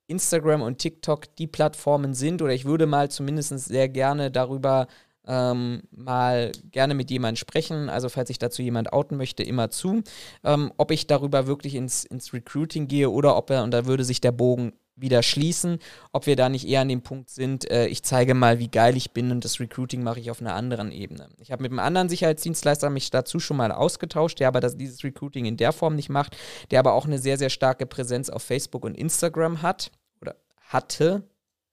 [0.08, 4.88] Instagram und TikTok die Plattformen sind oder ich würde mal zumindest sehr gerne darüber
[5.28, 7.90] ähm, mal gerne mit jemandem sprechen.
[7.90, 10.04] Also falls sich dazu jemand outen möchte, immer zu.
[10.44, 14.04] Ähm, ob ich darüber wirklich ins, ins Recruiting gehe oder ob er, und da würde
[14.04, 15.80] sich der Bogen wieder schließen,
[16.12, 18.96] ob wir da nicht eher an dem Punkt sind, äh, ich zeige mal, wie geil
[18.96, 21.30] ich bin und das Recruiting mache ich auf einer anderen Ebene.
[21.40, 25.04] Ich habe mit einem anderen Sicherheitsdienstleister mich dazu schon mal ausgetauscht, der aber das, dieses
[25.04, 26.38] Recruiting in der Form nicht macht,
[26.70, 29.92] der aber auch eine sehr, sehr starke Präsenz auf Facebook und Instagram hat
[30.22, 31.24] oder hatte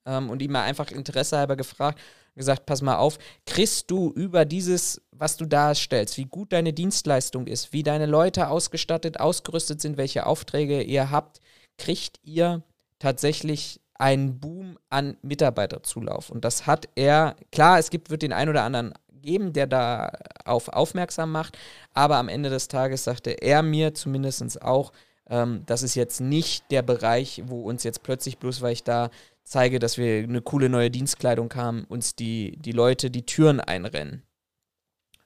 [0.05, 1.99] ähm, und ihm mal einfach Interesse halber gefragt,
[2.35, 7.47] gesagt, pass mal auf, kriegst du über dieses, was du darstellst, wie gut deine Dienstleistung
[7.47, 11.39] ist, wie deine Leute ausgestattet, ausgerüstet sind, welche Aufträge ihr habt,
[11.77, 12.63] kriegt ihr
[12.99, 16.29] tatsächlich einen Boom an Mitarbeiterzulauf.
[16.29, 20.11] Und das hat er, klar, es gibt, wird den einen oder anderen geben, der da
[20.45, 21.57] auf aufmerksam macht,
[21.93, 24.91] aber am Ende des Tages sagte er mir zumindest auch,
[25.29, 29.11] ähm, das ist jetzt nicht der Bereich, wo uns jetzt plötzlich, bloß weil ich da
[29.43, 34.23] zeige, dass wir eine coole neue Dienstkleidung haben, uns die, die Leute die Türen einrennen.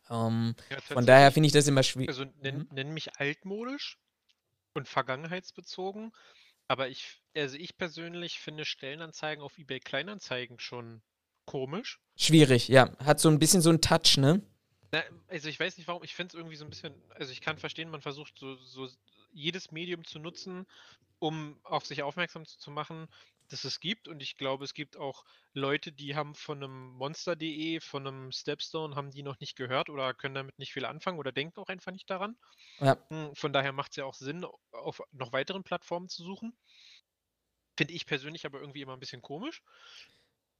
[0.09, 2.09] Ähm, ja, von daher finde ich das immer schwierig.
[2.09, 2.67] Also nenn, mhm.
[2.71, 3.97] nenn mich altmodisch
[4.73, 6.11] und vergangenheitsbezogen,
[6.67, 11.01] aber ich also ich persönlich finde Stellenanzeigen auf eBay Kleinanzeigen schon
[11.45, 11.99] komisch.
[12.15, 12.97] Schwierig, ja.
[12.99, 14.41] Hat so ein bisschen so einen Touch, ne?
[14.91, 17.41] Na, also ich weiß nicht warum, ich finde es irgendwie so ein bisschen, also ich
[17.41, 18.87] kann verstehen, man versucht so, so
[19.31, 20.65] jedes Medium zu nutzen,
[21.19, 23.07] um auf sich aufmerksam zu, zu machen,
[23.55, 24.07] dass es gibt.
[24.07, 25.23] Und ich glaube, es gibt auch
[25.53, 30.13] Leute, die haben von einem Monster.de, von einem Stepstone, haben die noch nicht gehört oder
[30.13, 32.37] können damit nicht viel anfangen oder denken auch einfach nicht daran.
[32.79, 32.97] Ja.
[33.11, 36.57] Hm, Von daher macht es ja auch Sinn, auf noch weiteren Plattformen zu suchen.
[37.77, 39.63] Finde ich persönlich aber irgendwie immer ein bisschen komisch.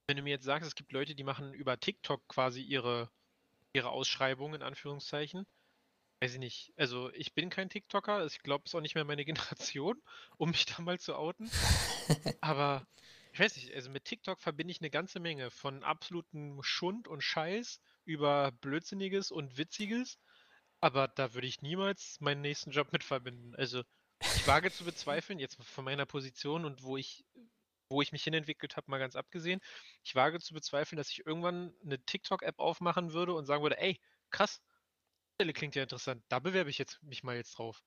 [0.07, 3.11] Wenn du mir jetzt sagst, es gibt Leute, die machen über TikTok quasi ihre,
[3.73, 5.47] ihre Ausschreibungen, in Anführungszeichen.
[6.21, 6.73] Weiß ich nicht.
[6.77, 10.01] Also ich bin kein TikToker, ich glaube, es ist auch nicht mehr meine Generation,
[10.37, 11.49] um mich da mal zu outen.
[12.41, 12.87] Aber
[13.33, 17.21] ich weiß nicht, also mit TikTok verbinde ich eine ganze Menge von absolutem Schund und
[17.21, 20.17] Scheiß über Blödsinniges und Witziges.
[20.79, 23.53] Aber da würde ich niemals meinen nächsten Job mit verbinden.
[23.55, 23.83] Also
[24.21, 27.25] ich wage zu bezweifeln, jetzt von meiner Position und wo ich,
[27.89, 29.59] wo ich mich hinentwickelt habe, mal ganz abgesehen,
[30.03, 33.99] ich wage zu bezweifeln, dass ich irgendwann eine TikTok-App aufmachen würde und sagen würde, ey,
[34.29, 34.61] krass,
[35.35, 37.83] Stelle klingt ja interessant, da bewerbe ich jetzt mich mal jetzt drauf.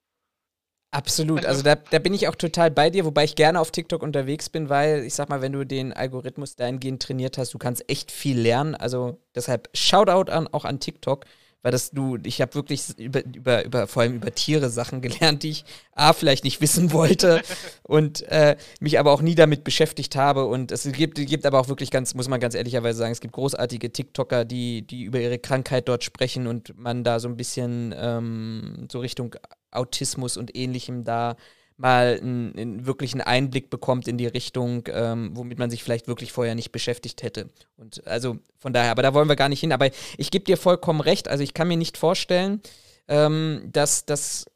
[0.90, 1.44] Absolut.
[1.44, 4.48] Also da, da bin ich auch total bei dir, wobei ich gerne auf TikTok unterwegs
[4.48, 8.10] bin, weil ich sag mal, wenn du den Algorithmus dahingehend trainiert hast, du kannst echt
[8.10, 8.74] viel lernen.
[8.74, 11.26] Also deshalb Shoutout an, auch an TikTok,
[11.62, 15.42] weil das du, ich habe wirklich über, über, über, vor allem über Tiere Sachen gelernt,
[15.42, 17.42] die ich A, vielleicht nicht wissen wollte
[17.82, 20.46] und äh, mich aber auch nie damit beschäftigt habe.
[20.46, 23.34] Und es gibt, gibt aber auch wirklich ganz, muss man ganz ehrlicherweise sagen, es gibt
[23.34, 27.94] großartige TikToker, die, die über ihre Krankheit dort sprechen und man da so ein bisschen
[27.96, 29.34] ähm, so Richtung
[29.70, 31.36] Autismus und ähnlichem da
[31.78, 36.32] mal einen, einen wirklichen Einblick bekommt in die Richtung, ähm, womit man sich vielleicht wirklich
[36.32, 37.48] vorher nicht beschäftigt hätte.
[37.76, 39.72] Und also von daher, aber da wollen wir gar nicht hin.
[39.72, 41.28] Aber ich gebe dir vollkommen recht.
[41.28, 42.60] Also ich kann mir nicht vorstellen,
[43.06, 44.46] ähm, dass das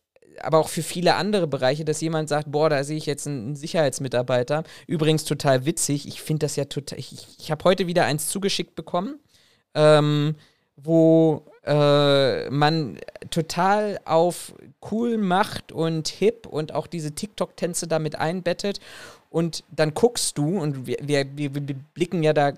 [0.40, 3.54] aber auch für viele andere Bereiche, dass jemand sagt, boah, da sehe ich jetzt einen
[3.54, 4.64] Sicherheitsmitarbeiter.
[4.88, 6.08] Übrigens total witzig.
[6.08, 6.98] Ich finde das ja total.
[6.98, 9.20] Ich, ich habe heute wieder eins zugeschickt bekommen,
[9.74, 10.34] ähm,
[10.74, 12.98] wo äh, man
[13.30, 14.54] total auf
[14.90, 18.80] cool macht und hip und auch diese TikTok-Tänze damit einbettet.
[19.30, 21.50] Und dann guckst du, und wir, wir, wir
[21.94, 22.52] blicken ja da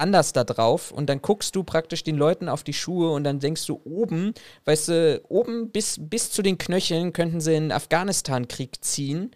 [0.00, 3.38] anders da drauf und dann guckst du praktisch den Leuten auf die Schuhe und dann
[3.38, 4.32] denkst du oben,
[4.64, 9.30] weißt du, oben bis, bis zu den Knöcheln könnten sie in Afghanistan-Krieg ziehen.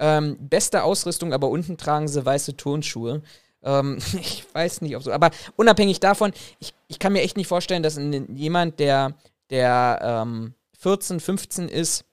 [0.00, 3.22] Ähm, beste Ausrüstung, aber unten tragen sie weiße Turnschuhe.
[3.62, 5.12] Ähm, ich weiß nicht, ob so.
[5.12, 9.14] Aber unabhängig davon, ich, ich kann mir echt nicht vorstellen, dass ein- jemand, der,
[9.50, 12.04] der ähm, 14, 15 ist,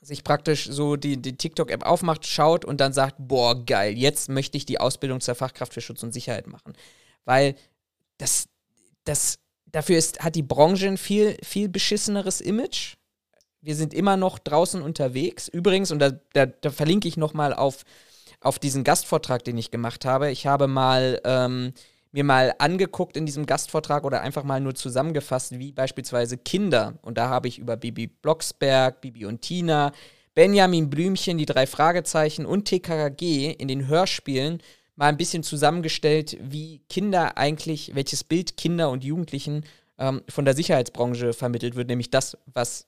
[0.00, 4.56] sich praktisch so die, die TikTok-App aufmacht, schaut und dann sagt, boah, geil, jetzt möchte
[4.56, 6.74] ich die Ausbildung zur Fachkraft für Schutz und Sicherheit machen.
[7.24, 7.54] Weil
[8.18, 8.48] das,
[9.04, 12.94] das, dafür ist, hat die Branche ein viel, viel beschisseneres Image.
[13.60, 15.46] Wir sind immer noch draußen unterwegs.
[15.46, 17.84] Übrigens, und da, da, da verlinke ich nochmal auf,
[18.42, 20.30] auf diesen Gastvortrag, den ich gemacht habe.
[20.30, 21.72] Ich habe mal ähm,
[22.12, 26.98] mir mal angeguckt in diesem Gastvortrag oder einfach mal nur zusammengefasst, wie beispielsweise Kinder.
[27.02, 29.92] Und da habe ich über Bibi Blocksberg, Bibi und Tina,
[30.34, 34.62] Benjamin Blümchen, die drei Fragezeichen und TKKG in den Hörspielen
[34.94, 39.64] mal ein bisschen zusammengestellt, wie Kinder eigentlich, welches Bild Kinder und Jugendlichen
[39.98, 42.86] ähm, von der Sicherheitsbranche vermittelt wird, nämlich das, was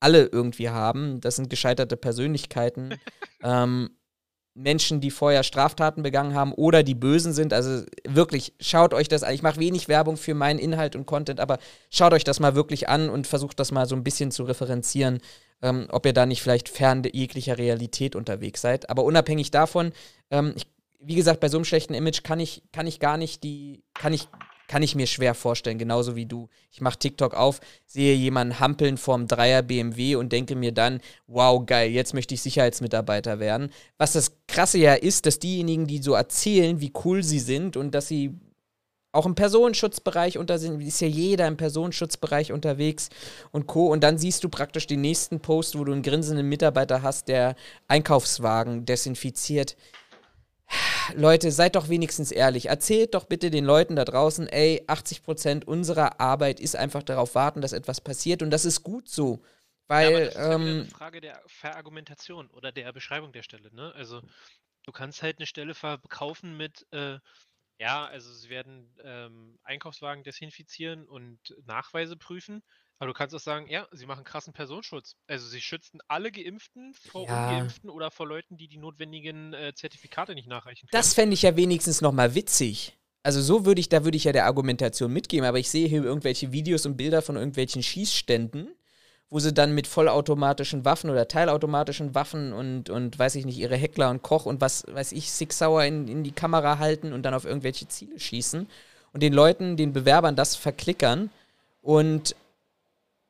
[0.00, 1.20] alle irgendwie haben.
[1.20, 2.94] Das sind gescheiterte Persönlichkeiten.
[3.42, 3.90] ähm,
[4.54, 7.52] Menschen, die vorher Straftaten begangen haben oder die Bösen sind.
[7.52, 9.34] Also wirklich, schaut euch das an.
[9.34, 11.58] Ich mache wenig Werbung für meinen Inhalt und Content, aber
[11.90, 15.20] schaut euch das mal wirklich an und versucht das mal so ein bisschen zu referenzieren,
[15.62, 18.90] ähm, ob ihr da nicht vielleicht fern jeglicher Realität unterwegs seid.
[18.90, 19.92] Aber unabhängig davon,
[20.30, 20.66] ähm, ich,
[21.00, 24.12] wie gesagt, bei so einem schlechten Image kann ich, kann ich gar nicht die, kann
[24.12, 24.28] ich,
[24.72, 26.48] kann ich mir schwer vorstellen, genauso wie du.
[26.70, 31.62] Ich mache TikTok auf, sehe jemanden hampeln vorm Dreier BMW und denke mir dann, wow,
[31.66, 33.70] geil, jetzt möchte ich Sicherheitsmitarbeiter werden.
[33.98, 37.94] Was das Krasse ja ist, dass diejenigen, die so erzählen, wie cool sie sind und
[37.94, 38.40] dass sie
[39.12, 43.10] auch im Personenschutzbereich unter sind, ist ja jeder im Personenschutzbereich unterwegs
[43.50, 43.88] und Co.
[43.88, 47.56] Und dann siehst du praktisch den nächsten Post, wo du einen grinsenden Mitarbeiter hast, der
[47.88, 49.76] Einkaufswagen desinfiziert.
[51.14, 52.66] Leute, seid doch wenigstens ehrlich.
[52.66, 57.60] Erzählt doch bitte den Leuten da draußen, ey, 80% unserer Arbeit ist einfach darauf warten,
[57.60, 59.42] dass etwas passiert und das ist gut so.
[59.42, 59.48] Ja,
[59.88, 63.92] Weil, das ist ja eine ähm, Frage der Verargumentation oder der Beschreibung der Stelle, ne?
[63.94, 64.22] Also
[64.84, 67.18] du kannst halt eine Stelle verkaufen mit, äh,
[67.78, 72.62] ja, also sie werden ähm, Einkaufswagen desinfizieren und Nachweise prüfen,
[73.02, 75.16] aber du kannst auch sagen, ja, sie machen krassen Personenschutz.
[75.26, 77.48] Also sie schützen alle Geimpften vor Ja.
[77.48, 81.02] Ungeimpften oder vor Leuten, die die notwendigen äh, Zertifikate nicht nachreichen können.
[81.02, 82.96] Das fände ich ja wenigstens noch mal witzig.
[83.24, 86.04] Also so würde ich, da würde ich ja der Argumentation mitgeben, aber ich sehe hier
[86.04, 88.68] irgendwelche Videos und Bilder von irgendwelchen Schießständen,
[89.30, 93.74] wo sie dann mit vollautomatischen Waffen oder teilautomatischen Waffen und, und weiß ich nicht, ihre
[93.76, 97.24] Heckler und Koch und was weiß ich, Six Sauer in, in die Kamera halten und
[97.24, 98.68] dann auf irgendwelche Ziele schießen
[99.12, 101.30] und den Leuten, den Bewerbern das verklickern.
[101.84, 102.36] Und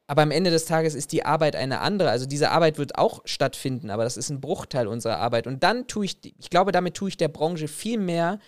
[0.07, 2.11] aber am Ende des Tages ist die Arbeit eine andere.
[2.11, 5.47] Also diese Arbeit wird auch stattfinden, aber das ist ein Bruchteil unserer Arbeit.
[5.47, 8.39] Und dann tue ich, ich glaube, damit tue ich der Branche viel mehr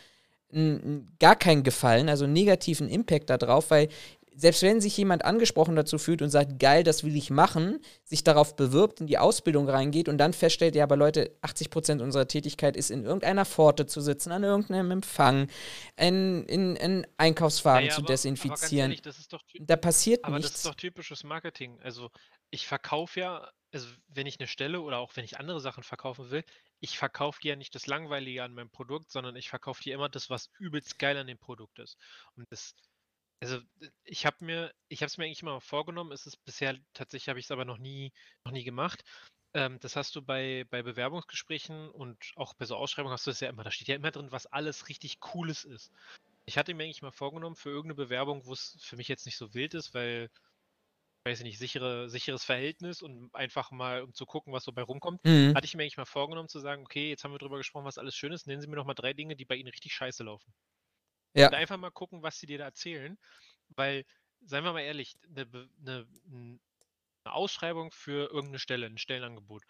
[1.18, 3.89] gar keinen Gefallen, also negativen Impact darauf, weil
[4.36, 8.24] selbst wenn sich jemand angesprochen dazu fühlt und sagt, geil, das will ich machen, sich
[8.24, 12.27] darauf bewirbt, in die Ausbildung reingeht und dann feststellt, ja, aber Leute, 80 Prozent unserer
[12.28, 15.48] Tätigkeit ist in irgendeiner Pforte zu sitzen, an irgendeinem Empfang,
[15.97, 18.62] in, in, in Einkaufswagen Naja, zu aber, desinfizieren.
[18.65, 20.56] aber ehrlich, das ist doch, ty- da passiert aber das nichts.
[20.59, 21.81] ist doch typisches Marketing.
[21.82, 22.11] Also
[22.51, 26.31] ich verkaufe ja, also wenn ich eine Stelle oder auch wenn ich andere Sachen verkaufen
[26.31, 26.44] will,
[26.81, 30.09] ich verkaufe dir ja nicht das Langweilige an meinem Produkt, sondern ich verkaufe dir immer
[30.09, 31.97] das, was übelst geil an dem Produkt ist.
[32.36, 32.74] Und das,
[33.44, 33.60] also
[34.04, 37.38] ich habe mir, ich habe es mir eigentlich immer vorgenommen, es ist bisher tatsächlich habe
[37.38, 38.12] ich es aber noch nie,
[38.44, 39.04] noch nie gemacht.
[39.54, 43.40] Ähm, das hast du bei, bei Bewerbungsgesprächen und auch bei so Ausschreibungen hast du das
[43.40, 45.92] ja immer, da steht ja immer drin, was alles richtig Cooles ist.
[46.46, 49.36] Ich hatte mir eigentlich mal vorgenommen für irgendeine Bewerbung, wo es für mich jetzt nicht
[49.38, 50.30] so wild ist, weil,
[51.26, 54.82] weiß ich nicht, sichere, sicheres Verhältnis und einfach mal, um zu gucken, was so bei
[54.82, 55.54] rumkommt, Mhm.
[55.54, 57.98] hatte ich mir eigentlich mal vorgenommen zu sagen, okay, jetzt haben wir drüber gesprochen, was
[57.98, 60.24] alles schön ist, nennen Sie mir noch mal drei Dinge, die bei Ihnen richtig scheiße
[60.24, 60.54] laufen.
[61.35, 61.48] Ja.
[61.48, 63.19] Und einfach mal gucken, was sie dir da erzählen,
[63.69, 64.05] weil,
[64.43, 65.47] seien wir mal ehrlich, eine,
[65.81, 66.61] eine, eine
[67.24, 69.65] Ausschreibung für irgendeine Stelle, ein Stellenangebot,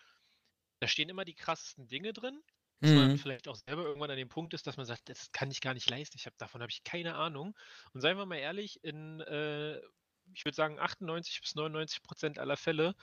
[0.80, 2.42] da stehen immer die krassesten Dinge drin,
[2.80, 3.16] dass man Mhm.
[3.16, 5.74] vielleicht auch selber irgendwann an dem Punkt ist, dass man sagt, das kann ich gar
[5.74, 7.56] nicht leisten, ich hab, davon habe ich keine Ahnung.
[7.92, 9.78] Und seien wir mal ehrlich, in, äh,
[10.34, 12.94] ich würde sagen, 98 bis 99 Prozent aller Fälle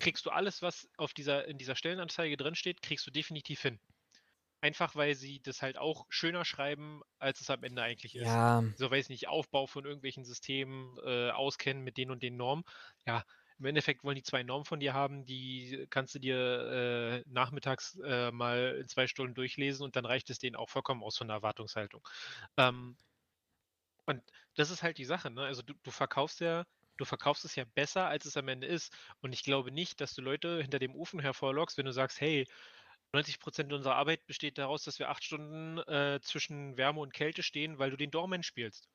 [0.00, 3.80] kriegst du alles, was auf dieser, in dieser Stellenanzeige drin steht, kriegst du definitiv hin.
[4.62, 8.40] Einfach weil sie das halt auch schöner schreiben, als es am Ende eigentlich ist.
[8.40, 12.64] Ja, So weiß nicht, Aufbau von irgendwelchen Systemen, äh, auskennen mit den und den Normen.
[13.06, 13.24] Ja,
[13.58, 17.98] im Endeffekt wollen die zwei Normen von dir haben, die kannst du dir äh, nachmittags
[18.04, 21.28] äh, mal in zwei Stunden durchlesen und dann reicht es denen auch vollkommen aus von
[21.28, 22.02] der Erwartungshaltung.
[22.56, 22.98] Ähm,
[24.06, 24.22] und
[24.56, 25.42] das ist halt die Sache, ne?
[25.44, 26.64] Also du, du verkaufst ja,
[26.96, 28.94] du verkaufst es ja besser, als es am Ende ist.
[29.20, 32.46] Und ich glaube nicht, dass du Leute hinter dem Ofen hervorlockst, wenn du sagst, hey,
[33.12, 37.78] 90% unserer Arbeit besteht daraus, dass wir acht Stunden äh, zwischen Wärme und Kälte stehen,
[37.78, 38.88] weil du den Doorman spielst.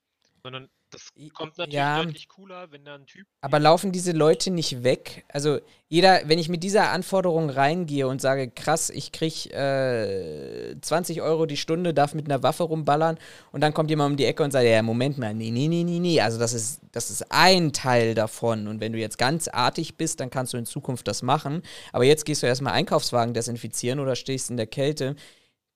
[0.48, 2.02] Sondern das kommt natürlich ja.
[2.02, 3.28] deutlich cooler, wenn da ein Typ.
[3.42, 5.26] aber laufen diese Leute nicht weg?
[5.28, 5.60] Also
[5.90, 11.48] jeder, wenn ich mit dieser Anforderung reingehe und sage, krass, ich krieg äh, 20 Euro
[11.48, 13.18] die Stunde, darf mit einer Waffe rumballern
[13.52, 15.84] und dann kommt jemand um die Ecke und sagt, ja, Moment mal, nee, nee, nee,
[15.84, 19.50] nee, nee, also das ist, das ist ein Teil davon und wenn du jetzt ganz
[19.50, 21.62] artig bist, dann kannst du in Zukunft das machen,
[21.92, 25.18] aber jetzt gehst du erstmal Einkaufswagen desinfizieren oder stehst in der Kälte.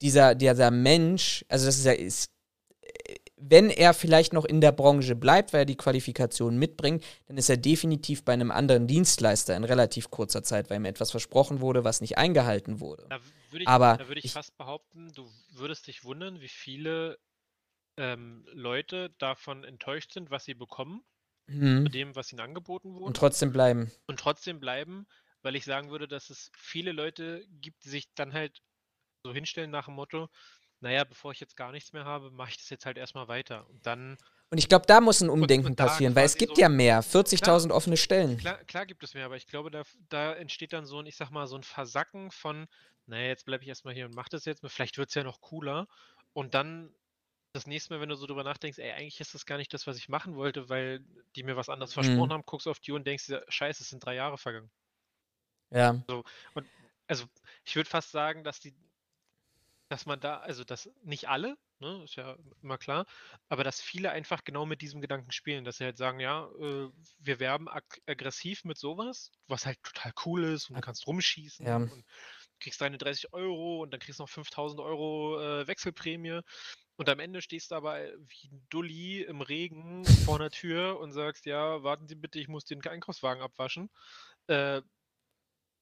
[0.02, 2.31] Dieser, dieser Mensch, also das ist ja, ist,
[3.43, 7.49] wenn er vielleicht noch in der Branche bleibt, weil er die Qualifikation mitbringt, dann ist
[7.49, 11.84] er definitiv bei einem anderen Dienstleister in relativ kurzer Zeit, weil ihm etwas versprochen wurde,
[11.84, 13.07] was nicht eingehalten wurde.
[13.09, 13.19] Da
[13.49, 17.18] würde ich, Aber da würde ich, ich- fast behaupten, du würdest dich wundern, wie viele
[17.97, 21.03] ähm, Leute davon enttäuscht sind, was sie bekommen,
[21.47, 21.84] Mhm.
[21.84, 23.05] mit dem, was ihnen angeboten wurde.
[23.05, 23.91] Und trotzdem bleiben.
[24.07, 25.07] und trotzdem bleiben,
[25.41, 28.61] weil ich sagen würde, dass es viele Leute gibt, die sich dann halt
[29.23, 30.30] so hinstellen nach dem Motto,
[30.81, 33.67] naja, bevor ich jetzt gar nichts mehr habe, mache ich das jetzt halt erstmal weiter.
[33.69, 34.17] Und dann,
[34.49, 37.01] Und ich glaube, da muss ein Umdenken und passieren, weil es gibt so- ja mehr,
[37.01, 38.37] 40.000 offene Stellen.
[38.37, 41.15] klar, klar gibt es mehr, aber ich glaube, da, da entsteht dann so ein, ich
[41.15, 42.67] sag mal, so ein Versacken von,
[43.05, 45.39] naja, jetzt bleibe ich erstmal hier und mache das jetzt, vielleicht wird es ja noch
[45.39, 45.87] cooler.
[46.33, 46.93] Und dann
[47.53, 49.85] das nächste Mal, wenn du so drüber nachdenkst, ey, eigentlich ist das gar nicht das,
[49.85, 51.03] was ich machen wollte, weil
[51.35, 52.03] die mir was anderes Mhm.
[52.03, 54.71] versprochen haben, guckst auf die Uhr und denkst dir, scheiße, es sind drei Jahre vergangen.
[55.69, 56.01] Ja.
[57.07, 57.25] also
[57.65, 58.73] ich würde fast sagen, dass die,
[59.91, 63.05] dass man da, also dass nicht alle, ne, ist ja immer klar,
[63.49, 66.89] aber dass viele einfach genau mit diesem Gedanken spielen, dass sie halt sagen, ja, äh,
[67.19, 71.68] wir werben ag aggressiv mit sowas, was halt total cool ist und du kannst rumschießen
[71.68, 71.77] Ja.
[71.89, 72.05] und
[72.59, 76.41] kriegst deine 30 Euro und dann kriegst du noch 5000 Euro äh, Wechselprämie
[76.97, 77.99] und am Ende stehst du aber
[78.30, 82.47] wie ein Dulli im Regen vor einer Tür und sagst, ja, warten Sie bitte, ich
[82.47, 83.89] muss den Einkaufswagen abwaschen.
[84.47, 84.81] Äh,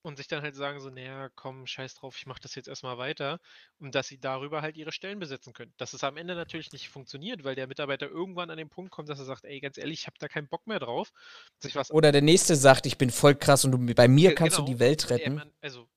[0.01, 2.97] und sich dann halt sagen so, naja, komm, scheiß drauf, ich mache das jetzt erstmal
[2.97, 3.39] weiter,
[3.80, 5.73] und dass sie darüber halt ihre Stellen besetzen können.
[5.77, 9.09] Dass es am Ende natürlich nicht funktioniert, weil der Mitarbeiter irgendwann an den Punkt kommt,
[9.09, 11.11] dass er sagt, ey, ganz ehrlich, ich habe da keinen Bock mehr drauf,
[11.59, 14.57] sich was Oder der nächste sagt, ich bin voll krass und du, bei mir kannst
[14.57, 14.67] genau.
[14.67, 15.41] du die Welt retten.
[15.61, 15.88] also,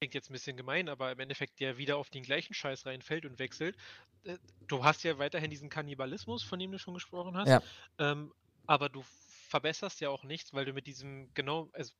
[0.00, 3.24] klingt jetzt ein bisschen gemein, aber im Endeffekt der wieder auf den gleichen Scheiß reinfällt
[3.24, 3.76] und wechselt.
[4.24, 4.36] Äh,
[4.66, 7.48] Du hast ja weiterhin diesen Kannibalismus, von dem du schon gesprochen hast.
[7.48, 7.62] Ja.
[7.98, 8.32] Ähm,
[8.66, 9.04] aber du
[9.48, 11.92] verbesserst ja auch nichts, weil du mit diesem, genau, also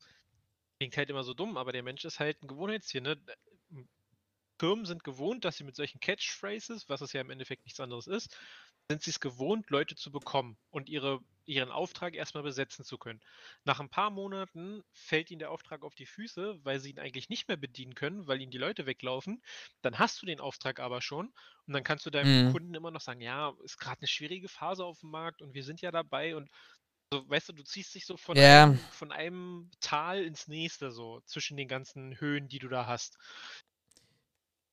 [0.84, 3.16] klingt halt immer so dumm, aber der Mensch ist halt ein Gewohnheitstier, ne?
[4.60, 8.06] Firmen sind gewohnt, dass sie mit solchen Catchphrases, was es ja im Endeffekt nichts anderes
[8.06, 8.36] ist,
[8.90, 13.20] sind sie es gewohnt, Leute zu bekommen und ihre ihren Auftrag erstmal besetzen zu können.
[13.64, 17.28] Nach ein paar Monaten fällt ihnen der Auftrag auf die Füße, weil sie ihn eigentlich
[17.28, 19.42] nicht mehr bedienen können, weil ihnen die Leute weglaufen.
[19.82, 21.34] Dann hast du den Auftrag aber schon
[21.66, 22.44] und dann kannst du deinem Mhm.
[22.44, 25.64] Kunden immer noch sagen, ja, ist gerade eine schwierige Phase auf dem Markt und wir
[25.64, 26.48] sind ja dabei und
[27.14, 28.64] so, weißt du, du ziehst dich so von, Ja.
[28.64, 33.18] einem, von einem Tal ins nächste so zwischen den ganzen Höhen, die du da hast.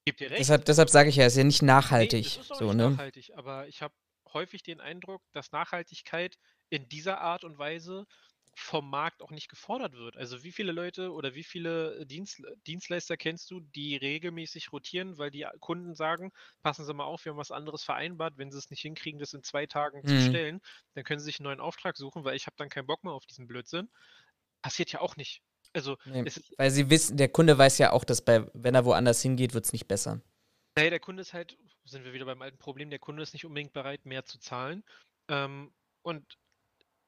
[0.05, 0.39] Gib dir recht.
[0.39, 2.23] Deshalb, deshalb sage ich ja, ist ja nicht Nee, nachhaltig.
[2.23, 2.89] das ist so, nicht ne?
[2.91, 3.93] nachhaltig, aber ich habe
[4.34, 6.38] häufig den Eindruck, dass Nachhaltigkeit
[6.69, 8.05] in dieser Art und Weise
[8.53, 10.18] vom Markt auch nicht gefordert wird.
[10.18, 15.32] Also wie viele Leute oder wie viele Dienst, Dienstleister kennst du, die regelmäßig rotieren, weil
[15.32, 18.69] die Kunden sagen, passen Sie mal auf, wir haben was anderes vereinbart, wenn Sie es
[18.69, 20.19] nicht hinkriegen, das in zwei Tagen zu Mhm.
[20.19, 20.61] stellen,
[20.94, 23.14] dann können Sie sich einen neuen Auftrag suchen, weil ich habe dann keinen Bock mehr
[23.14, 23.90] auf diesen Blödsinn.
[24.61, 25.41] Passiert ja auch nicht.
[25.73, 26.26] Also Nee,
[26.57, 29.65] weil sie wissen, der Kunde weiß ja auch, dass bei, wenn er woanders hingeht, wird
[29.65, 30.22] es nicht besser.
[30.78, 33.45] Naja, der Kunde ist halt, sind wir wieder beim alten Problem, der Kunde ist nicht
[33.45, 34.84] unbedingt bereit, mehr zu zahlen.
[35.28, 36.38] Ähm, und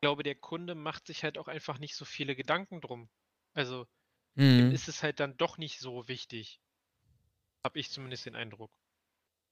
[0.04, 3.10] glaube, der Kunde macht sich halt auch einfach nicht so viele Gedanken drum.
[3.54, 3.88] Also
[4.36, 4.72] Mhm.
[4.72, 6.60] ist es halt dann doch nicht so wichtig.
[7.64, 8.72] Habe ich zumindest den Eindruck.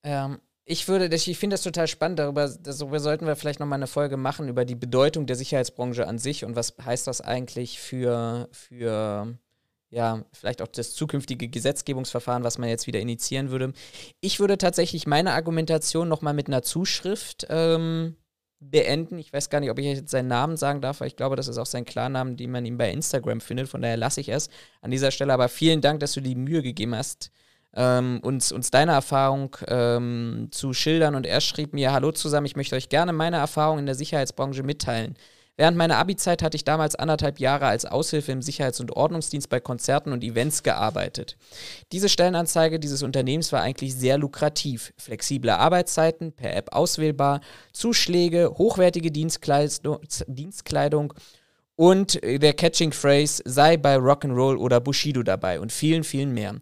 [0.04, 3.88] Ähm, ich würde, ich finde das total spannend, darüber, darüber sollten wir vielleicht nochmal eine
[3.88, 8.48] Folge machen, über die Bedeutung der Sicherheitsbranche an sich und was heißt das eigentlich für,
[8.52, 9.38] für
[9.90, 13.74] ja, vielleicht auch das zukünftige Gesetzgebungsverfahren, was man jetzt wieder initiieren würde.
[14.22, 18.16] Ich würde tatsächlich meine Argumentation nochmal mit einer Zuschrift ähm,
[18.62, 19.18] beenden.
[19.18, 21.48] Ich weiß gar nicht, ob ich jetzt seinen Namen sagen darf, weil ich glaube, das
[21.48, 23.68] ist auch sein Klarnamen, den man ihm bei Instagram findet.
[23.68, 24.50] Von daher lasse ich es
[24.82, 25.34] an dieser Stelle.
[25.34, 27.32] Aber vielen Dank, dass du die Mühe gegeben hast,
[27.74, 31.16] ähm, uns, uns deine Erfahrung ähm, zu schildern.
[31.16, 34.64] Und er schrieb mir, hallo zusammen, ich möchte euch gerne meine Erfahrung in der Sicherheitsbranche
[34.64, 35.16] mitteilen.
[35.62, 39.60] Während meiner Abi-Zeit hatte ich damals anderthalb Jahre als Aushilfe im Sicherheits- und Ordnungsdienst bei
[39.60, 41.38] Konzerten und Events gearbeitet.
[41.92, 44.92] Diese Stellenanzeige dieses Unternehmens war eigentlich sehr lukrativ.
[44.98, 47.42] Flexible Arbeitszeiten, per App auswählbar,
[47.74, 51.14] Zuschläge, hochwertige Dienstkleidung,
[51.76, 56.56] und äh, der Catching Phrase sei bei Rock'n'Roll oder Bushido dabei und vielen, vielen mehr.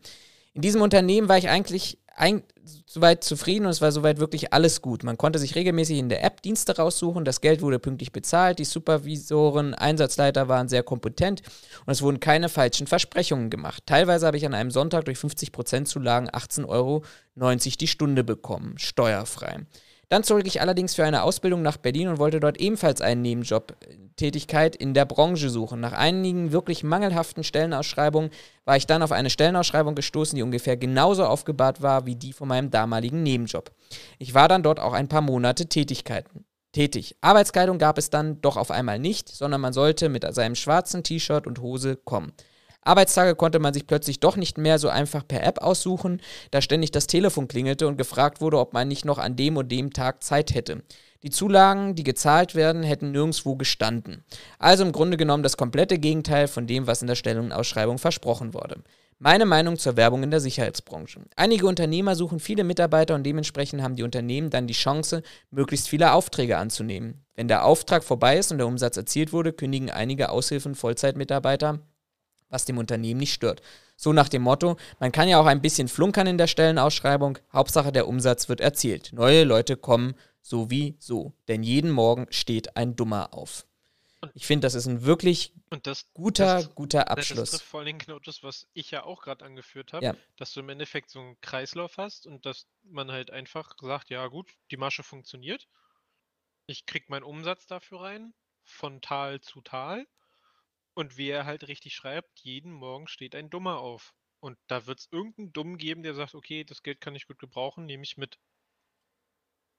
[0.54, 2.44] In diesem Unternehmen war ich eigentlich ein,
[2.86, 5.04] soweit zufrieden und es war soweit wirklich alles gut.
[5.04, 8.66] Man konnte sich regelmäßig in der App Dienste raussuchen, das Geld wurde pünktlich bezahlt, die
[8.66, 11.42] Supervisoren, Einsatzleiter waren sehr kompetent
[11.86, 13.84] und es wurden keine falschen Versprechungen gemacht.
[13.86, 17.04] Teilweise habe ich an einem Sonntag durch 50% Zulagen 18,90 Euro
[17.80, 19.66] die Stunde bekommen, steuerfrei.
[20.10, 24.76] Dann zog ich allerdings für eine Ausbildung nach Berlin und wollte dort ebenfalls einen Nebenjob-Tätigkeit
[24.76, 25.80] in der Branche suchen.
[25.80, 28.32] Nach einigen wirklich mangelhaften Stellenausschreibungen
[28.66, 32.48] war ich dann auf eine Stellenausschreibung gestoßen, die ungefähr genauso aufgebaut war wie die von
[32.48, 33.72] meinem damaligen Nebenjob.
[34.18, 36.44] Ich war dann dort auch ein paar Monate Tätigkeiten.
[36.72, 37.16] Tätig.
[37.22, 41.46] Arbeitskleidung gab es dann doch auf einmal nicht, sondern man sollte mit seinem schwarzen T-Shirt
[41.46, 42.34] und Hose kommen.
[42.82, 46.92] Arbeitstage konnte man sich plötzlich doch nicht mehr so einfach per App aussuchen, da ständig
[46.92, 50.24] das Telefon klingelte und gefragt wurde, ob man nicht noch an dem und dem Tag
[50.24, 50.84] Zeit hätte.
[51.22, 54.24] Die Zulagen, die gezahlt werden, hätten nirgendwo gestanden.
[54.58, 58.82] Also im Grunde genommen das komplette Gegenteil von dem, was in der Stellenausschreibung versprochen wurde.
[59.22, 61.20] Meine Meinung zur Werbung in der Sicherheitsbranche.
[61.36, 66.14] Einige Unternehmer suchen viele Mitarbeiter und dementsprechend haben die Unternehmen dann die Chance, möglichst viele
[66.14, 67.26] Aufträge anzunehmen.
[67.36, 71.80] Wenn der Auftrag vorbei ist und der Umsatz erzielt wurde, kündigen einige Aushilfen Vollzeitmitarbeiter
[72.50, 73.62] was dem Unternehmen nicht stört.
[73.96, 77.92] So nach dem Motto, man kann ja auch ein bisschen flunkern in der Stellenausschreibung, Hauptsache
[77.92, 79.12] der Umsatz wird erzielt.
[79.14, 83.66] Neue Leute kommen sowieso, denn jeden Morgen steht ein Dummer auf.
[84.34, 87.62] Ich finde, das ist ein wirklich Und das, guter, das, guter das trifft Abschluss.
[87.62, 90.16] vor allen Dingen genau das, was ich ja auch gerade angeführt habe, Ja.
[90.36, 94.28] dass du im Endeffekt so einen Kreislauf hast und dass man halt einfach sagt, ja
[94.28, 95.68] gut, die Masche funktioniert.
[96.68, 100.06] Ich krieg meinen Umsatz dafür rein, von Tal zu Tal.
[101.00, 104.14] Und wie er halt richtig schreibt, jeden Morgen steht ein Dummer auf.
[104.42, 107.40] Und da wird es irgendeinen Dummen geben, der sagt, okay, das Geld kann ich gut
[107.40, 108.38] gebrauchen, nehme ich mit.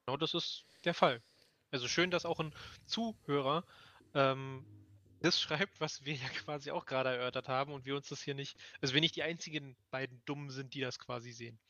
[0.06, 1.22] Genau das ist der Fall.
[1.70, 2.54] Also schön, dass auch ein
[2.86, 3.66] Zuhörer
[4.14, 4.64] ähm,
[5.20, 8.34] das schreibt, was wir ja quasi auch gerade erörtert haben und wir uns das hier
[8.34, 11.60] nicht, also wir nicht die einzigen beiden Dummen sind, die das quasi sehen.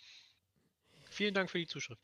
[1.11, 2.01] Vielen Dank für die Zuschrift.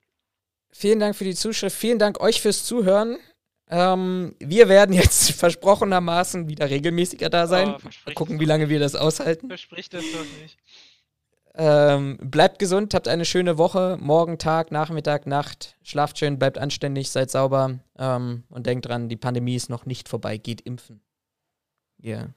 [0.73, 1.77] Vielen Dank für die Zuschrift.
[1.77, 3.21] Vielen Dank euch fürs Zuhören.
[3.69, 7.75] Ähm, wir werden jetzt versprochenermaßen wieder regelmäßiger da sein.
[7.75, 9.49] Oh, gucken, wie lange wir das aushalten.
[9.49, 10.59] Verspricht das doch nicht.
[11.59, 13.97] Ähm, bleibt gesund, habt eine schöne Woche.
[13.99, 15.77] Morgen, Tag, Nachmittag, Nacht.
[15.83, 17.79] Schlaft schön, bleibt anständig, seid sauber.
[17.99, 20.37] Ähm, und denkt dran, die Pandemie ist noch nicht vorbei.
[20.37, 21.01] Geht impfen.
[21.99, 22.35] Ihr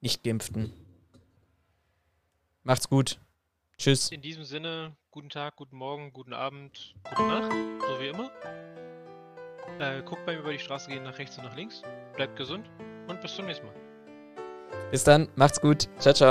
[0.00, 0.72] nicht geimpften.
[2.64, 3.18] Macht's gut.
[3.78, 4.10] Tschüss.
[4.10, 8.30] In diesem Sinne, guten Tag, guten Morgen, guten Abend, gute Nacht, so wie immer.
[9.78, 11.82] Äh, guckt beim über die Straße gehen nach rechts und nach links.
[12.16, 12.68] Bleibt gesund
[13.08, 13.74] und bis zum nächsten Mal.
[14.90, 15.28] Bis dann.
[15.36, 15.88] Macht's gut.
[15.98, 16.30] Ciao, ciao.